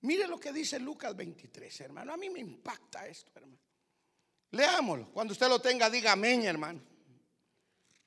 Mire 0.01 0.27
lo 0.27 0.39
que 0.39 0.51
dice 0.51 0.79
Lucas 0.79 1.15
23, 1.15 1.81
hermano. 1.81 2.13
A 2.13 2.17
mí 2.17 2.31
me 2.31 2.39
impacta 2.39 3.05
esto, 3.07 3.31
hermano. 3.35 3.59
Leámoslo. 4.49 5.11
Cuando 5.11 5.33
usted 5.33 5.47
lo 5.47 5.61
tenga, 5.61 5.87
diga 5.87 6.13
amén, 6.13 6.45
hermano. 6.45 6.81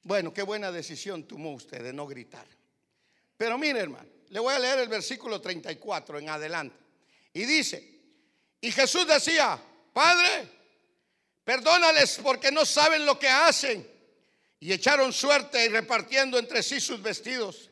Bueno, 0.03 0.35
qué 0.35 0.43
buena 0.43 0.73
decisión 0.73 1.29
tomó 1.29 1.53
usted 1.53 1.85
de 1.85 1.93
no 1.93 2.09
gritar. 2.09 2.47
Pero 3.37 3.57
mire, 3.57 3.79
hermano, 3.79 4.09
le 4.31 4.41
voy 4.41 4.53
a 4.53 4.59
leer 4.59 4.81
el 4.81 4.89
versículo 4.89 5.41
34 5.41 6.19
en 6.19 6.29
adelante. 6.29 6.77
Y 7.33 7.45
dice, 7.45 7.98
y 8.61 8.73
Jesús 8.73 9.07
decía, 9.07 9.61
Padre, 9.93 10.49
perdónales 11.45 12.19
porque 12.23 12.51
no 12.51 12.65
saben 12.65 13.07
lo 13.07 13.19
que 13.19 13.29
hacen. 13.29 13.89
Y 14.61 14.73
echaron 14.73 15.13
suerte 15.13 15.65
y 15.65 15.69
repartiendo 15.69 16.39
entre 16.39 16.63
sí 16.63 16.81
sus 16.81 17.01
vestidos. 17.01 17.71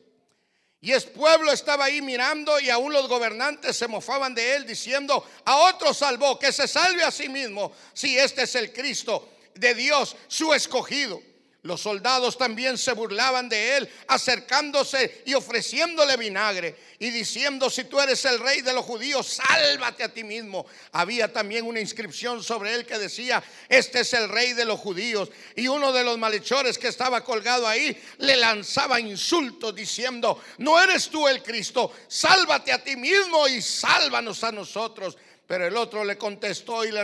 Y 0.79 0.91
el 0.91 1.03
pueblo 1.03 1.51
estaba 1.51 1.85
ahí 1.85 2.01
mirando 2.01 2.59
y 2.59 2.69
aún 2.69 2.93
los 2.93 3.09
gobernantes 3.09 3.75
se 3.75 3.87
mofaban 3.87 4.33
de 4.33 4.55
él 4.55 4.65
diciendo, 4.65 5.27
a 5.43 5.57
otro 5.57 5.93
salvó, 5.93 6.37
que 6.39 6.51
se 6.51 6.67
salve 6.67 7.03
a 7.03 7.11
sí 7.11 7.27
mismo, 7.27 7.73
si 7.93 8.17
este 8.17 8.43
es 8.43 8.55
el 8.55 8.71
Cristo 8.71 9.27
de 9.55 9.73
Dios, 9.73 10.15
su 10.27 10.53
escogido. 10.53 11.21
Los 11.67 11.81
soldados 11.81 12.37
también 12.37 12.77
se 12.77 12.93
burlaban 12.93 13.49
de 13.49 13.75
él, 13.75 13.89
acercándose 14.07 15.23
y 15.25 15.33
ofreciéndole 15.33 16.15
vinagre 16.15 16.77
y 16.97 17.09
diciendo, 17.09 17.69
si 17.69 17.83
tú 17.83 17.99
eres 17.99 18.23
el 18.23 18.39
rey 18.39 18.61
de 18.61 18.71
los 18.71 18.85
judíos, 18.85 19.27
sálvate 19.27 20.01
a 20.01 20.13
ti 20.13 20.23
mismo. 20.23 20.65
Había 20.93 21.33
también 21.33 21.65
una 21.65 21.81
inscripción 21.81 22.41
sobre 22.41 22.73
él 22.73 22.85
que 22.85 22.97
decía, 22.97 23.43
este 23.67 23.99
es 23.99 24.13
el 24.13 24.29
rey 24.29 24.53
de 24.53 24.63
los 24.63 24.79
judíos. 24.79 25.29
Y 25.57 25.67
uno 25.67 25.91
de 25.91 26.05
los 26.05 26.17
malhechores 26.17 26.77
que 26.77 26.87
estaba 26.87 27.25
colgado 27.25 27.67
ahí 27.67 28.01
le 28.19 28.37
lanzaba 28.37 29.01
insultos 29.01 29.75
diciendo, 29.75 30.41
no 30.59 30.81
eres 30.81 31.09
tú 31.09 31.27
el 31.27 31.43
Cristo, 31.43 31.91
sálvate 32.07 32.71
a 32.71 32.81
ti 32.81 32.95
mismo 32.95 33.45
y 33.49 33.61
sálvanos 33.61 34.41
a 34.45 34.53
nosotros. 34.53 35.17
Pero 35.47 35.65
el 35.65 35.77
otro 35.77 36.03
le 36.03 36.17
contestó 36.17 36.83
y 36.83 36.91
le, 36.91 37.01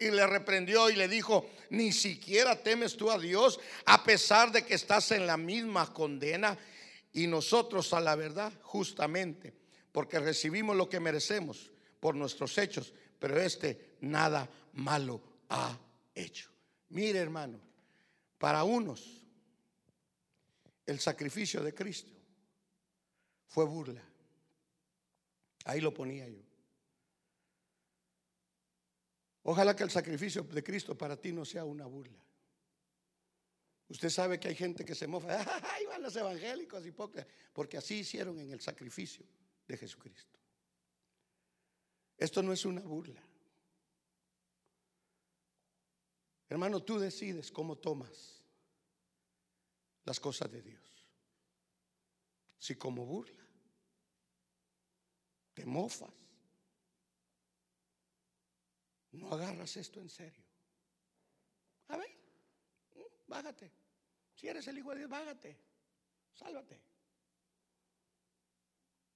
y 0.00 0.10
le, 0.10 0.26
reprendió 0.26 0.88
y 0.88 0.96
le 0.96 1.08
dijo, 1.08 1.50
ni 1.68 1.92
siquiera 1.92 2.56
temes 2.56 2.96
tú 2.96 3.10
a 3.10 3.18
Dios 3.18 3.60
a 3.84 4.02
pesar 4.02 4.50
de 4.50 4.64
que 4.64 4.74
estás 4.74 5.10
en 5.12 5.26
la 5.26 5.36
misma 5.36 5.92
condena 5.92 6.58
y 7.12 7.26
nosotros 7.26 7.92
a 7.92 8.00
la 8.00 8.16
verdad 8.16 8.50
justamente, 8.62 9.52
porque 9.92 10.18
recibimos 10.18 10.74
lo 10.74 10.88
que 10.88 11.00
merecemos 11.00 11.70
por 12.00 12.14
nuestros 12.14 12.56
hechos, 12.56 12.94
pero 13.18 13.38
este 13.38 13.96
nada 14.00 14.48
malo 14.72 15.20
ha 15.50 15.78
hecho. 16.14 16.50
Mire 16.88 17.18
hermano, 17.18 17.60
para 18.38 18.64
unos 18.64 19.22
el 20.86 20.98
sacrificio 20.98 21.62
de 21.62 21.74
Cristo 21.74 22.10
fue 23.48 23.66
burla. 23.66 24.02
Ahí 25.66 25.80
lo 25.82 25.92
ponía 25.92 26.26
yo. 26.26 26.51
Ojalá 29.44 29.74
que 29.74 29.82
el 29.82 29.90
sacrificio 29.90 30.42
de 30.42 30.62
Cristo 30.62 30.96
para 30.96 31.16
ti 31.16 31.32
no 31.32 31.44
sea 31.44 31.64
una 31.64 31.86
burla. 31.86 32.22
Usted 33.88 34.08
sabe 34.08 34.38
que 34.38 34.48
hay 34.48 34.54
gente 34.54 34.84
que 34.84 34.94
se 34.94 35.06
mofa, 35.06 35.28
ay, 35.74 35.84
van 35.86 36.02
los 36.02 36.14
evangélicos 36.16 36.86
hipócritas, 36.86 37.26
porque 37.52 37.76
así 37.76 38.00
hicieron 38.00 38.38
en 38.38 38.52
el 38.52 38.60
sacrificio 38.60 39.26
de 39.66 39.76
Jesucristo. 39.76 40.38
Esto 42.16 42.42
no 42.42 42.52
es 42.52 42.64
una 42.64 42.80
burla. 42.80 43.22
Hermano, 46.48 46.82
tú 46.82 46.98
decides 46.98 47.50
cómo 47.50 47.76
tomas 47.76 48.42
las 50.04 50.20
cosas 50.20 50.50
de 50.50 50.62
Dios. 50.62 50.82
Si 52.58 52.76
como 52.76 53.04
burla, 53.04 53.42
te 55.54 55.66
mofas, 55.66 56.21
no 59.12 59.32
agarras 59.32 59.76
esto 59.76 60.00
en 60.00 60.08
serio. 60.08 60.44
A 61.88 61.96
ver, 61.96 62.10
bájate. 63.26 63.70
Si 64.34 64.48
eres 64.48 64.66
el 64.68 64.78
hijo 64.78 64.90
de 64.90 64.98
Dios, 64.98 65.10
bájate. 65.10 65.58
Sálvate. 66.32 66.80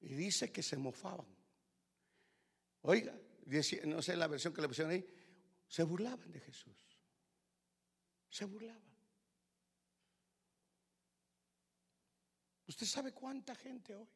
Y 0.00 0.14
dice 0.14 0.52
que 0.52 0.62
se 0.62 0.76
mofaban. 0.76 1.26
Oiga, 2.82 3.18
no 3.86 4.02
sé 4.02 4.16
la 4.16 4.28
versión 4.28 4.52
que 4.52 4.60
le 4.60 4.68
pusieron 4.68 4.92
ahí, 4.92 5.04
se 5.66 5.82
burlaban 5.82 6.30
de 6.30 6.40
Jesús. 6.40 7.00
Se 8.28 8.44
burlaban. 8.44 8.96
¿Usted 12.68 12.86
sabe 12.86 13.12
cuánta 13.12 13.54
gente 13.54 13.94
hoy 13.94 14.08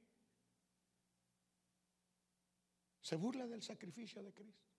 se 3.01 3.17
burla 3.17 3.47
del 3.47 3.63
sacrificio 3.63 4.23
de 4.23 4.33
Cristo? 4.35 4.70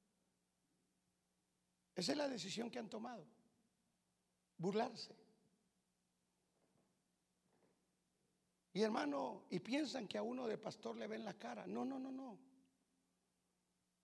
Esa 1.95 2.11
es 2.13 2.17
la 2.17 2.27
decisión 2.27 2.69
que 2.69 2.79
han 2.79 2.89
tomado. 2.89 3.25
Burlarse. 4.57 5.15
Y 8.73 8.81
hermano, 8.81 9.43
y 9.49 9.59
piensan 9.59 10.07
que 10.07 10.17
a 10.17 10.23
uno 10.23 10.47
de 10.47 10.57
pastor 10.57 10.95
le 10.95 11.07
ven 11.07 11.25
la 11.25 11.33
cara. 11.33 11.67
No, 11.67 11.83
no, 11.83 11.99
no, 11.99 12.11
no. 12.11 12.39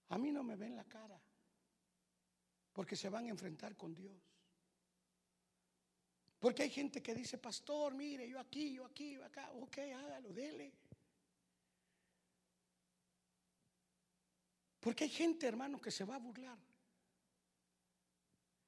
A 0.10 0.18
mí 0.18 0.32
no 0.32 0.44
me 0.44 0.56
ven 0.56 0.76
la 0.76 0.84
cara. 0.84 1.20
Porque 2.74 2.96
se 2.96 3.10
van 3.10 3.26
a 3.26 3.30
enfrentar 3.30 3.76
con 3.78 3.96
Dios. 3.96 4.14
Porque 6.40 6.64
hay 6.64 6.70
gente 6.70 7.02
que 7.02 7.16
dice, 7.16 7.38
pastor, 7.38 7.96
mire, 7.96 8.30
yo 8.30 8.40
aquí, 8.40 8.74
yo 8.74 8.86
aquí, 8.86 9.14
yo 9.14 9.26
acá. 9.26 9.52
Ok, 9.54 9.78
hágalo, 9.78 10.34
dele. 10.34 10.74
Porque 14.80 15.06
hay 15.06 15.10
gente, 15.10 15.48
hermano, 15.48 15.82
que 15.82 15.92
se 15.92 16.06
va 16.06 16.16
a 16.16 16.20
burlar. 16.20 16.67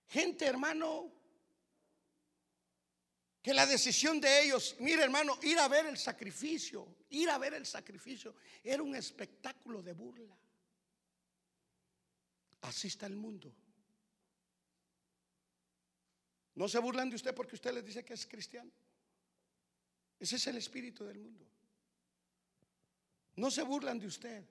Gente, 0.09 0.45
hermano, 0.45 1.11
que 3.41 3.53
la 3.53 3.65
decisión 3.65 4.19
de 4.19 4.43
ellos, 4.43 4.75
mire 4.79 5.03
hermano, 5.03 5.37
ir 5.43 5.57
a 5.59 5.67
ver 5.67 5.85
el 5.85 5.97
sacrificio, 5.97 6.97
ir 7.09 7.29
a 7.29 7.37
ver 7.37 7.53
el 7.53 7.65
sacrificio, 7.65 8.35
era 8.63 8.81
un 8.81 8.95
espectáculo 8.95 9.83
de 9.83 9.93
burla. 9.93 10.35
Así 12.61 12.87
está 12.87 13.05
el 13.05 13.15
mundo. 13.15 13.55
No 16.55 16.67
se 16.67 16.79
burlan 16.79 17.09
de 17.09 17.15
usted 17.15 17.33
porque 17.33 17.55
usted 17.55 17.71
les 17.71 17.85
dice 17.85 18.03
que 18.03 18.15
es 18.15 18.25
cristiano. 18.25 18.71
Ese 20.19 20.35
es 20.35 20.47
el 20.47 20.57
espíritu 20.57 21.05
del 21.05 21.19
mundo. 21.19 21.47
No 23.35 23.49
se 23.49 23.61
burlan 23.61 23.99
de 23.99 24.07
usted. 24.07 24.45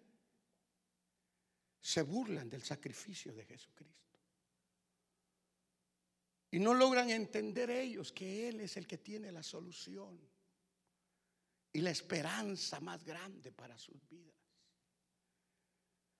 Se 1.80 2.02
burlan 2.02 2.48
del 2.48 2.62
sacrificio 2.62 3.34
de 3.34 3.44
Jesucristo. 3.44 4.07
Y 6.50 6.58
no 6.60 6.72
logran 6.72 7.10
entender 7.10 7.70
ellos 7.70 8.12
que 8.12 8.48
Él 8.48 8.60
es 8.60 8.76
el 8.76 8.86
que 8.86 8.98
tiene 8.98 9.30
la 9.30 9.42
solución 9.42 10.18
y 11.72 11.80
la 11.80 11.90
esperanza 11.90 12.80
más 12.80 13.04
grande 13.04 13.52
para 13.52 13.76
sus 13.76 14.08
vidas. 14.08 14.34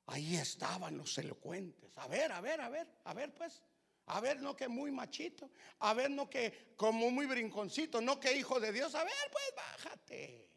Ahí 0.07 0.37
estaban 0.37 0.97
los 0.97 1.17
elocuentes. 1.19 1.91
A 1.97 2.09
ver, 2.09 2.33
a 2.33 2.41
ver, 2.41 2.61
a 2.61 2.69
ver, 2.69 2.87
a 3.05 3.15
ver 3.15 3.35
pues. 3.35 3.63
A 4.07 4.21
ver, 4.21 4.41
no 4.41 4.57
que 4.57 4.69
muy 4.69 4.91
machito. 4.91 5.51
A 5.81 5.93
ver, 5.93 6.11
no 6.11 6.31
que 6.31 6.73
como 6.77 7.11
muy 7.11 7.27
brinconcito. 7.27 8.01
No 8.01 8.19
que 8.19 8.33
hijo 8.33 8.59
de 8.59 8.73
Dios. 8.73 8.95
A 8.95 9.05
ver, 9.05 9.13
pues 9.31 9.53
bájate. 9.55 10.49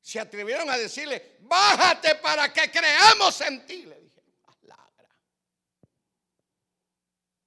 Se 0.00 0.20
atrevieron 0.20 0.68
a 0.70 0.76
decirle, 0.76 1.38
bájate 1.40 2.16
para 2.16 2.52
que 2.52 2.70
creamos 2.70 3.40
en 3.40 3.66
ti. 3.66 3.82
Le 3.84 4.04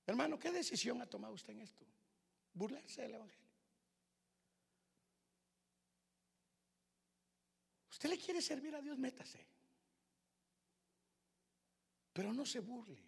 Hermano, 0.08 0.40
¿qué 0.40 0.52
decisión 0.52 1.02
ha 1.02 1.06
tomado 1.06 1.34
usted 1.34 1.52
en 1.52 1.62
esto? 1.62 1.86
Burlarse 2.54 3.02
del 3.02 3.16
Evangelio. 3.16 3.46
Usted 7.92 8.10
le 8.10 8.18
quiere 8.18 8.42
servir 8.42 8.74
a 8.74 8.82
Dios, 8.82 8.98
métase. 8.98 9.46
Pero 12.14 12.34
no 12.34 12.46
se 12.46 12.62
burle. 12.62 13.04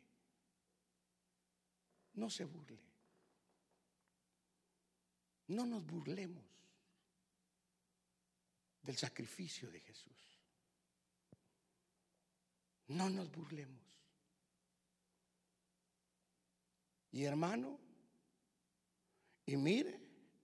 No 2.14 2.30
se 2.30 2.44
burle. 2.44 2.84
No 5.48 5.66
nos 5.66 5.86
burlemos 5.86 6.44
del 8.82 8.98
sacrificio 8.98 9.72
de 9.72 9.80
Jesús. 9.80 10.42
No 12.88 13.10
nos 13.10 13.32
burlemos. 13.32 13.88
Y 17.12 17.24
hermano, 17.24 17.80
y 19.45 19.58
mire, 19.58 20.00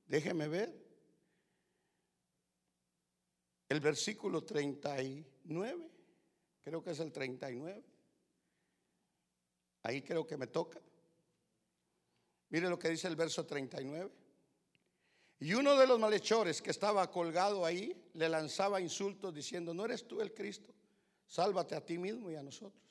déjeme 0.07 0.47
ver 0.47 0.73
el 3.69 3.79
versículo 3.79 4.43
39, 4.43 5.89
creo 6.63 6.83
que 6.83 6.91
es 6.91 6.99
el 6.99 7.11
39. 7.11 7.83
Ahí 9.83 10.01
creo 10.01 10.25
que 10.25 10.37
me 10.37 10.47
toca. 10.47 10.81
Mire 12.49 12.69
lo 12.69 12.79
que 12.79 12.89
dice 12.89 13.07
el 13.07 13.15
verso 13.15 13.45
39. 13.45 14.11
Y 15.39 15.53
uno 15.53 15.77
de 15.77 15.85
los 15.85 15.99
malhechores 15.99 16.61
que 16.61 16.71
estaba 16.71 17.11
colgado 17.11 17.65
ahí 17.65 18.09
le 18.13 18.29
lanzaba 18.29 18.79
insultos 18.81 19.33
diciendo, 19.33 19.73
¿no 19.73 19.85
eres 19.85 20.07
tú 20.07 20.21
el 20.21 20.33
Cristo? 20.33 20.73
Sálvate 21.27 21.75
a 21.75 21.85
ti 21.85 21.97
mismo 21.97 22.31
y 22.31 22.35
a 22.35 22.43
nosotros. 22.43 22.84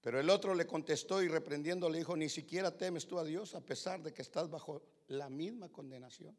Pero 0.00 0.20
el 0.20 0.30
otro 0.30 0.54
le 0.54 0.66
contestó 0.66 1.22
y 1.22 1.28
reprendiendo 1.28 1.88
le 1.88 1.98
dijo, 1.98 2.16
ni 2.16 2.28
siquiera 2.28 2.76
temes 2.76 3.06
tú 3.06 3.18
a 3.18 3.24
Dios 3.24 3.54
a 3.54 3.60
pesar 3.60 4.02
de 4.02 4.12
que 4.12 4.22
estás 4.22 4.48
bajo 4.48 4.82
la 5.08 5.28
misma 5.28 5.68
condenación. 5.68 6.36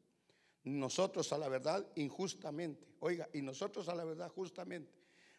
Nosotros 0.64 1.32
a 1.34 1.38
la 1.38 1.50
verdad 1.50 1.86
injustamente, 1.96 2.88
oiga, 3.00 3.28
y 3.34 3.42
nosotros 3.42 3.90
a 3.90 3.96
la 3.96 4.04
verdad 4.04 4.30
justamente, 4.30 4.94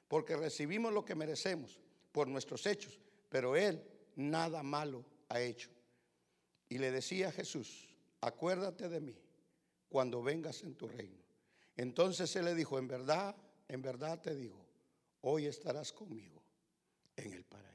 porque 0.09 0.37
recibimos 0.37 0.93
lo 0.93 1.05
que 1.05 1.15
merecemos 1.15 1.79
por 2.13 2.29
nuestros 2.29 2.67
hechos, 2.67 2.99
pero 3.29 3.57
Él 3.57 3.83
nada 4.17 4.63
malo 4.63 5.05
ha 5.29 5.41
hecho. 5.41 5.71
Y 6.69 6.79
le 6.79 6.91
decía 6.91 7.29
a 7.29 7.33
Jesús, 7.33 7.89
acuérdate 8.21 8.89
de 8.89 9.01
mí 9.01 9.17
cuando 9.89 10.23
vengas 10.23 10.63
en 10.63 10.75
tu 10.75 10.89
reino. 10.89 11.19
Entonces 11.77 12.35
Él 12.37 12.45
le 12.45 12.55
dijo, 12.55 12.79
en 12.79 12.89
verdad, 12.89 13.35
en 13.69 13.83
verdad 13.83 14.21
te 14.21 14.35
digo, 14.35 14.67
hoy 15.23 15.47
estarás 15.47 15.93
conmigo 15.93 16.43
en 17.17 17.33
el 17.33 17.45
paraíso. 17.45 17.70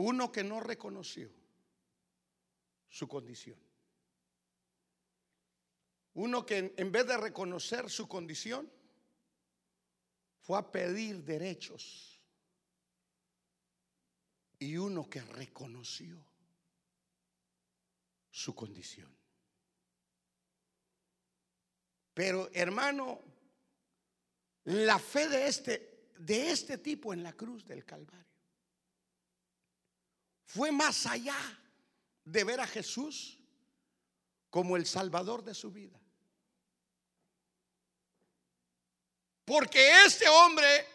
Uno 0.00 0.30
que 0.30 0.44
no 0.44 0.60
reconoció 0.60 1.28
su 2.88 3.08
condición. 3.08 3.58
Uno 6.14 6.46
que 6.46 6.72
en 6.76 6.92
vez 6.92 7.04
de 7.04 7.16
reconocer 7.16 7.90
su 7.90 8.06
condición, 8.06 8.70
fue 10.38 10.56
a 10.56 10.70
pedir 10.70 11.24
derechos. 11.24 12.20
Y 14.60 14.76
uno 14.76 15.10
que 15.10 15.20
reconoció 15.20 16.24
su 18.30 18.54
condición. 18.54 19.12
Pero 22.14 22.48
hermano, 22.52 23.20
la 24.62 25.00
fe 25.00 25.28
de 25.28 25.48
este, 25.48 26.12
de 26.18 26.52
este 26.52 26.78
tipo 26.78 27.12
en 27.12 27.24
la 27.24 27.32
cruz 27.32 27.66
del 27.66 27.84
Calvario 27.84 28.37
fue 30.48 30.72
más 30.72 31.04
allá 31.04 31.36
de 32.24 32.42
ver 32.42 32.58
a 32.58 32.66
Jesús 32.66 33.38
como 34.48 34.76
el 34.76 34.86
Salvador 34.86 35.44
de 35.44 35.54
su 35.54 35.70
vida. 35.70 36.00
Porque 39.44 40.04
este 40.06 40.26
hombre 40.26 40.86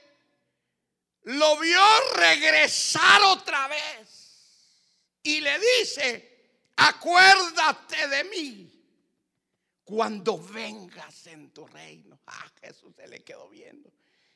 lo 1.24 1.60
vio 1.60 1.82
regresar 2.16 3.22
otra 3.22 3.68
vez 3.68 4.74
y 5.22 5.40
le 5.40 5.60
dice, 5.60 6.72
acuérdate 6.76 8.08
de 8.08 8.24
mí 8.26 8.84
cuando 9.84 10.40
vengas 10.40 11.28
en 11.28 11.52
tu 11.54 11.68
reino. 11.68 12.20
Ah, 12.26 12.52
Jesús 12.62 12.96
se 12.96 13.08
le 13.08 13.24
quedó 13.24 13.50
viendo. 13.50 13.92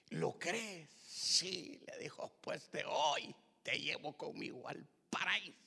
¿Lo 0.10 0.38
crees? 0.38 0.90
Sí, 1.08 1.80
le 1.88 1.98
dijo, 1.98 2.32
pues 2.42 2.70
de 2.72 2.84
hoy 2.86 3.34
te 3.64 3.80
llevo 3.80 4.16
conmigo 4.18 4.68
al 4.68 4.86
paraíso. 5.10 5.58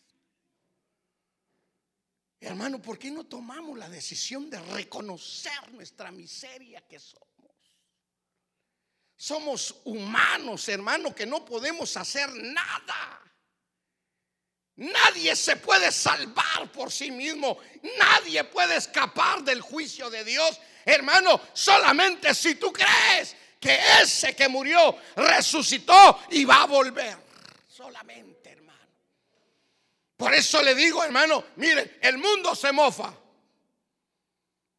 Hermano, 2.40 2.80
¿por 2.80 2.98
qué 2.98 3.10
no 3.10 3.24
tomamos 3.24 3.78
la 3.78 3.88
decisión 3.88 4.48
de 4.48 4.58
reconocer 4.60 5.72
nuestra 5.72 6.10
miseria 6.10 6.80
que 6.88 6.98
somos? 6.98 7.28
Somos 9.14 9.82
humanos, 9.84 10.66
hermano, 10.70 11.14
que 11.14 11.26
no 11.26 11.44
podemos 11.44 11.94
hacer 11.98 12.32
nada. 12.32 13.20
Nadie 14.76 15.36
se 15.36 15.56
puede 15.56 15.92
salvar 15.92 16.72
por 16.72 16.90
sí 16.90 17.10
mismo. 17.10 17.58
Nadie 17.98 18.44
puede 18.44 18.76
escapar 18.76 19.44
del 19.44 19.60
juicio 19.60 20.08
de 20.08 20.24
Dios. 20.24 20.58
Hermano, 20.86 21.38
solamente 21.52 22.34
si 22.34 22.54
tú 22.54 22.72
crees 22.72 23.36
que 23.60 23.78
ese 24.02 24.34
que 24.34 24.48
murió 24.48 24.96
resucitó 25.16 26.20
y 26.30 26.46
va 26.46 26.62
a 26.62 26.66
volver. 26.66 27.18
Solamente. 27.68 28.39
Por 30.20 30.34
eso 30.34 30.62
le 30.62 30.74
digo, 30.74 31.02
hermano, 31.02 31.42
mire, 31.56 31.96
el 32.02 32.18
mundo 32.18 32.54
se 32.54 32.70
mofa. 32.72 33.10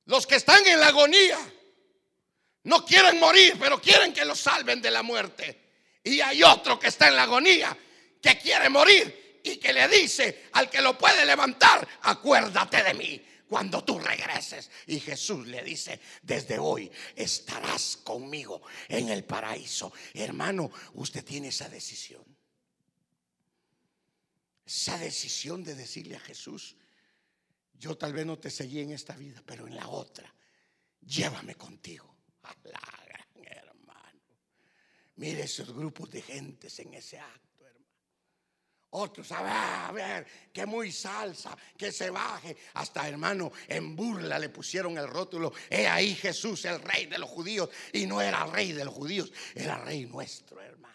Los 0.06 0.28
que 0.28 0.36
están 0.36 0.68
en 0.68 0.80
la 0.80 0.90
agonía 0.90 1.40
no 2.66 2.86
quieren 2.86 3.20
morir, 3.20 3.58
pero 3.60 3.82
quieren 3.82 4.14
que 4.14 4.24
los 4.24 4.40
salven 4.40 4.80
de 4.84 4.92
la 4.92 5.02
muerte. 5.02 5.98
Y 6.04 6.22
hay 6.22 6.44
otro 6.44 6.80
que 6.80 6.90
está 6.90 7.08
en 7.08 7.16
la 7.16 7.24
agonía 7.24 7.76
que 8.22 8.38
quiere 8.38 8.70
morir 8.70 9.42
y 9.44 9.58
que 9.58 9.74
le 9.74 9.88
dice 9.88 10.50
al 10.52 10.70
que 10.70 10.80
lo 10.80 10.96
puede 10.96 11.26
levantar, 11.26 11.88
acuérdate 12.04 12.84
de 12.84 12.94
mí 12.94 13.26
cuando 13.50 13.84
tú 13.84 13.98
regreses. 13.98 14.70
Y 14.86 15.00
Jesús 15.00 15.48
le 15.48 15.64
dice, 15.64 16.00
desde 16.22 16.60
hoy 16.60 16.92
estarás 17.16 17.98
conmigo 18.04 18.62
en 18.88 19.10
el 19.10 19.24
paraíso. 19.24 19.92
Hermano, 20.14 20.70
usted 20.94 21.26
tiene 21.26 21.48
esa 21.48 21.68
decisión 21.68 22.31
esa 24.72 24.98
decisión 24.98 25.66
de 25.66 25.76
decirle 25.76 26.16
a 26.16 26.20
Jesús, 26.22 26.78
yo 27.74 27.98
tal 27.98 28.14
vez 28.14 28.26
no 28.26 28.40
te 28.40 28.50
seguí 28.50 28.80
en 28.80 28.92
esta 28.92 29.16
vida, 29.18 29.44
pero 29.46 29.68
en 29.68 29.76
la 29.76 29.90
otra, 29.90 30.34
llévame 31.02 31.56
contigo. 31.56 32.16
A 32.44 32.56
la 32.64 33.06
gran 33.06 33.46
hermano. 33.46 34.22
Mire 35.18 35.44
esos 35.44 35.72
grupos 35.74 36.10
de 36.10 36.22
gentes 36.22 36.80
en 36.80 36.94
ese 36.94 37.20
acto, 37.20 37.68
hermano. 37.68 37.86
Otros, 38.92 39.32
a 39.32 39.44
ver, 39.44 39.52
a 39.52 39.92
ver, 39.92 40.28
que 40.52 40.66
muy 40.66 40.92
salsa, 40.92 41.56
que 41.78 41.92
se 41.92 42.10
baje. 42.10 42.56
Hasta, 42.74 43.08
hermano, 43.08 43.52
en 43.68 43.96
burla 43.96 44.40
le 44.40 44.50
pusieron 44.50 44.98
el 44.98 45.08
rótulo, 45.08 45.54
he 45.70 45.86
ahí 45.86 46.16
Jesús, 46.16 46.66
el 46.66 46.82
rey 46.82 47.06
de 47.08 47.20
los 47.20 47.30
judíos. 47.30 47.70
Y 47.94 48.08
no 48.08 48.22
era 48.22 48.46
rey 48.46 48.72
de 48.72 48.86
los 48.86 48.94
judíos, 48.94 49.32
era 49.54 49.78
rey 49.78 50.06
nuestro, 50.06 50.62
hermano. 50.62 50.91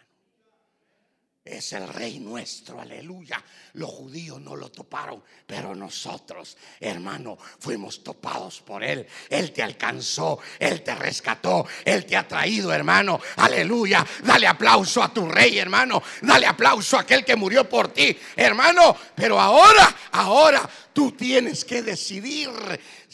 Es 1.46 1.72
el 1.74 1.86
rey 1.86 2.18
nuestro, 2.18 2.80
aleluya. 2.80 3.40
Los 3.74 3.88
judíos 3.88 4.40
no 4.40 4.56
lo 4.56 4.68
toparon, 4.68 5.22
pero 5.46 5.76
nosotros, 5.76 6.56
hermano, 6.80 7.38
fuimos 7.60 8.02
topados 8.02 8.60
por 8.62 8.82
él. 8.82 9.06
Él 9.30 9.52
te 9.52 9.62
alcanzó, 9.62 10.40
él 10.58 10.82
te 10.82 10.92
rescató, 10.96 11.64
él 11.84 12.04
te 12.04 12.16
ha 12.16 12.26
traído, 12.26 12.72
hermano. 12.72 13.20
Aleluya. 13.36 14.04
Dale 14.24 14.48
aplauso 14.48 15.00
a 15.00 15.14
tu 15.14 15.28
rey, 15.28 15.56
hermano. 15.56 16.02
Dale 16.20 16.46
aplauso 16.46 16.96
a 16.96 17.02
aquel 17.02 17.24
que 17.24 17.36
murió 17.36 17.68
por 17.68 17.92
ti, 17.92 18.18
hermano. 18.34 18.96
Pero 19.14 19.40
ahora, 19.40 19.96
ahora 20.10 20.68
tú 20.92 21.12
tienes 21.12 21.64
que 21.64 21.80
decidir, 21.80 22.50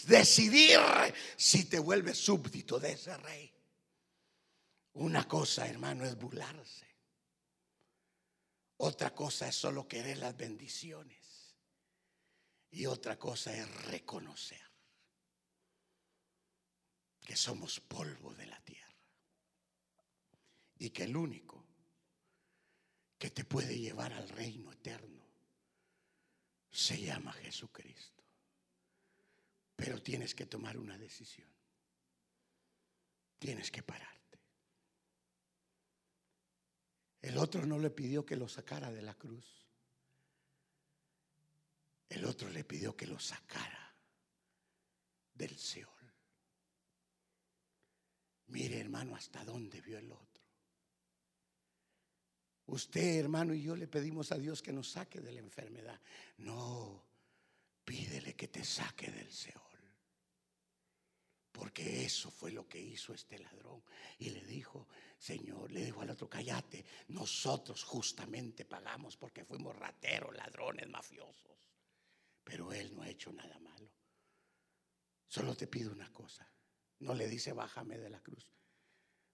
decidir 0.07 0.81
si 1.37 1.67
te 1.67 1.79
vuelves 1.79 2.17
súbdito 2.17 2.81
de 2.81 2.93
ese 2.93 3.15
rey. 3.19 3.53
Una 4.95 5.29
cosa, 5.29 5.69
hermano, 5.69 6.07
es 6.07 6.17
burlarse. 6.17 6.92
Otra 8.79 9.15
cosa 9.15 9.49
es 9.49 9.57
solo 9.57 9.87
querer 9.87 10.19
las 10.19 10.37
bendiciones. 10.37 11.57
Y 12.71 12.87
otra 12.87 13.19
cosa 13.19 13.55
es 13.55 13.85
reconocer 13.85 14.63
que 17.21 17.37
somos 17.37 17.81
polvo 17.81 18.35
de 18.35 18.47
la 18.47 18.61
tierra. 18.61 18.97
Y 20.79 20.91
que 20.91 21.05
el 21.05 21.17
único 21.17 21.65
que 23.19 23.31
te 23.31 23.45
puede 23.45 23.79
llevar 23.79 24.13
al 24.13 24.29
reino 24.29 24.73
eterno 24.73 25.23
se 26.71 27.01
llama 27.01 27.33
Jesucristo. 27.35 28.25
Pero 29.77 30.03
tienes 30.03 30.35
que 30.35 30.47
tomar 30.47 30.79
una 30.79 30.97
decisión. 30.97 31.49
Tienes 33.39 33.71
que 33.71 33.83
parar. 33.83 34.22
El 37.23 37.39
otro 37.39 37.65
no 37.65 37.79
le 37.79 37.91
pidió 37.91 38.27
que 38.27 38.37
lo 38.37 38.49
sacara 38.49 38.91
de 38.91 39.01
la 39.01 39.15
cruz. 39.15 39.65
El 42.09 42.25
otro 42.25 42.51
le 42.51 42.65
pidió 42.65 42.97
que 42.97 43.07
lo 43.07 43.19
sacara 43.19 43.95
del 45.33 45.57
Seol. 45.57 45.89
Mire, 48.49 48.81
hermano, 48.81 49.15
hasta 49.15 49.45
dónde 49.45 49.81
vio 49.81 49.99
el 49.99 50.11
otro. 50.13 50.43
Usted, 52.67 53.19
hermano, 53.19 53.55
y 53.55 53.63
yo 53.63 53.77
le 53.77 53.89
pedimos 53.89 54.33
a 54.33 54.39
Dios 54.39 54.61
que 54.61 54.73
nos 54.73 54.91
saque 54.91 55.21
de 55.21 55.33
la 55.33 55.41
enfermedad. 55.41 56.01
No, 56.39 57.05
pídele 57.85 58.35
que 58.35 58.49
te 58.49 58.65
saque 58.65 59.11
del 59.11 59.31
Seol. 59.33 59.63
Porque 61.53 62.05
eso 62.05 62.31
fue 62.31 62.51
lo 62.51 62.67
que 62.67 62.81
hizo 62.81 63.15
este 63.15 63.39
ladrón. 63.39 63.83
Y 64.19 64.31
le 65.73 65.85
dijo 65.85 66.03
al 66.03 66.11
otro, 66.11 66.29
cállate, 66.29 66.85
nosotros 67.09 67.83
justamente 67.85 68.65
pagamos 68.65 69.17
porque 69.17 69.45
fuimos 69.45 69.75
rateros, 69.77 70.37
ladrones, 70.37 70.89
mafiosos. 70.89 71.71
Pero 72.45 72.73
él 72.73 72.95
no 72.95 73.03
ha 73.03 73.09
hecho 73.09 73.33
nada 73.33 73.59
malo. 73.61 73.91
Solo 75.27 75.57
te 75.57 75.67
pido 75.67 75.93
una 75.93 76.13
cosa. 76.13 76.47
No 77.01 77.15
le 77.15 77.29
dice, 77.29 77.53
bájame 77.53 77.99
de 77.99 78.11
la 78.11 78.21
cruz. 78.21 78.47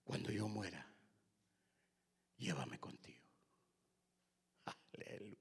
Cuando 0.05 0.31
yo 0.31 0.49
muera, 0.49 0.95
llévame 2.37 2.79
contigo. 2.79 3.27
Aleluya. 4.65 5.38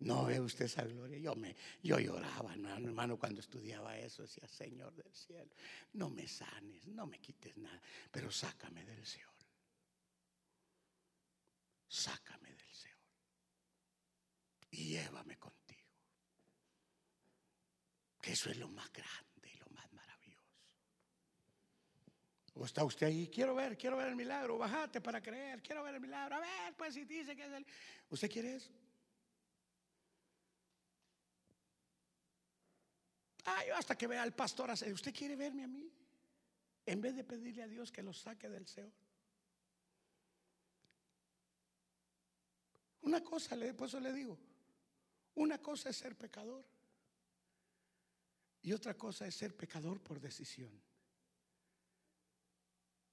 No 0.00 0.24
ve 0.24 0.40
usted 0.40 0.64
esa 0.64 0.84
gloria. 0.84 1.18
Yo, 1.18 1.34
me, 1.34 1.54
yo 1.82 1.98
lloraba, 1.98 2.54
hermano, 2.54 3.18
cuando 3.18 3.40
estudiaba 3.40 3.98
eso. 3.98 4.22
Decía, 4.22 4.48
Señor 4.48 4.94
del 4.94 5.12
cielo, 5.14 5.54
no 5.94 6.08
me 6.08 6.26
sanes, 6.26 6.86
no 6.88 7.06
me 7.06 7.18
quites 7.18 7.56
nada, 7.58 7.80
pero 8.10 8.30
sácame 8.30 8.84
del 8.84 9.04
Seol. 9.06 9.30
sácame 11.90 12.54
del 12.54 12.72
Seol 12.72 12.94
y 14.70 14.90
llévame 14.90 15.36
contigo. 15.38 15.90
Que 18.22 18.32
eso 18.32 18.50
es 18.50 18.56
lo 18.56 18.68
más 18.68 18.90
grande 18.92 19.50
y 19.52 19.56
lo 19.56 19.66
más 19.70 19.92
maravilloso. 19.92 20.46
¿O 22.54 22.64
está 22.64 22.84
usted 22.84 23.06
ahí? 23.08 23.28
Quiero 23.28 23.54
ver, 23.54 23.76
quiero 23.76 23.96
ver 23.96 24.08
el 24.08 24.16
milagro. 24.16 24.56
Bájate 24.56 25.00
para 25.00 25.20
creer, 25.20 25.62
quiero 25.62 25.82
ver 25.82 25.96
el 25.96 26.00
milagro. 26.00 26.36
A 26.36 26.40
ver, 26.40 26.74
pues 26.76 26.94
si 26.94 27.04
dice 27.04 27.34
que 27.34 27.44
es 27.44 27.52
el... 27.52 27.66
¿Usted 28.08 28.30
quiere 28.30 28.54
eso? 28.54 28.70
Hasta 33.74 33.96
que 33.96 34.06
vea 34.06 34.22
al 34.22 34.34
pastor. 34.34 34.70
¿Usted 34.70 35.14
quiere 35.14 35.36
verme 35.36 35.64
a 35.64 35.68
mí? 35.68 35.90
En 36.86 37.00
vez 37.00 37.14
de 37.14 37.24
pedirle 37.24 37.62
a 37.62 37.68
Dios 37.68 37.92
que 37.92 38.02
lo 38.02 38.12
saque 38.12 38.48
del 38.48 38.66
Seol. 38.66 38.92
Una 43.02 43.22
cosa, 43.22 43.56
por 43.76 43.88
eso 43.88 43.98
le 43.98 44.12
digo, 44.12 44.38
una 45.34 45.58
cosa 45.58 45.90
es 45.90 45.96
ser 45.96 46.16
pecador 46.16 46.64
y 48.62 48.72
otra 48.72 48.96
cosa 48.96 49.26
es 49.26 49.34
ser 49.34 49.56
pecador 49.56 50.02
por 50.02 50.20
decisión. 50.20 50.70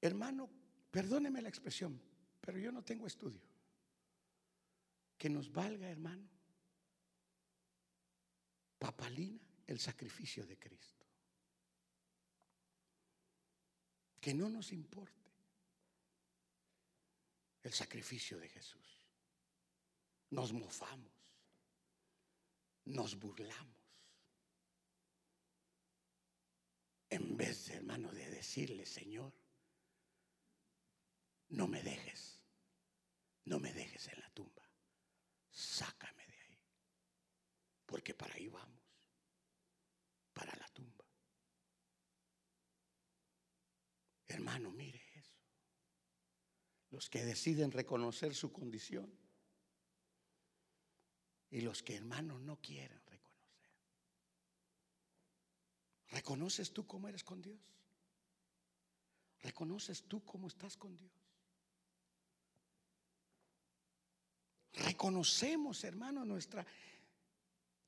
Hermano, 0.02 0.50
perdóneme 0.92 1.42
la 1.42 1.50
expresión, 1.50 2.00
pero 2.42 2.58
yo 2.58 2.72
no 2.72 2.84
tengo 2.84 3.08
estudio. 3.08 3.42
Que 5.18 5.30
nos 5.30 5.52
valga, 5.52 5.90
hermano, 5.90 6.28
papalina 8.78 9.57
el 9.68 9.80
sacrificio 9.80 10.46
de 10.46 10.58
Cristo. 10.58 11.06
Que 14.20 14.34
no 14.34 14.50
nos 14.50 14.72
importe 14.72 15.14
el 17.64 17.74
sacrificio 17.74 18.40
de 18.40 18.48
Jesús. 18.50 19.06
Nos 20.30 20.54
mofamos, 20.54 21.12
nos 22.86 23.20
burlamos. 23.20 23.76
En 27.10 27.38
vez, 27.38 27.70
hermano, 27.70 28.12
de 28.12 28.30
decirle, 28.30 28.86
Señor, 28.86 29.34
no 31.50 31.68
me 31.68 31.82
dejes, 31.82 32.42
no 33.46 33.60
me 33.60 33.72
dejes 33.72 34.08
en 34.10 34.20
la 34.20 34.30
tumba, 34.32 34.70
sácame 35.50 36.26
de 36.26 36.42
ahí, 36.42 36.60
porque 37.86 38.14
para 38.14 38.36
ahí 38.36 38.50
vamos 38.50 38.88
para 40.38 40.56
la 40.56 40.68
tumba. 40.68 41.04
Hermano, 44.28 44.70
mire 44.70 45.02
eso. 45.16 45.42
Los 46.98 47.12
que 47.12 47.24
deciden 47.24 47.72
reconocer 47.72 48.34
su 48.34 48.52
condición 48.52 49.08
y 51.52 51.62
los 51.62 51.84
que, 51.84 51.96
hermano, 51.96 52.40
no 52.40 52.60
quieren 52.60 53.00
reconocer. 53.06 53.70
¿Reconoces 56.08 56.74
tú 56.74 56.88
cómo 56.88 57.08
eres 57.08 57.24
con 57.24 57.40
Dios? 57.40 57.60
¿Reconoces 59.44 60.06
tú 60.08 60.26
cómo 60.26 60.48
estás 60.48 60.76
con 60.76 60.98
Dios? 60.98 61.12
Reconocemos, 64.74 65.84
hermano, 65.84 66.26
nuestra, 66.26 66.66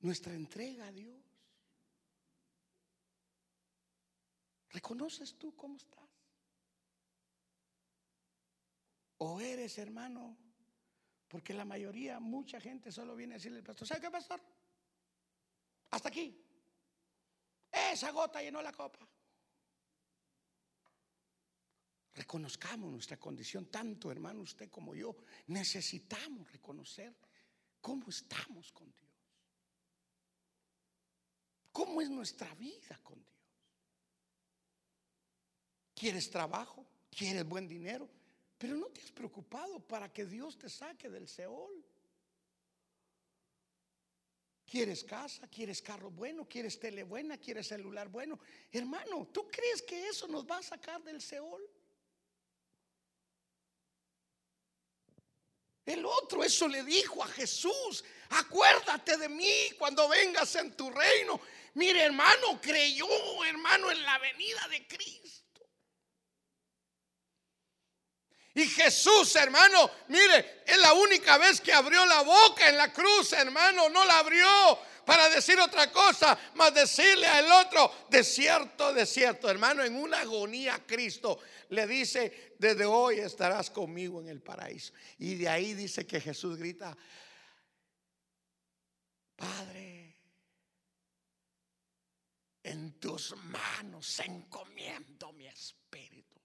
nuestra 0.02 0.34
entrega 0.34 0.86
a 0.86 0.92
Dios. 0.92 1.20
¿Reconoces 4.68 5.34
tú 5.34 5.52
cómo 5.56 5.78
estás? 5.78 6.09
¿O 9.22 9.40
eres 9.40 9.76
hermano? 9.78 10.36
Porque 11.28 11.52
la 11.52 11.64
mayoría, 11.64 12.18
mucha 12.20 12.60
gente 12.60 12.90
solo 12.90 13.14
viene 13.14 13.34
a 13.34 13.36
decirle 13.36 13.58
al 13.58 13.64
pastor, 13.64 13.86
¿sabe 13.86 14.00
qué 14.00 14.10
pastor? 14.10 14.40
Hasta 15.90 16.08
aquí. 16.08 16.42
Esa 17.70 18.10
gota 18.12 18.42
llenó 18.42 18.62
la 18.62 18.72
copa. 18.72 19.06
Reconozcamos 22.14 22.90
nuestra 22.90 23.18
condición, 23.18 23.70
tanto 23.70 24.10
hermano 24.10 24.40
usted 24.40 24.70
como 24.70 24.94
yo. 24.94 25.14
Necesitamos 25.48 26.50
reconocer 26.50 27.14
cómo 27.80 28.08
estamos 28.08 28.72
con 28.72 28.90
Dios. 28.90 29.10
¿Cómo 31.72 32.00
es 32.00 32.08
nuestra 32.08 32.54
vida 32.54 32.98
con 33.02 33.22
Dios? 33.22 33.36
¿Quieres 35.94 36.30
trabajo? 36.30 36.86
¿Quieres 37.10 37.46
buen 37.46 37.68
dinero? 37.68 38.08
Pero 38.60 38.76
no 38.76 38.88
te 38.88 39.00
has 39.00 39.10
preocupado 39.10 39.80
para 39.80 40.12
que 40.12 40.26
Dios 40.26 40.58
te 40.58 40.68
saque 40.68 41.08
del 41.08 41.26
Seol. 41.26 41.82
¿Quieres 44.66 45.02
casa? 45.02 45.48
¿Quieres 45.48 45.80
carro 45.80 46.10
bueno? 46.10 46.46
¿Quieres 46.46 46.78
tele 46.78 47.02
buena? 47.04 47.38
¿Quieres 47.38 47.68
celular 47.68 48.08
bueno? 48.08 48.38
Hermano, 48.70 49.28
¿tú 49.32 49.48
crees 49.48 49.80
que 49.80 50.08
eso 50.08 50.28
nos 50.28 50.46
va 50.46 50.58
a 50.58 50.62
sacar 50.62 51.02
del 51.02 51.22
Seol? 51.22 51.62
El 55.86 56.04
otro 56.04 56.44
eso 56.44 56.68
le 56.68 56.84
dijo 56.84 57.24
a 57.24 57.28
Jesús, 57.28 58.04
acuérdate 58.28 59.16
de 59.16 59.30
mí 59.30 59.70
cuando 59.78 60.06
vengas 60.06 60.54
en 60.56 60.76
tu 60.76 60.90
reino. 60.90 61.40
Mire 61.74 62.02
hermano, 62.02 62.60
creyó 62.60 63.08
hermano 63.46 63.90
en 63.90 64.02
la 64.02 64.18
venida 64.18 64.68
de 64.68 64.86
Cristo. 64.86 65.19
Y 68.54 68.66
Jesús, 68.66 69.36
hermano, 69.36 69.90
mire, 70.08 70.62
es 70.66 70.78
la 70.78 70.92
única 70.92 71.38
vez 71.38 71.60
que 71.60 71.72
abrió 71.72 72.04
la 72.04 72.22
boca 72.22 72.68
en 72.68 72.76
la 72.76 72.92
cruz, 72.92 73.32
hermano, 73.32 73.88
no 73.88 74.04
la 74.04 74.18
abrió 74.18 74.78
para 75.04 75.28
decir 75.28 75.58
otra 75.58 75.90
cosa, 75.90 76.38
más 76.54 76.74
decirle 76.74 77.26
al 77.26 77.50
otro, 77.50 77.92
desierto, 78.08 78.92
desierto, 78.92 79.48
hermano, 79.48 79.84
en 79.84 79.96
una 79.96 80.20
agonía 80.20 80.84
Cristo 80.86 81.40
le 81.70 81.86
dice, 81.86 82.54
desde 82.58 82.84
hoy 82.84 83.20
estarás 83.20 83.70
conmigo 83.70 84.20
en 84.20 84.28
el 84.28 84.42
paraíso. 84.42 84.92
Y 85.18 85.36
de 85.36 85.48
ahí 85.48 85.74
dice 85.74 86.06
que 86.06 86.20
Jesús 86.20 86.56
grita, 86.56 86.96
Padre, 89.36 90.16
en 92.62 93.00
tus 93.00 93.34
manos 93.36 94.20
encomiendo 94.20 95.32
mi 95.32 95.46
espíritu. 95.46 96.38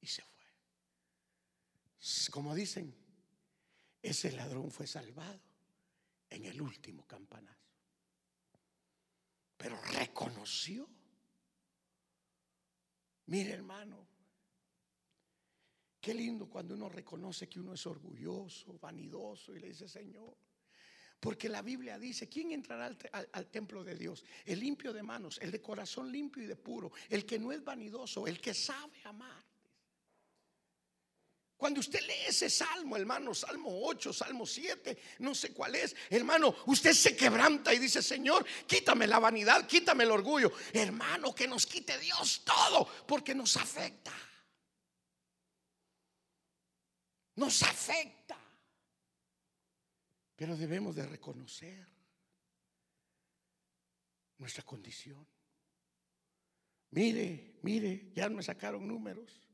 Y 0.00 0.06
se 0.06 0.22
fue. 0.22 0.44
Como 2.30 2.54
dicen, 2.54 2.94
ese 4.00 4.30
ladrón 4.32 4.70
fue 4.70 4.86
salvado 4.86 5.40
en 6.30 6.44
el 6.44 6.60
último 6.60 7.04
campanazo. 7.06 7.56
Pero 9.56 9.80
reconoció. 9.92 10.88
Mire 13.26 13.50
hermano, 13.50 14.06
qué 16.00 16.14
lindo 16.14 16.48
cuando 16.48 16.74
uno 16.74 16.88
reconoce 16.88 17.48
que 17.48 17.58
uno 17.58 17.74
es 17.74 17.84
orgulloso, 17.86 18.78
vanidoso 18.78 19.56
y 19.56 19.58
le 19.58 19.68
dice, 19.68 19.88
Señor, 19.88 20.36
porque 21.18 21.48
la 21.48 21.62
Biblia 21.62 21.98
dice, 21.98 22.28
¿quién 22.28 22.52
entrará 22.52 22.86
al, 22.86 23.28
al, 23.32 23.46
templo 23.48 23.82
de 23.82 23.96
Dios? 23.96 24.24
El 24.44 24.60
limpio 24.60 24.92
de 24.92 25.02
manos, 25.02 25.38
el 25.42 25.50
de 25.50 25.60
corazón 25.60 26.12
limpio 26.12 26.44
y 26.44 26.46
de 26.46 26.54
puro, 26.54 26.92
el 27.08 27.26
que 27.26 27.38
no 27.38 27.50
es 27.50 27.64
vanidoso, 27.64 28.28
el 28.28 28.40
que 28.40 28.54
sabe 28.54 29.02
amar. 29.04 29.45
Cuando 31.56 31.80
usted 31.80 32.00
lee 32.02 32.26
ese 32.28 32.50
salmo, 32.50 32.96
hermano, 32.96 33.34
Salmo 33.34 33.70
8, 33.86 34.12
Salmo 34.12 34.44
7, 34.44 34.98
no 35.20 35.34
sé 35.34 35.54
cuál 35.54 35.74
es, 35.74 35.96
hermano, 36.10 36.54
usted 36.66 36.92
se 36.92 37.16
quebranta 37.16 37.72
y 37.72 37.78
dice, 37.78 38.02
Señor, 38.02 38.44
quítame 38.66 39.06
la 39.06 39.18
vanidad, 39.18 39.66
quítame 39.66 40.04
el 40.04 40.10
orgullo. 40.10 40.52
Hermano, 40.72 41.34
que 41.34 41.48
nos 41.48 41.64
quite 41.64 41.98
Dios 41.98 42.42
todo, 42.44 42.86
porque 43.06 43.34
nos 43.34 43.56
afecta. 43.56 44.12
Nos 47.36 47.62
afecta. 47.62 48.38
Pero 50.36 50.56
debemos 50.56 50.94
de 50.94 51.06
reconocer 51.06 51.88
nuestra 54.36 54.62
condición. 54.62 55.26
Mire, 56.90 57.58
mire, 57.62 58.12
ya 58.14 58.28
me 58.28 58.42
sacaron 58.42 58.86
números. 58.86 59.45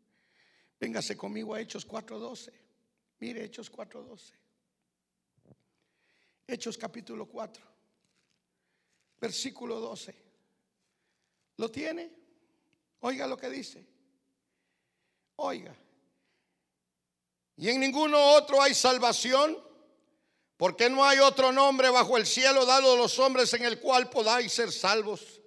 Véngase 0.82 1.16
conmigo 1.16 1.54
a 1.54 1.60
Hechos 1.60 1.86
4.12. 1.86 2.50
Mire 3.20 3.44
Hechos 3.44 3.70
4.12. 3.70 4.32
Hechos 6.44 6.76
capítulo 6.76 7.26
4, 7.26 7.64
versículo 9.20 9.78
12. 9.78 10.12
¿Lo 11.58 11.70
tiene? 11.70 12.10
Oiga 12.98 13.28
lo 13.28 13.36
que 13.36 13.48
dice. 13.48 13.86
Oiga. 15.36 15.72
Y 17.58 17.68
en 17.68 17.78
ninguno 17.78 18.18
otro 18.32 18.60
hay 18.60 18.74
salvación, 18.74 19.56
porque 20.56 20.90
no 20.90 21.04
hay 21.04 21.20
otro 21.20 21.52
nombre 21.52 21.90
bajo 21.90 22.16
el 22.16 22.26
cielo 22.26 22.66
dado 22.66 22.94
a 22.94 22.96
los 22.96 23.20
hombres 23.20 23.54
en 23.54 23.62
el 23.62 23.78
cual 23.78 24.10
podáis 24.10 24.50
ser 24.52 24.72
salvos. 24.72 25.40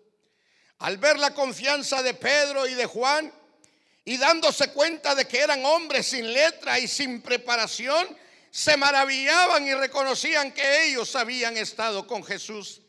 Al 0.78 0.98
ver 0.98 1.20
la 1.20 1.34
confianza 1.34 2.02
de 2.02 2.14
Pedro 2.14 2.66
y 2.68 2.74
de 2.74 2.86
Juan, 2.86 3.34
Y 4.06 4.18
dándose 4.18 4.70
cuenta 4.70 5.16
de 5.16 5.28
que 5.28 5.39
eran 5.39 5.66
hombres 5.66 6.08
sin 6.08 6.32
letra 6.32 6.78
y 6.78 6.88
sin 6.88 7.22
preparación, 7.22 8.08
se 8.51 8.78
maravillaban 8.78 9.68
y 9.68 9.74
reconocían 9.74 10.51
que 10.51 10.86
ellos 10.86 11.16
habían 11.16 11.58
estado 11.58 12.06
con 12.06 12.24
Jesús. 12.24 12.82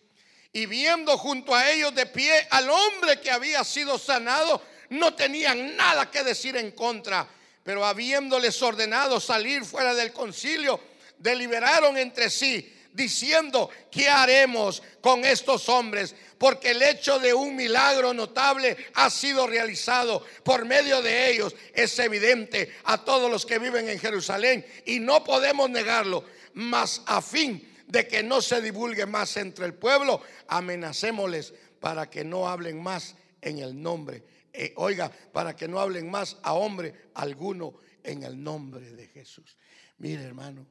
Y 0.52 0.66
viendo 0.66 1.16
junto 1.18 1.54
a 1.54 1.70
ellos 1.70 1.94
de 1.94 2.06
pie 2.06 2.46
al 2.50 2.68
hombre 2.68 3.20
que 3.20 3.30
había 3.30 3.64
sido 3.64 3.98
sanado, 3.98 4.62
no 4.90 5.14
tenían 5.14 5.74
nada 5.76 6.10
que 6.10 6.22
decir 6.22 6.56
en 6.56 6.70
contra, 6.72 7.26
pero 7.62 7.84
habiéndoles 7.84 8.60
ordenado 8.62 9.18
salir 9.18 9.64
fuera 9.64 9.94
del 9.94 10.12
concilio, 10.12 10.78
deliberaron 11.18 11.96
entre 11.96 12.30
sí, 12.30 12.75
diciendo, 12.96 13.70
¿qué 13.90 14.08
haremos 14.08 14.82
con 15.00 15.24
estos 15.24 15.68
hombres? 15.68 16.16
Porque 16.38 16.72
el 16.72 16.82
hecho 16.82 17.18
de 17.18 17.32
un 17.32 17.54
milagro 17.54 18.12
notable 18.12 18.76
ha 18.94 19.10
sido 19.10 19.46
realizado 19.46 20.24
por 20.42 20.64
medio 20.64 21.02
de 21.02 21.30
ellos. 21.30 21.54
Es 21.72 21.98
evidente 21.98 22.74
a 22.84 23.04
todos 23.04 23.30
los 23.30 23.46
que 23.46 23.58
viven 23.58 23.88
en 23.88 24.00
Jerusalén 24.00 24.66
y 24.86 24.98
no 24.98 25.22
podemos 25.22 25.70
negarlo, 25.70 26.24
mas 26.54 27.02
a 27.06 27.22
fin 27.22 27.76
de 27.86 28.08
que 28.08 28.22
no 28.22 28.42
se 28.42 28.60
divulgue 28.60 29.06
más 29.06 29.36
entre 29.36 29.66
el 29.66 29.74
pueblo, 29.74 30.20
amenacémosles 30.48 31.54
para 31.78 32.10
que 32.10 32.24
no 32.24 32.48
hablen 32.48 32.82
más 32.82 33.14
en 33.40 33.58
el 33.58 33.80
nombre 33.80 34.24
eh, 34.58 34.72
oiga, 34.76 35.12
para 35.32 35.54
que 35.54 35.68
no 35.68 35.78
hablen 35.78 36.10
más 36.10 36.38
a 36.42 36.54
hombre 36.54 37.10
alguno 37.12 37.74
en 38.02 38.22
el 38.22 38.42
nombre 38.42 38.90
de 38.92 39.06
Jesús. 39.08 39.58
Mire, 39.98 40.22
hermano, 40.22 40.66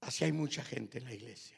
así 0.00 0.24
hay 0.24 0.32
mucha 0.32 0.62
gente 0.62 0.98
en 0.98 1.04
la 1.04 1.14
iglesia 1.14 1.56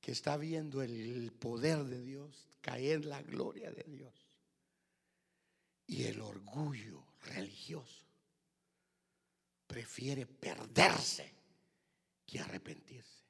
que 0.00 0.12
está 0.12 0.36
viendo 0.36 0.82
el 0.82 1.32
poder 1.32 1.84
de 1.84 2.00
Dios, 2.00 2.48
caer 2.60 3.04
la 3.04 3.22
gloria 3.22 3.70
de 3.70 3.84
Dios 3.84 4.14
y 5.86 6.04
el 6.04 6.20
orgullo 6.20 7.04
religioso 7.22 8.06
prefiere 9.66 10.26
perderse 10.26 11.32
que 12.24 12.40
arrepentirse. 12.40 13.24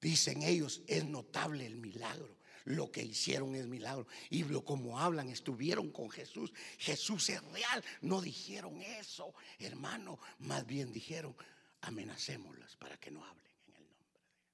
Dicen 0.00 0.42
ellos, 0.42 0.82
es 0.86 1.04
notable 1.04 1.66
el 1.66 1.76
milagro 1.76 2.40
lo 2.64 2.90
que 2.90 3.02
hicieron 3.02 3.54
es 3.54 3.66
milagro. 3.66 4.06
Y 4.28 4.44
lo 4.44 4.64
como 4.64 4.98
hablan, 4.98 5.28
estuvieron 5.28 5.90
con 5.90 6.10
Jesús. 6.10 6.52
Jesús 6.78 7.28
es 7.30 7.42
real. 7.52 7.84
No 8.00 8.20
dijeron 8.20 8.80
eso, 8.82 9.34
hermano. 9.58 10.18
Más 10.38 10.66
bien 10.66 10.92
dijeron, 10.92 11.34
amenacémoslas 11.82 12.76
para 12.76 12.96
que 12.98 13.10
no 13.10 13.24
hablen 13.24 13.52
en 13.66 13.74
el 13.76 13.88
nombre 13.88 14.08
de 14.14 14.20
Dios. 14.20 14.44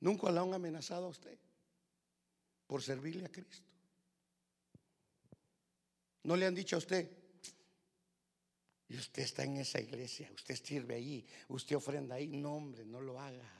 ¿Nunca 0.00 0.30
la 0.30 0.42
han 0.42 0.54
amenazado 0.54 1.06
a 1.06 1.10
usted 1.10 1.38
por 2.66 2.82
servirle 2.82 3.26
a 3.26 3.32
Cristo? 3.32 3.66
¿No 6.24 6.36
le 6.36 6.46
han 6.46 6.54
dicho 6.54 6.76
a 6.76 6.80
usted, 6.80 7.10
y 8.88 8.96
usted 8.96 9.22
está 9.22 9.44
en 9.44 9.58
esa 9.58 9.80
iglesia, 9.80 10.30
usted 10.34 10.56
sirve 10.56 10.94
ahí, 10.94 11.26
usted 11.48 11.76
ofrenda 11.76 12.16
ahí. 12.16 12.26
No, 12.28 12.54
hombre, 12.54 12.84
no 12.84 13.00
lo 13.00 13.20
haga 13.20 13.58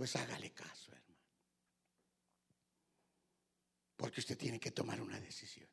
pues 0.00 0.16
hágale 0.16 0.50
caso, 0.52 0.92
hermano. 0.92 1.20
Porque 3.96 4.20
usted 4.20 4.38
tiene 4.38 4.58
que 4.58 4.70
tomar 4.70 5.00
una 5.00 5.20
decisión. 5.20 5.68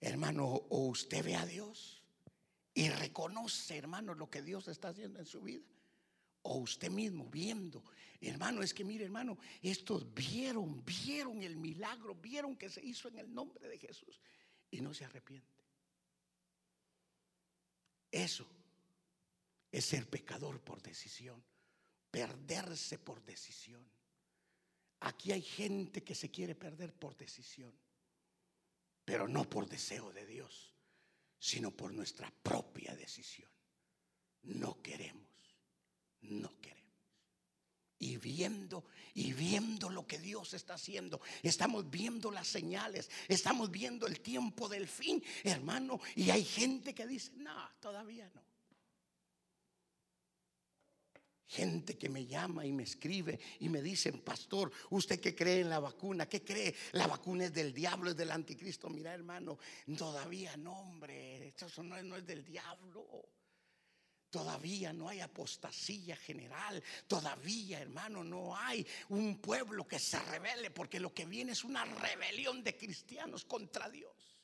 Hermano, 0.00 0.46
o 0.46 0.88
usted 0.88 1.24
ve 1.24 1.34
a 1.36 1.46
Dios 1.46 2.02
y 2.74 2.90
reconoce, 2.90 3.76
hermano, 3.76 4.14
lo 4.14 4.28
que 4.28 4.42
Dios 4.42 4.68
está 4.68 4.88
haciendo 4.88 5.18
en 5.18 5.26
su 5.26 5.40
vida. 5.40 5.64
O 6.42 6.58
usted 6.58 6.90
mismo 6.90 7.24
viendo, 7.24 7.82
hermano, 8.20 8.62
es 8.62 8.72
que 8.72 8.84
mire, 8.84 9.04
hermano, 9.04 9.38
estos 9.62 10.14
vieron, 10.14 10.84
vieron 10.84 11.42
el 11.42 11.56
milagro, 11.56 12.14
vieron 12.14 12.56
que 12.56 12.70
se 12.70 12.84
hizo 12.84 13.08
en 13.08 13.18
el 13.18 13.34
nombre 13.34 13.68
de 13.68 13.78
Jesús 13.78 14.20
y 14.70 14.80
no 14.80 14.94
se 14.94 15.04
arrepiente. 15.04 15.64
Eso 18.10 18.46
es 19.72 19.84
ser 19.84 20.08
pecador 20.08 20.60
por 20.60 20.80
decisión, 20.82 21.42
perderse 22.10 22.98
por 22.98 23.24
decisión. 23.24 23.84
Aquí 25.00 25.32
hay 25.32 25.42
gente 25.42 26.04
que 26.04 26.14
se 26.14 26.30
quiere 26.30 26.54
perder 26.54 26.92
por 26.92 27.16
decisión, 27.16 27.74
pero 29.06 29.28
no 29.28 29.48
por 29.48 29.68
deseo 29.68 30.12
de 30.12 30.26
Dios, 30.26 30.74
sino 31.38 31.70
por 31.70 31.94
nuestra 31.94 32.30
propia 32.42 32.94
decisión. 32.96 33.48
No 34.42 34.82
queremos, 34.82 35.30
no 36.22 36.60
queremos. 36.60 36.76
Y 38.00 38.16
viendo, 38.16 38.84
y 39.14 39.32
viendo 39.32 39.88
lo 39.88 40.06
que 40.06 40.18
Dios 40.18 40.52
está 40.54 40.74
haciendo, 40.74 41.20
estamos 41.42 41.88
viendo 41.88 42.32
las 42.32 42.48
señales, 42.48 43.08
estamos 43.28 43.70
viendo 43.70 44.08
el 44.08 44.20
tiempo 44.20 44.68
del 44.68 44.88
fin, 44.88 45.22
hermano, 45.44 46.00
y 46.16 46.30
hay 46.30 46.44
gente 46.44 46.92
que 46.92 47.06
dice, 47.06 47.30
no, 47.36 47.70
todavía 47.80 48.28
no. 48.34 48.55
Gente 51.48 51.96
que 51.96 52.08
me 52.08 52.26
llama 52.26 52.66
y 52.66 52.72
me 52.72 52.82
escribe 52.82 53.38
y 53.60 53.68
me 53.68 53.80
dicen, 53.80 54.20
pastor, 54.20 54.72
¿usted 54.90 55.20
qué 55.20 55.32
cree 55.32 55.60
en 55.60 55.70
la 55.70 55.78
vacuna? 55.78 56.28
¿Qué 56.28 56.42
cree? 56.42 56.74
La 56.92 57.06
vacuna 57.06 57.44
es 57.44 57.54
del 57.54 57.72
diablo, 57.72 58.10
es 58.10 58.16
del 58.16 58.32
anticristo. 58.32 58.90
Mira, 58.90 59.14
hermano, 59.14 59.56
todavía 59.96 60.56
no, 60.56 60.80
hombre, 60.80 61.54
eso 61.56 61.82
no 61.84 62.16
es, 62.16 62.26
del 62.26 62.44
diablo. 62.44 63.30
Todavía 64.28 64.92
no 64.92 65.08
hay 65.08 65.20
apostasía 65.20 66.16
general. 66.16 66.82
Todavía, 67.06 67.80
hermano, 67.80 68.24
no 68.24 68.56
hay 68.56 68.84
un 69.10 69.38
pueblo 69.38 69.86
que 69.86 70.00
se 70.00 70.18
revele, 70.18 70.72
porque 70.72 70.98
lo 70.98 71.14
que 71.14 71.26
viene 71.26 71.52
es 71.52 71.62
una 71.62 71.84
rebelión 71.84 72.64
de 72.64 72.76
cristianos 72.76 73.44
contra 73.44 73.88
Dios. 73.88 74.36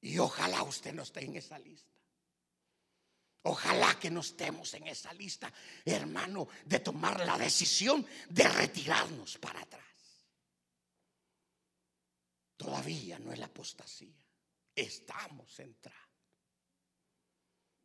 Y 0.00 0.18
ojalá 0.18 0.64
usted 0.64 0.92
no 0.92 1.04
esté 1.04 1.24
en 1.24 1.36
esa 1.36 1.60
lista. 1.60 1.93
Ojalá 3.46 3.98
que 3.98 4.10
no 4.10 4.20
estemos 4.20 4.72
en 4.72 4.86
esa 4.86 5.12
lista, 5.12 5.52
hermano, 5.84 6.48
de 6.64 6.80
tomar 6.80 7.20
la 7.26 7.36
decisión 7.36 8.06
de 8.30 8.48
retirarnos 8.48 9.36
para 9.36 9.60
atrás. 9.60 9.84
Todavía 12.56 13.18
no 13.18 13.32
es 13.34 13.38
la 13.38 13.46
apostasía. 13.46 14.16
Estamos 14.74 15.58
entrando. 15.60 16.00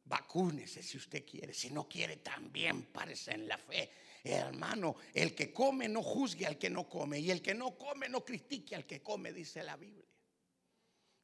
Vacúnese 0.05 0.81
si 0.81 0.95
usted 0.95 1.25
quiere. 1.25 1.53
Si 1.53 1.71
no 1.71 1.89
quiere, 1.89 2.17
también 2.17 2.85
parece 2.85 3.31
en 3.31 3.45
la 3.45 3.57
fe. 3.57 3.91
Hermano, 4.23 4.95
el 5.13 5.35
que 5.35 5.51
come 5.51 5.89
no 5.89 6.01
juzgue 6.01 6.45
al 6.45 6.57
que 6.57 6.69
no 6.69 6.87
come. 6.87 7.19
Y 7.19 7.31
el 7.31 7.41
que 7.41 7.53
no 7.53 7.77
come 7.77 8.07
no 8.07 8.23
critique 8.23 8.75
al 8.75 8.85
que 8.85 9.03
come, 9.03 9.33
dice 9.33 9.61
la 9.61 9.75
Biblia. 9.75 10.07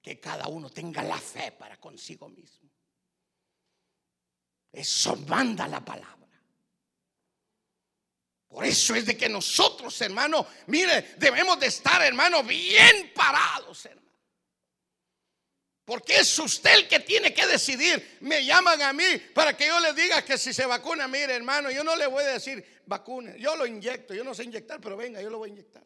Que 0.01 0.19
cada 0.19 0.47
uno 0.49 0.69
tenga 0.69 1.01
la 1.03 1.17
fe 1.17 1.53
para 1.53 1.79
consigo 1.79 2.27
mismo. 2.27 2.74
Eso 4.75 5.15
manda 5.15 5.67
la 5.67 5.83
palabra. 5.83 6.15
Por 8.49 8.65
eso 8.65 8.93
es 8.95 9.05
de 9.05 9.17
que 9.17 9.29
nosotros, 9.29 9.99
hermano, 10.01 10.45
mire, 10.67 11.13
debemos 11.17 11.59
de 11.59 11.67
estar, 11.67 12.01
hermano, 12.01 12.43
bien 12.43 13.11
parados, 13.13 13.85
hermano. 13.85 14.05
Porque 15.85 16.17
es 16.17 16.39
usted 16.39 16.73
el 16.73 16.87
que 16.87 16.99
tiene 16.99 17.33
que 17.33 17.45
decidir. 17.47 18.17
Me 18.21 18.43
llaman 18.43 18.81
a 18.81 18.91
mí 18.91 19.03
para 19.33 19.55
que 19.55 19.67
yo 19.67 19.79
le 19.79 19.93
diga 19.93 20.25
que 20.25 20.37
si 20.37 20.51
se 20.51 20.65
vacuna, 20.65 21.07
mire, 21.07 21.35
hermano, 21.35 21.69
yo 21.71 21.83
no 21.83 21.95
le 21.95 22.07
voy 22.07 22.23
a 22.23 22.33
decir 22.33 22.81
vacune. 22.85 23.39
Yo 23.39 23.55
lo 23.55 23.65
inyecto, 23.65 24.13
yo 24.13 24.23
no 24.23 24.33
sé 24.33 24.43
inyectar, 24.43 24.81
pero 24.81 24.97
venga, 24.97 25.21
yo 25.21 25.29
lo 25.29 25.37
voy 25.37 25.49
a 25.49 25.53
inyectar. 25.53 25.83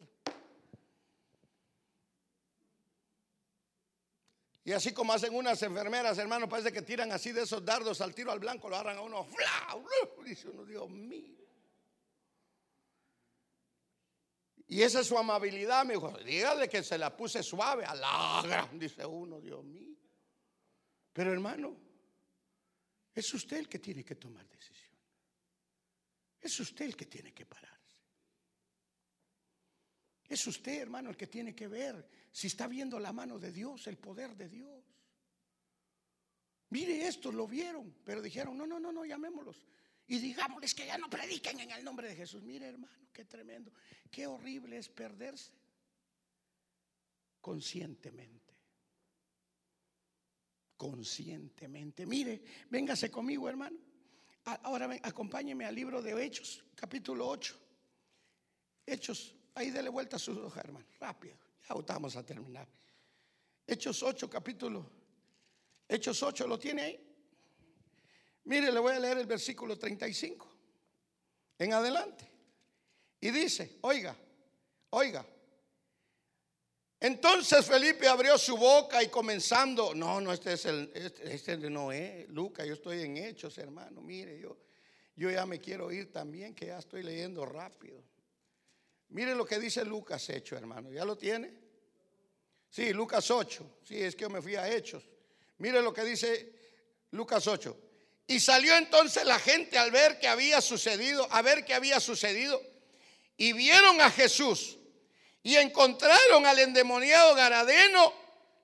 Y 4.70 4.72
así 4.72 4.92
como 4.92 5.12
hacen 5.12 5.34
unas 5.34 5.60
enfermeras, 5.64 6.16
hermano, 6.18 6.48
parece 6.48 6.70
que 6.70 6.82
tiran 6.82 7.10
así 7.10 7.32
de 7.32 7.42
esos 7.42 7.64
dardos 7.64 8.00
al 8.00 8.14
tiro 8.14 8.30
al 8.30 8.38
blanco, 8.38 8.68
lo 8.68 8.76
agarran 8.76 8.98
a 8.98 9.00
uno, 9.00 9.26
dice 10.24 10.48
uno, 10.48 10.64
Dios 10.64 10.88
mío. 10.88 11.44
Y 14.68 14.80
esa 14.82 15.00
es 15.00 15.08
su 15.08 15.18
amabilidad, 15.18 15.84
me 15.84 15.94
dijo, 15.94 16.16
dígale 16.18 16.68
que 16.68 16.84
se 16.84 16.96
la 16.96 17.16
puse 17.16 17.42
suave, 17.42 17.84
a 17.84 18.68
dice 18.74 19.04
uno, 19.04 19.40
Dios 19.40 19.64
mío. 19.64 19.96
Pero 21.12 21.32
hermano, 21.32 21.76
es 23.12 23.34
usted 23.34 23.56
el 23.56 23.68
que 23.68 23.80
tiene 23.80 24.04
que 24.04 24.14
tomar 24.14 24.46
decisión. 24.46 24.96
Es 26.40 26.60
usted 26.60 26.84
el 26.84 26.96
que 26.96 27.06
tiene 27.06 27.34
que 27.34 27.44
pararse. 27.44 27.96
Es 30.28 30.46
usted, 30.46 30.82
hermano, 30.82 31.10
el 31.10 31.16
que 31.16 31.26
tiene 31.26 31.56
que 31.56 31.66
ver 31.66 32.19
si 32.32 32.46
está 32.46 32.66
viendo 32.66 32.98
la 32.98 33.12
mano 33.12 33.38
de 33.38 33.52
Dios, 33.52 33.86
el 33.86 33.98
poder 33.98 34.36
de 34.36 34.48
Dios. 34.48 34.84
Mire 36.70 37.06
esto, 37.06 37.32
lo 37.32 37.46
vieron, 37.46 37.94
pero 38.04 38.22
dijeron, 38.22 38.56
no, 38.56 38.66
no, 38.66 38.78
no, 38.78 38.92
no, 38.92 39.04
llamémoslos. 39.04 39.66
Y 40.06 40.18
digámosles 40.18 40.74
que 40.74 40.86
ya 40.86 40.98
no 40.98 41.10
prediquen 41.10 41.60
en 41.60 41.70
el 41.70 41.84
nombre 41.84 42.08
de 42.08 42.16
Jesús. 42.16 42.42
Mire, 42.42 42.68
hermano, 42.68 43.08
qué 43.12 43.24
tremendo, 43.24 43.72
qué 44.10 44.26
horrible 44.26 44.78
es 44.78 44.88
perderse 44.88 45.52
conscientemente. 47.40 48.54
Conscientemente. 50.76 52.06
Mire, 52.06 52.42
véngase 52.70 53.10
conmigo, 53.10 53.48
hermano, 53.48 53.78
Ahora 54.44 54.86
ven, 54.86 55.00
acompáñeme 55.02 55.66
al 55.66 55.74
libro 55.74 56.00
de 56.00 56.24
Hechos, 56.24 56.64
capítulo 56.74 57.28
8. 57.28 57.54
Hechos, 58.86 59.36
ahí 59.54 59.70
dele 59.70 59.90
vuelta 59.90 60.16
a 60.16 60.18
su 60.18 60.32
hoja, 60.32 60.60
hermano, 60.60 60.86
rápido. 60.98 61.36
Ya 61.70 61.78
estamos 61.78 62.16
a 62.16 62.24
terminar. 62.24 62.66
Hechos 63.64 64.02
8, 64.02 64.28
capítulo. 64.28 64.90
Hechos 65.88 66.20
8, 66.20 66.46
¿lo 66.48 66.58
tiene 66.58 66.82
ahí? 66.82 67.14
Mire, 68.44 68.72
le 68.72 68.80
voy 68.80 68.94
a 68.94 68.98
leer 68.98 69.18
el 69.18 69.26
versículo 69.26 69.78
35 69.78 70.50
en 71.58 71.72
adelante. 71.72 72.28
Y 73.20 73.30
dice, 73.30 73.78
oiga, 73.82 74.16
oiga. 74.90 75.24
Entonces 76.98 77.64
Felipe 77.64 78.08
abrió 78.08 78.36
su 78.36 78.56
boca 78.56 79.02
y 79.02 79.08
comenzando, 79.08 79.94
no, 79.94 80.20
no, 80.20 80.32
este 80.32 80.54
es 80.54 80.64
el, 80.66 80.90
este, 80.92 81.32
este 81.32 81.56
no 81.70 81.92
es, 81.92 82.28
Lucas, 82.28 82.66
yo 82.66 82.74
estoy 82.74 83.02
en 83.02 83.16
hechos, 83.16 83.56
hermano, 83.58 84.00
mire, 84.00 84.38
yo, 84.40 84.58
yo 85.14 85.30
ya 85.30 85.46
me 85.46 85.60
quiero 85.60 85.92
ir 85.92 86.10
también, 86.10 86.54
que 86.54 86.66
ya 86.66 86.78
estoy 86.78 87.02
leyendo 87.02 87.46
rápido. 87.46 88.02
Mire 89.10 89.34
lo 89.34 89.44
que 89.44 89.58
dice 89.58 89.84
Lucas 89.84 90.28
hecho, 90.30 90.56
hermano, 90.56 90.90
¿ya 90.92 91.04
lo 91.04 91.16
tiene? 91.16 91.52
Sí, 92.70 92.92
Lucas 92.92 93.30
8, 93.30 93.80
sí, 93.82 94.00
es 94.00 94.14
que 94.14 94.22
yo 94.22 94.30
me 94.30 94.40
fui 94.40 94.54
a 94.54 94.68
hechos. 94.68 95.02
Mire 95.58 95.82
lo 95.82 95.92
que 95.92 96.04
dice 96.04 96.52
Lucas 97.10 97.46
8. 97.46 97.76
Y 98.28 98.38
salió 98.38 98.76
entonces 98.76 99.24
la 99.24 99.40
gente 99.40 99.76
al 99.76 99.90
ver 99.90 100.20
que 100.20 100.28
había 100.28 100.60
sucedido, 100.60 101.26
a 101.32 101.42
ver 101.42 101.64
qué 101.64 101.74
había 101.74 101.98
sucedido. 101.98 102.62
Y 103.36 103.52
vieron 103.52 104.00
a 104.00 104.10
Jesús 104.10 104.78
y 105.42 105.56
encontraron 105.56 106.46
al 106.46 106.60
endemoniado 106.60 107.34
Garadeno 107.34 108.14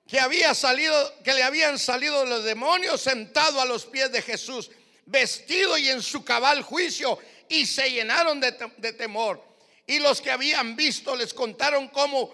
que 0.07 0.21
había 0.21 0.53
salido, 0.53 1.21
que 1.21 1.33
le 1.33 1.43
habían 1.43 1.77
salido 1.77 2.25
los 2.25 2.45
demonios 2.45 3.01
sentado 3.01 3.59
a 3.59 3.65
los 3.65 3.85
pies 3.85 4.09
de 4.11 4.21
Jesús, 4.21 4.71
vestido 5.05 5.77
y 5.77 5.89
en 5.89 6.01
su 6.01 6.23
cabal 6.23 6.61
juicio, 6.61 7.19
y 7.49 7.65
se 7.65 7.91
llenaron 7.91 8.39
de, 8.39 8.55
de 8.77 8.93
temor. 8.93 9.43
Y 9.87 9.99
los 9.99 10.21
que 10.21 10.31
habían 10.31 10.75
visto 10.75 11.15
les 11.15 11.33
contaron 11.33 11.87
cómo, 11.87 12.33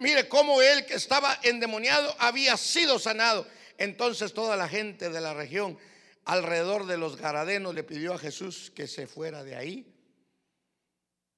mire, 0.00 0.28
cómo 0.28 0.60
él 0.60 0.84
que 0.84 0.94
estaba 0.94 1.38
endemoniado 1.44 2.14
había 2.18 2.56
sido 2.56 2.98
sanado. 2.98 3.46
Entonces 3.78 4.34
toda 4.34 4.56
la 4.56 4.68
gente 4.68 5.08
de 5.08 5.20
la 5.20 5.32
región 5.32 5.78
alrededor 6.24 6.86
de 6.86 6.98
los 6.98 7.16
Garadenos 7.16 7.74
le 7.74 7.84
pidió 7.84 8.14
a 8.14 8.18
Jesús 8.18 8.72
que 8.72 8.88
se 8.88 9.06
fuera 9.06 9.44
de 9.44 9.54
ahí, 9.54 9.86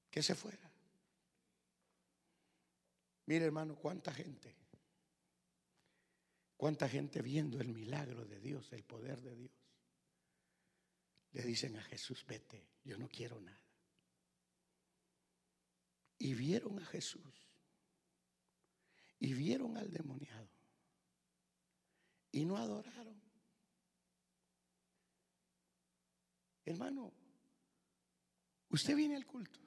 que 0.09 0.23
se 0.23 0.33
fuera. 0.33 0.71
Mire 3.27 3.45
hermano, 3.45 3.75
cuánta 3.75 4.11
gente, 4.11 4.55
cuánta 6.57 6.89
gente 6.89 7.21
viendo 7.21 7.61
el 7.61 7.69
milagro 7.69 8.25
de 8.25 8.39
Dios, 8.39 8.73
el 8.73 8.83
poder 8.83 9.21
de 9.21 9.35
Dios, 9.35 9.51
le 11.31 11.43
dicen 11.43 11.77
a 11.77 11.83
Jesús, 11.83 12.25
vete, 12.27 12.67
yo 12.83 12.97
no 12.97 13.07
quiero 13.07 13.39
nada. 13.39 13.62
Y 16.23 16.35
vieron 16.35 16.79
a 16.79 16.85
Jesús, 16.85 17.21
y 19.19 19.33
vieron 19.33 19.75
al 19.75 19.91
demoniado, 19.91 20.47
y 22.31 22.45
no 22.45 22.55
adoraron. 22.55 23.21
Hermano, 26.63 27.11
usted 28.69 28.95
viene 28.95 29.17
al 29.17 29.25
culto, 29.25 29.59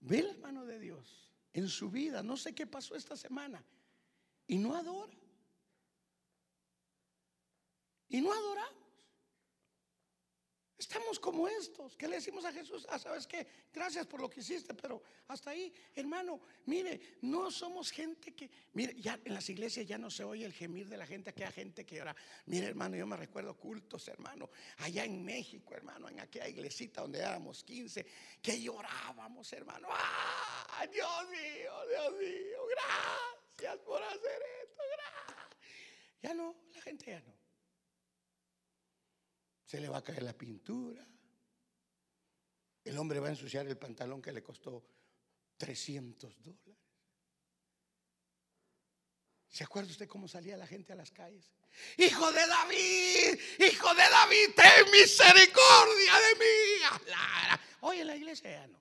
ve 0.00 0.22
la 0.22 0.32
mano 0.38 0.64
de 0.64 0.80
Dios 0.80 1.30
en 1.52 1.68
su 1.68 1.90
vida, 1.90 2.22
no 2.22 2.38
sé 2.38 2.54
qué 2.54 2.66
pasó 2.66 2.94
esta 2.94 3.14
semana, 3.14 3.62
y 4.46 4.56
no 4.56 4.74
adora. 4.74 5.18
Y 8.08 8.22
no 8.22 8.32
adora. 8.32 8.66
Estamos 10.88 11.18
como 11.18 11.48
estos, 11.48 11.96
que 11.96 12.06
le 12.06 12.14
decimos 12.14 12.44
a 12.44 12.52
Jesús, 12.52 12.86
ah, 12.90 12.98
sabes 12.98 13.26
qué, 13.26 13.44
gracias 13.74 14.06
por 14.06 14.20
lo 14.20 14.30
que 14.30 14.38
hiciste, 14.38 14.72
pero 14.72 15.02
hasta 15.26 15.50
ahí, 15.50 15.74
hermano, 15.96 16.40
mire, 16.66 17.18
no 17.22 17.50
somos 17.50 17.90
gente 17.90 18.32
que, 18.36 18.48
mire, 18.72 18.94
ya 18.94 19.18
en 19.24 19.34
las 19.34 19.48
iglesias 19.50 19.84
ya 19.84 19.98
no 19.98 20.12
se 20.12 20.22
oye 20.22 20.44
el 20.44 20.52
gemir 20.52 20.88
de 20.88 20.96
la 20.96 21.04
gente, 21.04 21.34
que 21.34 21.44
hay 21.44 21.50
gente 21.50 21.84
que 21.84 22.00
ora. 22.00 22.14
Mire, 22.44 22.68
hermano, 22.68 22.94
yo 22.94 23.04
me 23.04 23.16
recuerdo 23.16 23.58
cultos, 23.58 24.06
hermano, 24.06 24.48
allá 24.76 25.04
en 25.04 25.24
México, 25.24 25.74
hermano, 25.74 26.08
en 26.08 26.20
aquella 26.20 26.48
iglesita 26.48 27.00
donde 27.00 27.18
éramos 27.18 27.64
15, 27.64 28.06
que 28.40 28.62
llorábamos, 28.62 29.52
hermano. 29.54 29.88
Ah, 29.90 30.86
Dios 30.92 31.28
mío, 31.30 31.72
Dios 31.88 32.12
mío, 32.12 32.58
gracias 32.70 33.76
por 33.78 34.00
hacer 34.04 34.40
esto, 34.62 34.82
gracias. 34.92 35.58
Ya 36.22 36.32
no, 36.32 36.54
la 36.72 36.80
gente 36.80 37.06
ya 37.06 37.20
no 37.22 37.35
se 39.66 39.80
le 39.80 39.88
va 39.88 39.98
a 39.98 40.04
caer 40.04 40.22
la 40.22 40.32
pintura. 40.32 41.04
El 42.84 42.96
hombre 42.98 43.18
va 43.18 43.26
a 43.26 43.30
ensuciar 43.30 43.66
el 43.66 43.76
pantalón 43.76 44.22
que 44.22 44.32
le 44.32 44.42
costó 44.42 44.86
300 45.56 46.42
dólares. 46.42 46.76
¿Se 49.48 49.64
acuerda 49.64 49.90
usted 49.90 50.06
cómo 50.06 50.28
salía 50.28 50.56
la 50.56 50.66
gente 50.66 50.92
a 50.92 50.96
las 50.96 51.10
calles? 51.10 51.50
Hijo 51.96 52.30
de 52.30 52.46
David, 52.46 53.40
hijo 53.58 53.94
de 53.94 54.02
David, 54.02 54.54
ten 54.54 54.90
misericordia 54.92 56.12
de 56.14 56.34
mí. 56.38 57.10
Hoy 57.80 58.00
en 58.00 58.06
la 58.06 58.16
iglesia 58.16 58.50
ya 58.50 58.66
no. 58.68 58.80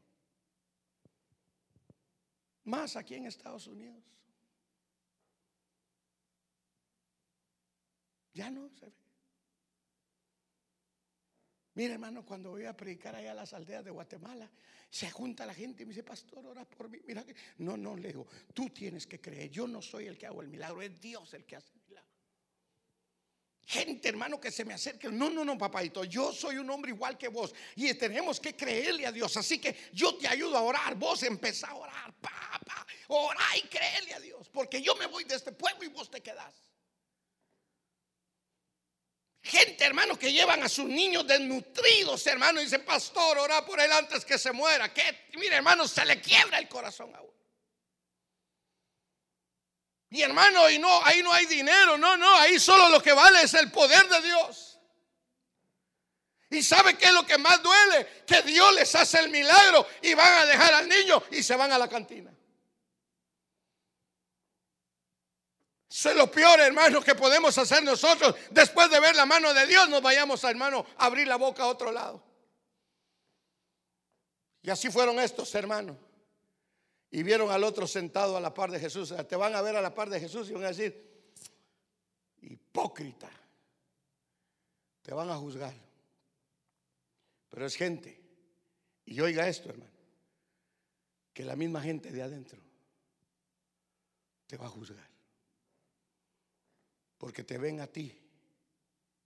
Más 2.66 2.96
aquí 2.96 3.16
en 3.16 3.26
Estados 3.26 3.68
Unidos. 3.68 4.04
Ya 8.34 8.52
no 8.52 8.70
se 8.70 8.86
ve. 8.86 9.05
Mira, 11.76 11.94
hermano, 11.94 12.26
cuando 12.26 12.52
voy 12.52 12.66
a 12.66 12.76
predicar 12.76 13.16
allá 13.16 13.32
a 13.32 13.36
las 13.36 13.54
aldeas 13.54 13.84
de 13.84 13.92
Guatemala, 13.92 14.50
se 14.90 15.12
junta 15.12 15.46
la 15.46 15.54
gente 15.54 15.84
y 15.84 15.86
me 15.86 15.92
dice, 15.92 16.04
pastor, 16.04 16.46
ora 16.46 16.64
por 16.64 16.90
mí. 16.90 17.00
Mira 17.06 17.24
no, 17.58 17.76
no, 17.76 17.98
le 17.98 18.10
digo, 18.10 18.28
tú 18.54 18.70
tienes 18.70 19.06
que 19.06 19.20
creer. 19.20 19.50
Yo 19.50 19.68
no 19.68 19.82
soy 19.82 20.08
el 20.08 20.18
que 20.18 20.26
hago 20.26 20.42
el 20.42 20.48
milagro, 20.48 20.82
es 20.82 21.00
Dios 21.02 21.34
el 21.34 21.46
que 21.46 21.58
hace 21.58 21.74
el 21.74 21.82
milagro. 21.82 22.10
Gente, 23.68 24.08
hermano, 24.08 24.40
que 24.40 24.52
se 24.52 24.64
me 24.64 24.74
acerque. 24.74 25.10
No, 25.10 25.30
no, 25.30 25.44
no, 25.44 25.58
papadito. 25.58 26.06
Yo 26.06 26.32
soy 26.32 26.58
un 26.58 26.70
hombre 26.70 26.92
igual 26.92 27.18
que 27.18 27.28
vos. 27.28 27.54
Y 27.76 27.94
tenemos 27.96 28.40
que 28.40 28.56
creerle 28.56 29.06
a 29.06 29.12
Dios. 29.12 29.36
Así 29.36 29.60
que 29.60 29.76
yo 29.92 30.16
te 30.16 30.28
ayudo 30.28 30.56
a 30.56 30.62
orar. 30.62 30.96
Vos 30.96 31.24
empezá 31.24 31.70
a 31.70 31.76
orar, 31.76 32.14
papá. 32.22 32.86
Ora 33.08 33.44
y 33.58 33.68
creerle 33.68 34.14
a 34.14 34.20
Dios. 34.20 34.50
Porque 34.50 34.82
yo 34.82 34.96
me 34.96 35.08
voy 35.08 35.24
de 35.26 35.36
este 35.36 35.52
pueblo 35.52 35.84
y 35.84 35.88
vos 35.88 36.10
te 36.10 36.22
quedás. 36.22 36.54
Gente, 39.46 39.86
hermano, 39.86 40.18
que 40.18 40.34
llevan 40.34 40.64
a 40.64 40.70
sus 40.70 40.86
niños 40.86 41.28
desnutridos, 41.28 42.26
hermano, 42.26 42.60
y 42.60 42.64
dicen, 42.64 42.84
pastor, 42.84 43.38
ora 43.38 43.64
por 43.64 43.80
él 43.80 43.92
antes 43.92 44.26
que 44.26 44.40
se 44.40 44.52
muera. 44.52 44.92
Que, 44.92 45.28
mire, 45.36 45.58
hermano, 45.58 45.88
se 45.88 46.04
le 46.04 46.20
quiebra 46.20 46.58
el 46.58 46.68
corazón 46.68 47.14
a 47.16 47.22
uno. 47.22 47.32
Y 50.10 50.24
hermano, 50.24 50.68
y 50.72 50.80
no, 50.80 51.00
ahí 51.06 51.22
no 51.22 51.32
hay 51.32 51.46
dinero, 51.46 51.96
no, 51.96 52.18
no, 52.18 52.36
ahí 52.38 52.60
solo 52.60 52.90
lo 52.90 53.00
que 53.04 53.14
vale 53.14 53.44
es 53.44 53.54
el 53.54 53.72
poder 53.72 54.08
de 54.10 54.22
Dios. 54.24 54.80
Y 56.50 56.64
sabe 56.64 56.98
qué 56.98 57.06
es 57.06 57.14
lo 57.14 57.24
que 57.24 57.38
más 57.38 57.62
duele, 57.62 58.24
que 58.26 58.42
Dios 58.42 58.74
les 58.74 58.96
hace 58.96 59.20
el 59.20 59.30
milagro 59.30 59.88
y 60.02 60.16
van 60.16 60.40
a 60.40 60.46
dejar 60.48 60.74
al 60.74 60.90
niño 60.90 61.22
y 61.30 61.44
se 61.44 61.56
van 61.56 61.72
a 61.72 61.78
la 61.78 61.88
cantina. 61.88 62.35
Eso 65.96 66.10
es 66.10 66.18
lo 66.18 66.30
peor, 66.30 66.60
hermano, 66.60 67.02
que 67.02 67.16
podemos 67.16 67.58
hacer 67.58 67.82
nosotros. 67.82 68.36
Después 68.52 68.92
de 68.92 69.00
ver 69.00 69.16
la 69.16 69.26
mano 69.26 69.54
de 69.54 69.66
Dios, 69.66 69.88
nos 69.88 70.02
vayamos, 70.02 70.44
hermano, 70.44 70.86
a 70.98 71.06
abrir 71.06 71.26
la 71.26 71.38
boca 71.38 71.64
a 71.64 71.68
otro 71.68 71.90
lado. 71.90 72.22
Y 74.62 74.70
así 74.70 74.92
fueron 74.92 75.22
estos, 75.22 75.56
hermanos. 75.56 75.96
Y 77.12 77.24
vieron 77.24 77.50
al 77.50 77.64
otro 77.64 77.88
sentado 77.88 78.36
a 78.36 78.42
la 78.42 78.54
par 78.54 78.72
de 78.72 78.80
Jesús. 78.82 79.14
Te 79.30 79.38
van 79.38 79.56
a 79.56 79.62
ver 79.62 79.78
a 79.78 79.82
la 79.82 79.96
par 79.96 80.10
de 80.10 80.20
Jesús 80.20 80.50
y 80.50 80.54
van 80.54 80.66
a 80.66 80.68
decir, 80.68 81.32
hipócrita. 82.42 83.30
Te 85.02 85.14
van 85.14 85.30
a 85.30 85.38
juzgar. 85.38 85.76
Pero 87.50 87.66
es 87.66 87.76
gente. 87.78 88.22
Y 89.06 89.22
oiga 89.22 89.48
esto, 89.48 89.70
hermano. 89.70 89.92
Que 91.34 91.46
la 91.46 91.56
misma 91.56 91.82
gente 91.82 92.12
de 92.12 92.22
adentro 92.22 92.60
te 94.46 94.58
va 94.58 94.66
a 94.66 94.70
juzgar. 94.70 95.15
Porque 97.26 97.44
te 97.44 97.58
ven 97.58 97.80
a 97.80 97.88
ti 97.88 98.16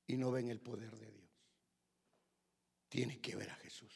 y 0.08 0.16
no 0.16 0.32
ven 0.32 0.48
el 0.48 0.62
poder 0.62 0.98
de 0.98 1.12
Dios. 1.12 1.30
Tiene 2.88 3.20
que 3.20 3.36
ver 3.36 3.50
a 3.50 3.56
Jesús. 3.56 3.94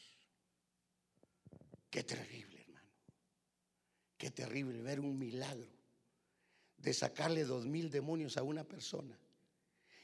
Qué 1.90 2.04
terrible, 2.04 2.60
hermano. 2.60 2.90
Qué 4.18 4.30
terrible 4.30 4.82
ver 4.82 5.00
un 5.00 5.18
milagro 5.18 5.72
de 6.76 6.94
sacarle 6.94 7.46
dos 7.46 7.66
mil 7.66 7.90
demonios 7.90 8.36
a 8.36 8.44
una 8.44 8.66
persona 8.66 9.18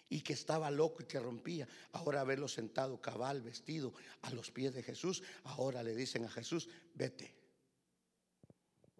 y 0.07 0.21
que 0.21 0.31
estaba 0.31 0.71
loco 0.71 1.03
y 1.03 1.05
que 1.05 1.19
rompía. 1.19 1.67
Ahora 1.91 2.23
verlo 2.23 2.47
sentado, 2.47 3.01
cabal, 3.01 3.41
vestido 3.41 3.93
a 4.21 4.31
los 4.31 4.49
pies 4.49 4.73
de 4.73 4.81
Jesús. 4.81 5.23
Ahora 5.43 5.83
le 5.83 5.93
dicen 5.93 6.23
a 6.23 6.29
Jesús, 6.29 6.69
vete. 6.95 7.35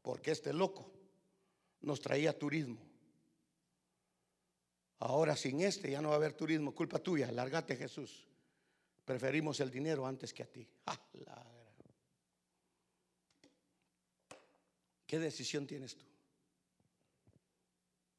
Porque 0.02 0.32
este 0.32 0.52
loco 0.52 0.92
nos 1.80 2.02
traía 2.02 2.38
turismo. 2.38 2.89
Ahora 5.00 5.36
sin 5.36 5.62
este 5.62 5.92
ya 5.92 6.02
no 6.02 6.10
va 6.10 6.16
a 6.16 6.18
haber 6.18 6.34
turismo, 6.34 6.76
culpa 6.76 7.00
tuya, 7.00 7.32
lárgate 7.32 7.76
Jesús. 7.76 8.26
preferimos 9.06 9.60
el 9.60 9.72
dinero 9.72 10.06
antes 10.06 10.34
que 10.34 10.44
a 10.44 10.46
ti. 10.46 10.68
Ah. 10.86 11.00
¿Qué 15.08 15.18
decisión 15.18 15.66
tienes 15.66 15.96
tú? 15.96 16.06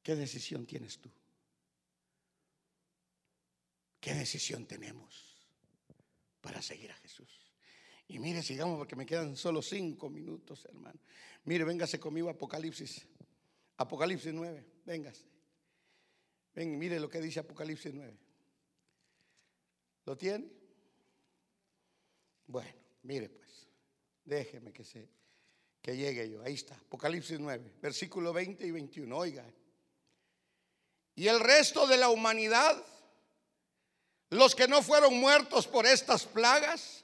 ¿Qué 0.03 0.15
decisión 0.15 0.65
tienes 0.65 0.97
tú? 0.99 1.09
¿Qué 4.01 4.13
decisión 4.13 4.65
tenemos 4.65 5.37
para 6.41 6.61
seguir 6.61 6.91
a 6.91 6.95
Jesús? 6.95 7.29
Y 8.07 8.19
mire, 8.19 8.43
sigamos 8.43 8.77
porque 8.77 8.97
me 8.97 9.05
quedan 9.05 9.37
solo 9.37 9.61
cinco 9.61 10.09
minutos, 10.09 10.65
hermano. 10.65 10.99
Mire, 11.45 11.63
véngase 11.63 11.97
conmigo 11.97 12.29
Apocalipsis. 12.29 13.07
Apocalipsis 13.77 14.33
9, 14.33 14.65
véngase. 14.85 15.31
Ven, 16.53 16.77
mire 16.77 16.99
lo 16.99 17.09
que 17.09 17.21
dice 17.21 17.39
Apocalipsis 17.39 17.93
9. 17.93 18.17
¿Lo 20.05 20.17
tiene? 20.17 20.51
Bueno, 22.47 22.73
mire 23.03 23.29
pues, 23.29 23.67
déjeme 24.25 24.73
que 24.73 24.83
se 24.83 25.09
que 25.81 25.97
llegue 25.97 26.29
yo. 26.29 26.43
Ahí 26.43 26.53
está, 26.53 26.75
Apocalipsis 26.75 27.39
9, 27.39 27.77
versículo 27.81 28.33
20 28.33 28.65
y 28.65 28.71
21. 28.71 29.17
Oiga. 29.17 29.45
Y 31.15 31.27
el 31.27 31.39
resto 31.39 31.87
de 31.87 31.97
la 31.97 32.09
humanidad, 32.09 32.83
los 34.29 34.55
que 34.55 34.67
no 34.67 34.81
fueron 34.81 35.19
muertos 35.19 35.67
por 35.67 35.85
estas 35.85 36.25
plagas, 36.25 37.03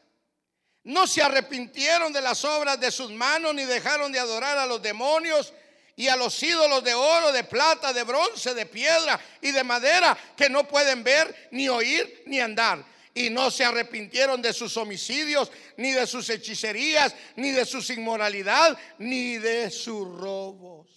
no 0.83 1.07
se 1.07 1.21
arrepintieron 1.21 2.13
de 2.13 2.21
las 2.21 2.45
obras 2.45 2.79
de 2.79 2.91
sus 2.91 3.11
manos 3.11 3.53
ni 3.53 3.65
dejaron 3.65 4.11
de 4.11 4.19
adorar 4.19 4.57
a 4.57 4.65
los 4.65 4.81
demonios 4.81 5.53
y 5.97 6.07
a 6.07 6.15
los 6.15 6.41
ídolos 6.43 6.83
de 6.83 6.93
oro, 6.93 7.31
de 7.31 7.43
plata, 7.43 7.91
de 7.91 8.03
bronce, 8.03 8.53
de 8.53 8.67
piedra 8.67 9.19
y 9.41 9.51
de 9.51 9.63
madera 9.63 10.15
que 10.37 10.47
no 10.47 10.67
pueden 10.67 11.03
ver, 11.03 11.49
ni 11.51 11.67
oír, 11.67 12.23
ni 12.27 12.39
andar. 12.39 12.85
Y 13.15 13.31
no 13.31 13.49
se 13.49 13.65
arrepintieron 13.65 14.39
de 14.39 14.53
sus 14.53 14.77
homicidios, 14.77 15.51
ni 15.75 15.91
de 15.91 16.05
sus 16.05 16.29
hechicerías, 16.29 17.15
ni 17.35 17.49
de 17.49 17.65
sus 17.65 17.89
inmoralidad, 17.89 18.77
ni 18.99 19.39
de 19.39 19.71
sus 19.71 20.07
robos. 20.07 20.87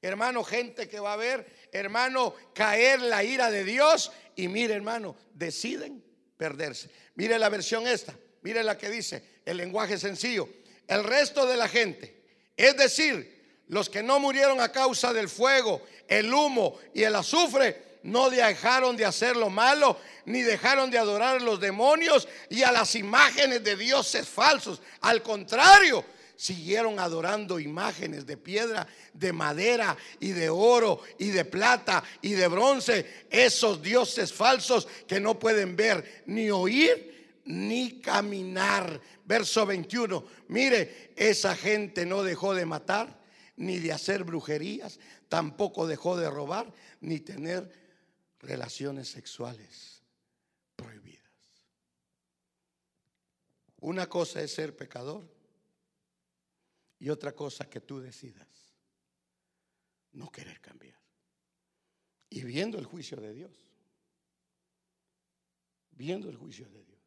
Hermano, 0.00 0.44
gente 0.44 0.88
que 0.88 1.00
va 1.00 1.14
a 1.14 1.16
ver, 1.16 1.68
hermano, 1.72 2.32
caer 2.54 3.02
la 3.02 3.24
ira 3.24 3.50
de 3.50 3.64
Dios. 3.64 4.12
Y 4.36 4.46
mire, 4.46 4.74
hermano, 4.74 5.16
deciden 5.34 6.04
perderse. 6.36 6.90
Mire 7.16 7.40
la 7.40 7.48
versión 7.48 7.88
esta, 7.88 8.14
mire 8.42 8.62
la 8.62 8.78
que 8.78 8.88
dice, 8.88 9.40
el 9.44 9.56
lenguaje 9.56 9.98
sencillo. 9.98 10.48
El 10.86 11.02
resto 11.02 11.44
de 11.44 11.56
la 11.56 11.66
gente, 11.66 12.22
es 12.56 12.76
decir, 12.76 13.37
los 13.68 13.88
que 13.88 14.02
no 14.02 14.18
murieron 14.18 14.60
a 14.60 14.72
causa 14.72 15.12
del 15.12 15.28
fuego, 15.28 15.82
el 16.08 16.32
humo 16.32 16.78
y 16.94 17.02
el 17.02 17.14
azufre, 17.14 17.88
no 18.02 18.30
dejaron 18.30 18.96
de 18.96 19.04
hacer 19.04 19.36
lo 19.36 19.50
malo, 19.50 19.98
ni 20.24 20.42
dejaron 20.42 20.90
de 20.90 20.98
adorar 20.98 21.36
a 21.36 21.40
los 21.40 21.60
demonios 21.60 22.28
y 22.48 22.62
a 22.62 22.72
las 22.72 22.94
imágenes 22.94 23.62
de 23.62 23.76
dioses 23.76 24.26
falsos. 24.26 24.80
Al 25.00 25.22
contrario, 25.22 26.04
siguieron 26.36 27.00
adorando 27.00 27.58
imágenes 27.58 28.24
de 28.24 28.36
piedra, 28.36 28.86
de 29.12 29.32
madera 29.32 29.96
y 30.20 30.30
de 30.30 30.48
oro 30.48 31.02
y 31.18 31.28
de 31.28 31.44
plata 31.44 32.02
y 32.22 32.30
de 32.30 32.48
bronce. 32.48 33.26
Esos 33.28 33.82
dioses 33.82 34.32
falsos 34.32 34.86
que 35.06 35.20
no 35.20 35.38
pueden 35.38 35.76
ver 35.76 36.22
ni 36.26 36.50
oír 36.50 37.40
ni 37.44 38.00
caminar. 38.00 39.00
Verso 39.24 39.66
21. 39.66 40.24
Mire, 40.48 41.12
esa 41.16 41.54
gente 41.54 42.06
no 42.06 42.22
dejó 42.22 42.54
de 42.54 42.64
matar 42.64 43.17
ni 43.58 43.78
de 43.78 43.92
hacer 43.92 44.24
brujerías, 44.24 45.00
tampoco 45.28 45.86
dejó 45.86 46.16
de 46.16 46.30
robar, 46.30 46.72
ni 47.00 47.18
tener 47.18 47.70
relaciones 48.38 49.08
sexuales 49.08 50.02
prohibidas. 50.76 51.24
Una 53.80 54.08
cosa 54.08 54.40
es 54.42 54.54
ser 54.54 54.76
pecador 54.76 55.28
y 57.00 57.10
otra 57.10 57.32
cosa 57.32 57.68
que 57.68 57.80
tú 57.80 58.00
decidas 58.00 58.46
no 60.12 60.30
querer 60.30 60.60
cambiar. 60.60 60.98
Y 62.30 62.42
viendo 62.42 62.78
el 62.78 62.84
juicio 62.84 63.20
de 63.20 63.32
Dios, 63.32 63.66
viendo 65.90 66.28
el 66.28 66.36
juicio 66.36 66.68
de 66.68 66.84
Dios, 66.84 67.00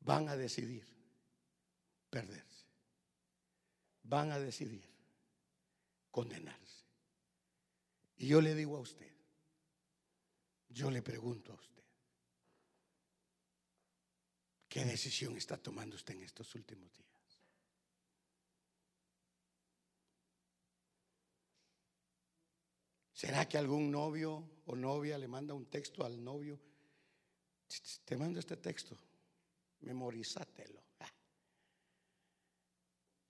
van 0.00 0.28
a 0.28 0.36
decidir 0.36 0.86
perderse 2.10 2.51
van 4.02 4.32
a 4.32 4.38
decidir 4.38 4.88
condenarse. 6.10 6.84
Y 8.16 8.28
yo 8.28 8.40
le 8.40 8.54
digo 8.54 8.76
a 8.76 8.80
usted, 8.80 9.10
yo 10.68 10.90
le 10.90 11.02
pregunto 11.02 11.52
a 11.52 11.56
usted, 11.56 11.82
¿qué 14.68 14.84
decisión 14.84 15.36
está 15.36 15.56
tomando 15.56 15.96
usted 15.96 16.14
en 16.14 16.22
estos 16.22 16.54
últimos 16.54 16.92
días? 16.96 17.12
¿Será 23.22 23.48
que 23.48 23.56
algún 23.56 23.88
novio 23.88 24.62
o 24.66 24.74
novia 24.74 25.16
le 25.16 25.28
manda 25.28 25.54
un 25.54 25.66
texto 25.66 26.04
al 26.04 26.22
novio? 26.24 26.58
Te 28.04 28.16
mando 28.16 28.40
este 28.40 28.56
texto, 28.56 28.98
memorízatelo. 29.80 30.81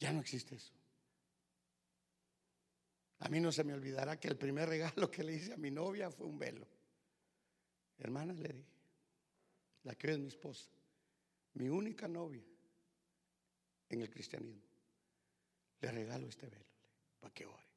Ya 0.03 0.13
no 0.13 0.19
existe 0.19 0.57
eso. 0.57 0.73
A 3.21 3.29
mí 3.29 3.39
no 3.39 3.53
se 3.53 3.63
me 3.63 3.73
olvidará 3.73 4.19
que 4.19 4.27
el 4.27 4.37
primer 4.37 4.69
regalo 4.69 5.09
que 5.09 5.23
le 5.23 5.35
hice 5.35 5.53
a 5.53 5.57
mi 5.57 5.71
novia 5.71 6.11
fue 6.11 6.27
un 6.27 6.41
velo. 6.41 6.67
Hermana, 7.99 8.33
le 8.33 8.49
dije, 8.49 8.73
la 9.85 9.95
que 9.95 10.11
es 10.11 10.19
mi 10.19 10.27
esposa, 10.27 10.69
mi 11.55 11.69
única 11.69 12.09
novia 12.09 12.43
en 13.91 14.01
el 14.01 14.11
cristianismo. 14.11 14.73
Le 15.81 15.93
regalo 15.93 16.27
este 16.27 16.49
velo 16.49 16.67
para 17.21 17.33
que 17.33 17.47
ore. 17.47 17.69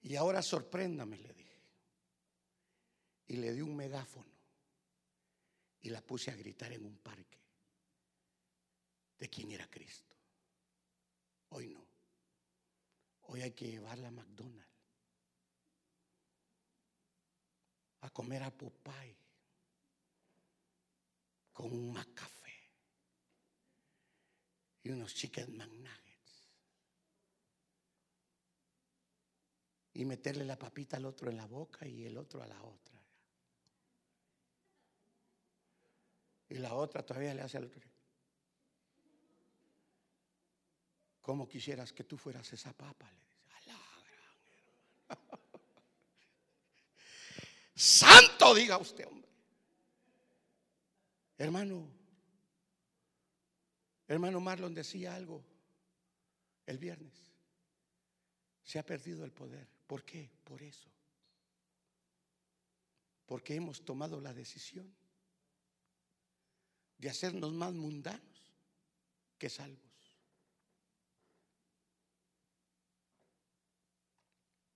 Y 0.00 0.16
ahora 0.16 0.40
sorpréndame, 0.40 1.18
le 1.18 1.34
dije. 1.34 1.60
Y 3.26 3.36
le 3.36 3.52
di 3.52 3.60
un 3.60 3.76
megáfono 3.76 4.32
y 5.82 5.90
la 5.90 6.00
puse 6.00 6.30
a 6.30 6.36
gritar 6.36 6.72
en 6.72 6.86
un 6.86 6.96
parque 6.96 7.39
de 9.20 9.28
quién 9.28 9.52
era 9.52 9.68
Cristo. 9.68 10.16
Hoy 11.50 11.68
no. 11.68 11.86
Hoy 13.24 13.42
hay 13.42 13.52
que 13.52 13.68
llevarla 13.68 14.08
a 14.08 14.10
McDonald's. 14.10 14.66
A 18.00 18.10
comer 18.10 18.42
a 18.42 18.50
Popeye. 18.50 19.16
Con 21.52 21.72
un 21.72 21.94
café 22.14 22.40
Y 24.82 24.88
unos 24.90 25.14
chicken 25.14 25.54
McNuggets. 25.58 26.48
Y 29.92 30.04
meterle 30.06 30.46
la 30.46 30.58
papita 30.58 30.96
al 30.96 31.04
otro 31.04 31.28
en 31.28 31.36
la 31.36 31.46
boca 31.46 31.86
y 31.86 32.06
el 32.06 32.16
otro 32.16 32.42
a 32.42 32.46
la 32.46 32.62
otra. 32.62 32.98
Y 36.48 36.54
la 36.54 36.74
otra 36.74 37.04
todavía 37.04 37.34
le 37.34 37.42
hace 37.42 37.58
al 37.58 37.64
otro. 37.66 37.89
¿Cómo 41.22 41.48
quisieras 41.48 41.92
que 41.92 42.04
tú 42.04 42.16
fueras 42.16 42.52
esa 42.52 42.72
papa? 42.72 43.10
Le 43.10 43.20
dice, 43.20 43.36
a 43.48 45.14
gran 45.14 45.30
Santo, 47.74 48.54
diga 48.54 48.78
usted, 48.78 49.06
hombre. 49.06 49.28
Hermano, 51.38 51.88
hermano 54.06 54.40
Marlon 54.40 54.74
decía 54.74 55.14
algo 55.14 55.42
el 56.66 56.78
viernes. 56.78 57.14
Se 58.62 58.78
ha 58.78 58.84
perdido 58.84 59.24
el 59.24 59.32
poder. 59.32 59.66
¿Por 59.86 60.04
qué? 60.04 60.30
Por 60.44 60.62
eso. 60.62 60.90
Porque 63.26 63.54
hemos 63.54 63.84
tomado 63.84 64.20
la 64.20 64.34
decisión 64.34 64.94
de 66.98 67.08
hacernos 67.08 67.52
más 67.52 67.72
mundanos 67.72 68.52
que 69.38 69.48
salvos. 69.48 69.89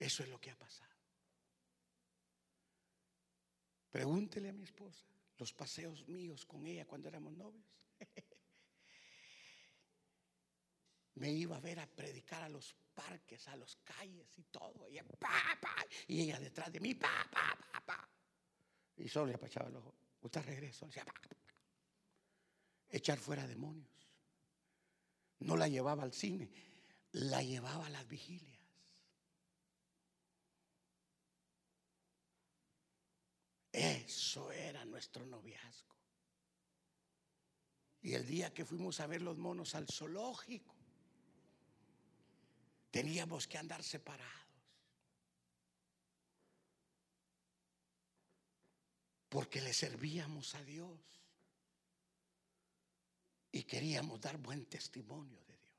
Eso 0.05 0.23
es 0.23 0.29
lo 0.29 0.39
que 0.39 0.51
ha 0.51 0.59
pasado. 0.59 0.93
Pregúntele 3.91 4.51
a 4.51 4.53
mi 4.53 4.65
esposa 4.65 5.03
los 5.39 5.55
paseos 5.55 6.07
míos 6.09 6.45
con 6.45 6.67
ella 6.67 6.85
cuando 6.85 7.09
éramos 7.09 7.33
novios. 7.33 7.65
Me 11.15 11.31
iba 11.31 11.57
a 11.57 11.61
ver 11.61 11.81
a 11.81 11.87
predicar 11.87 12.43
a 12.43 12.51
los 12.51 12.77
parques, 12.95 13.49
a 13.49 13.57
las 13.57 13.77
calles 13.77 14.29
y 14.37 14.43
todo. 14.43 14.87
Y, 14.91 15.01
y 16.09 16.21
ella 16.21 16.39
detrás 16.39 16.71
de 16.71 16.81
mí, 16.81 16.95
pa, 16.95 17.27
pa, 17.33 17.59
pa, 17.73 17.81
pa. 17.81 18.09
Y 18.99 19.09
solo 19.09 19.29
le 19.29 19.37
apachaba 19.37 19.71
el 19.71 19.77
ojo. 19.77 19.95
Usted 20.21 20.43
regresó. 20.43 20.87
Echar 22.91 23.19
fuera 23.19 23.47
demonios. 23.47 23.89
No 25.39 25.57
la 25.57 25.67
llevaba 25.67 26.03
al 26.03 26.13
cine, 26.13 26.51
la 27.13 27.43
llevaba 27.43 27.87
a 27.87 27.91
las 27.91 28.07
vigilias. 28.07 28.64
Eso 33.75 34.53
era 34.53 34.85
nuestro 34.85 35.27
noviazgo. 35.27 35.97
Y 38.03 38.15
el 38.15 38.25
día 38.25 38.55
que 38.55 38.65
fuimos 38.65 39.01
a 39.01 39.09
ver 39.09 39.21
los 39.21 39.37
monos 39.37 39.75
al 39.75 39.89
zoológico, 39.89 40.77
teníamos 42.93 43.49
que 43.49 43.59
andar 43.59 43.83
separados. 43.83 44.33
Porque 49.29 49.61
le 49.61 49.73
servíamos 49.73 50.55
a 50.55 50.63
Dios. 50.63 51.01
Y 53.51 53.65
queríamos 53.65 54.21
dar 54.21 54.37
buen 54.37 54.67
testimonio 54.67 55.41
de 55.47 55.59
Dios. 55.59 55.75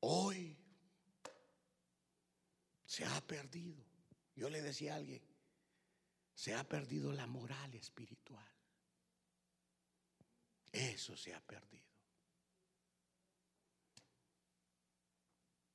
Hoy 0.00 0.56
se 2.86 3.04
ha 3.04 3.20
perdido. 3.20 3.84
Yo 4.34 4.50
le 4.50 4.62
decía 4.62 4.94
a 4.94 4.96
alguien, 4.96 5.31
se 6.34 6.54
ha 6.54 6.64
perdido 6.64 7.12
la 7.12 7.26
moral 7.26 7.74
espiritual. 7.74 8.48
Eso 10.72 11.16
se 11.16 11.34
ha 11.34 11.40
perdido. 11.40 11.82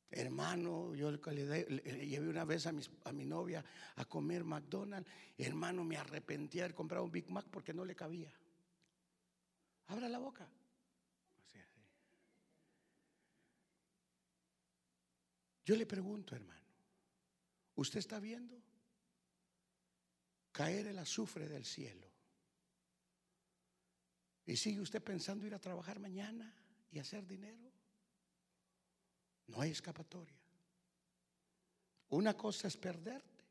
Hermano, 0.09 0.95
yo 0.95 1.11
le, 1.11 2.07
llevé 2.07 2.29
una 2.29 2.45
vez 2.45 2.65
a, 2.65 2.71
mi 3.11 3.25
novia 3.25 3.63
a 3.95 4.05
comer 4.05 4.43
McDonald's. 4.43 5.09
Hermano, 5.37 5.83
me 5.83 5.97
arrepentí 5.97 6.57
de 6.57 6.63
haber 6.63 6.75
comprado 6.75 7.03
un 7.03 7.11
Big 7.11 7.29
Mac 7.29 7.45
porque 7.51 7.73
no 7.73 7.85
le 7.85 7.95
cabía. 7.95 8.31
Abra 9.87 10.09
la 10.09 10.17
boca. 10.17 10.49
Yo 15.65 15.75
le 15.75 15.85
pregunto, 15.85 16.33
hermano, 16.33 16.65
¿usted 17.75 17.99
está 17.99 18.21
viendo 18.21 18.66
caer 20.57 20.87
el 20.87 20.97
azufre 20.97 21.47
del 21.47 21.63
cielo? 21.63 22.07
¿Y 24.43 24.57
sigue 24.57 24.81
usted 24.81 25.03
pensando 25.03 25.45
ir 25.45 25.53
a 25.53 25.59
trabajar 25.59 25.99
mañana 25.99 26.51
y 26.89 26.97
hacer 26.97 27.27
dinero? 27.27 27.71
No 29.45 29.61
hay 29.61 29.69
escapatoria. 29.69 30.35
Una 32.09 32.35
cosa 32.35 32.67
es 32.67 32.75
perderte 32.75 33.45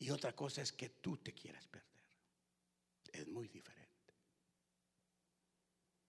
y 0.00 0.10
otra 0.10 0.36
cosa 0.36 0.60
es 0.60 0.70
que 0.70 0.90
tú 0.90 1.16
te 1.16 1.32
quieras 1.32 1.66
perder. 1.66 1.88
Es 3.10 3.26
muy 3.26 3.48
diferente. 3.48 4.14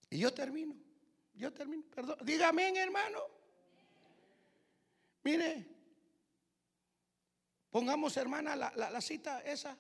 Y 0.10 0.18
yo 0.18 0.34
termino, 0.34 0.76
yo 1.34 1.54
termino, 1.54 1.84
perdón, 1.96 2.18
dígame 2.26 2.78
hermano. 2.78 3.22
Mire, 5.24 5.66
pongamos 7.74 8.16
hermana 8.18 8.56
la, 8.56 9.02
cita 9.02 9.42
esa, 9.42 9.76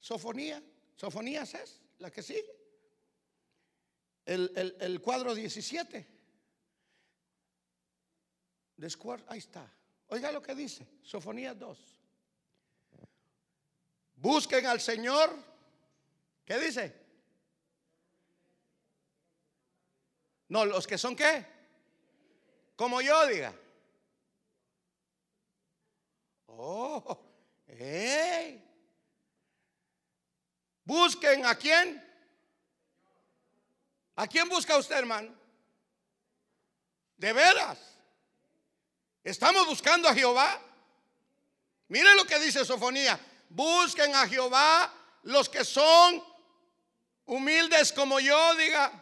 Sofonía, 0.00 0.60
Sofonías 0.96 1.54
es 1.54 1.80
la 2.00 2.10
que 2.10 2.20
sigue. 2.20 2.52
El, 4.24 5.00
cuadro 5.00 5.32
17. 5.32 6.04
ahí 9.28 9.38
está. 9.38 9.72
Oiga 10.08 10.32
lo 10.32 10.42
que 10.42 10.56
dice, 10.56 10.84
Sofonías 11.04 11.56
2. 11.56 11.78
Busquen 14.16 14.66
al 14.66 14.80
Señor. 14.80 15.30
¿Qué 16.44 16.58
dice? 16.58 17.06
No, 20.48 20.64
los 20.64 20.88
que 20.88 20.98
son 20.98 21.14
qué? 21.14 21.46
Como 22.74 23.00
yo 23.00 23.26
diga. 23.28 23.54
Oh, 26.58 27.18
Busquen 30.84 31.44
a 31.44 31.54
quién. 31.54 32.02
¿A 34.14 34.26
quién 34.26 34.48
busca 34.48 34.78
usted, 34.78 34.96
hermano? 34.96 35.34
De 37.16 37.32
veras. 37.32 37.78
Estamos 39.22 39.66
buscando 39.66 40.08
a 40.08 40.14
Jehová. 40.14 40.60
Mire 41.88 42.14
lo 42.14 42.24
que 42.24 42.38
dice 42.38 42.64
Sofonía. 42.64 43.18
Busquen 43.50 44.14
a 44.14 44.26
Jehová 44.26 44.92
los 45.24 45.48
que 45.48 45.64
son 45.64 46.22
humildes 47.26 47.92
como 47.92 48.20
yo, 48.20 48.54
diga. 48.54 48.92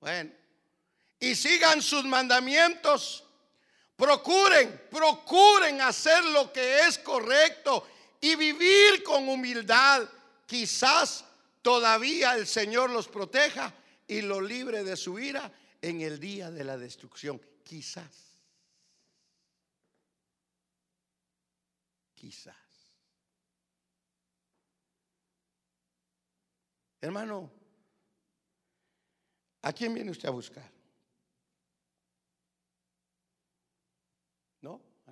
Bueno. 0.00 0.32
Y 1.20 1.34
sigan 1.36 1.80
sus 1.80 2.04
mandamientos 2.04 3.24
Procuren, 3.96 4.88
procuren 4.90 5.80
hacer 5.80 6.24
lo 6.24 6.52
que 6.52 6.80
es 6.80 6.98
correcto 6.98 7.86
y 8.20 8.34
vivir 8.34 9.02
con 9.04 9.28
humildad. 9.28 10.08
Quizás 10.46 11.24
todavía 11.62 12.34
el 12.34 12.46
Señor 12.46 12.90
los 12.90 13.08
proteja 13.08 13.72
y 14.06 14.20
los 14.22 14.42
libre 14.42 14.82
de 14.82 14.96
su 14.96 15.18
ira 15.18 15.50
en 15.80 16.00
el 16.00 16.18
día 16.18 16.50
de 16.50 16.64
la 16.64 16.76
destrucción. 16.76 17.40
Quizás. 17.62 18.32
Quizás. 22.14 22.56
Hermano, 27.00 27.50
¿a 29.62 29.72
quién 29.72 29.92
viene 29.92 30.10
usted 30.10 30.28
a 30.28 30.32
buscar? 30.32 30.73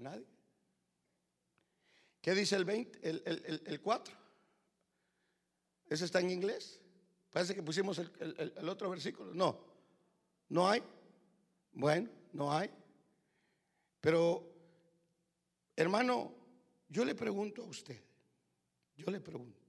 Nadie. 0.02 0.26
¿Qué 2.20 2.34
dice 2.34 2.54
el 2.56 2.64
20, 2.64 3.08
el, 3.08 3.62
el, 3.66 3.80
4? 3.80 4.14
¿Ese 5.88 6.04
está 6.04 6.20
en 6.20 6.30
inglés? 6.30 6.80
Parece 7.32 7.54
que 7.54 7.62
pusimos 7.62 7.98
el, 7.98 8.68
otro 8.68 8.90
versículo. 8.90 9.34
No, 9.34 9.58
no 10.50 10.68
hay. 10.68 10.82
Bueno, 11.72 12.08
no 12.32 12.52
hay. 12.52 12.70
Pero, 14.00 14.54
hermano, 15.74 16.32
yo 16.88 17.04
le 17.04 17.14
pregunto 17.14 17.62
a 17.62 17.66
usted, 17.66 18.00
yo 18.96 19.10
le 19.10 19.20
pregunto, 19.20 19.60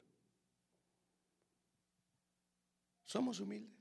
¿somos 3.05 3.39
humildes? 3.39 3.73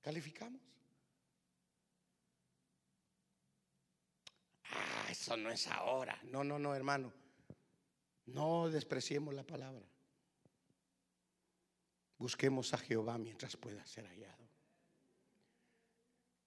¿Calificamos? 0.00 0.60
Eso 5.08 5.36
no 5.36 5.50
es 5.50 5.66
ahora. 5.68 6.18
No, 6.24 6.44
no, 6.44 6.58
no, 6.58 6.74
hermano. 6.74 7.12
No 8.26 8.68
despreciemos 8.68 9.34
la 9.34 9.42
palabra. 9.42 9.86
Busquemos 12.18 12.74
a 12.74 12.78
Jehová 12.78 13.16
mientras 13.16 13.56
pueda 13.56 13.84
ser 13.86 14.06
hallado. 14.06 14.48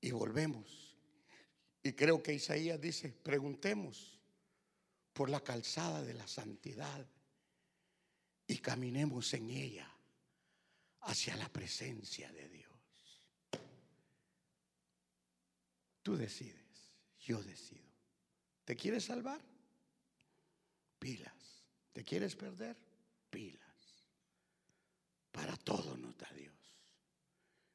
Y 0.01 0.11
volvemos. 0.11 0.95
Y 1.83 1.93
creo 1.93 2.21
que 2.21 2.33
Isaías 2.33 2.79
dice, 2.79 3.09
preguntemos 3.09 4.19
por 5.13 5.29
la 5.29 5.41
calzada 5.41 6.03
de 6.03 6.13
la 6.13 6.27
santidad 6.27 7.05
y 8.47 8.57
caminemos 8.59 9.33
en 9.33 9.49
ella 9.49 9.89
hacia 11.01 11.35
la 11.37 11.49
presencia 11.49 12.31
de 12.31 12.49
Dios. 12.49 12.71
Tú 16.03 16.15
decides, 16.15 16.93
yo 17.19 17.41
decido. 17.43 17.90
¿Te 18.65 18.75
quieres 18.75 19.05
salvar? 19.05 19.41
Pilas. 20.99 21.65
¿Te 21.91 22.03
quieres 22.03 22.35
perder? 22.35 22.77
Pilas. 23.29 23.61
Para 25.31 25.55
todo 25.57 25.97
nos 25.97 26.17
da 26.17 26.29
Dios. 26.35 26.53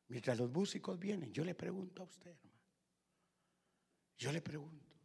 Mientras 0.09 0.39
los 0.39 0.51
músicos 0.51 0.99
vienen, 0.99 1.33
yo 1.33 1.45
le 1.45 1.55
pregunto 1.55 2.03
a 2.03 2.07
usted, 2.07 2.31
hermano. 2.31 2.57
Yo 4.19 4.33
le 4.33 4.41
pregunto. 4.41 4.97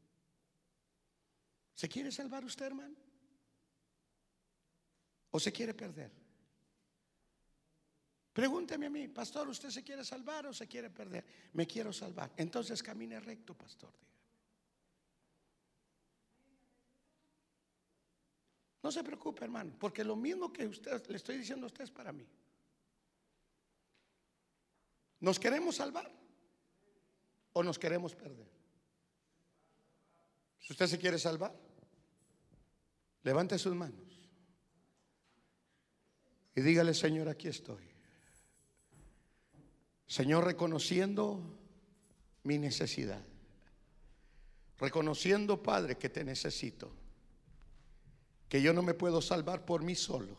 ¿Se 1.73 1.89
quiere 1.89 2.11
salvar 2.11 2.45
usted, 2.45 2.67
hermano? 2.67 2.95
¿O 5.31 5.39
se 5.39 5.51
quiere 5.51 5.73
perder? 5.73 6.11
Pregúnteme 8.33 8.85
a 8.85 8.89
mí, 8.89 9.07
pastor, 9.07 9.49
¿usted 9.49 9.69
se 9.69 9.83
quiere 9.83 10.05
salvar 10.05 10.45
o 10.45 10.53
se 10.53 10.67
quiere 10.67 10.89
perder? 10.89 11.25
Me 11.53 11.67
quiero 11.67 11.91
salvar. 11.91 12.31
Entonces 12.37 12.81
camine 12.81 13.19
recto, 13.19 13.53
pastor. 13.55 13.91
No 18.83 18.91
se 18.91 19.03
preocupe, 19.03 19.43
hermano, 19.43 19.75
porque 19.79 20.03
lo 20.03 20.15
mismo 20.15 20.51
que 20.51 20.65
usted 20.67 21.05
le 21.07 21.17
estoy 21.17 21.37
diciendo 21.37 21.65
a 21.65 21.67
usted 21.67 21.83
es 21.83 21.91
para 21.91 22.11
mí. 22.11 22.27
¿Nos 25.19 25.39
queremos 25.39 25.75
salvar 25.75 26.11
o 27.53 27.61
nos 27.61 27.77
queremos 27.77 28.15
perder? 28.15 28.49
Si 30.59 30.73
usted 30.73 30.87
se 30.87 30.97
quiere 30.97 31.19
salvar, 31.19 31.53
levante 33.23 33.57
sus 33.59 33.75
manos 33.75 34.11
y 36.55 36.61
dígale, 36.61 36.93
Señor, 36.93 37.29
aquí 37.29 37.47
estoy. 37.47 37.83
Señor, 40.07 40.43
reconociendo 40.43 41.57
mi 42.43 42.57
necesidad, 42.57 43.23
reconociendo, 44.77 45.63
Padre, 45.63 45.97
que 45.97 46.09
te 46.09 46.23
necesito, 46.23 46.91
que 48.51 48.61
yo 48.61 48.73
no 48.73 48.81
me 48.81 48.93
puedo 48.93 49.21
salvar 49.21 49.63
por 49.63 49.81
mí 49.81 49.95
solo, 49.95 50.35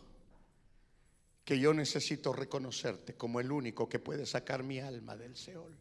que 1.46 1.58
yo 1.58 1.72
necesito 1.72 2.30
reconocerte 2.34 3.14
como 3.14 3.40
el 3.40 3.50
único 3.50 3.88
que 3.88 4.00
puede 4.00 4.26
sacar 4.26 4.62
mi 4.62 4.80
alma 4.80 5.16
del 5.16 5.34
Seol. 5.34 5.74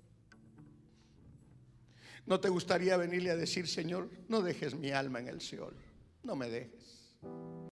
¿No 2.26 2.40
te 2.40 2.48
gustaría 2.48 2.96
venirle 2.96 3.32
a 3.32 3.36
decir, 3.36 3.68
Señor, 3.68 4.10
no 4.30 4.42
dejes 4.42 4.76
mi 4.76 4.92
alma 4.92 5.20
en 5.20 5.28
el 5.28 5.42
Seol? 5.42 5.76
No 6.24 6.38
me 6.38 6.50
dejes. 6.50 7.18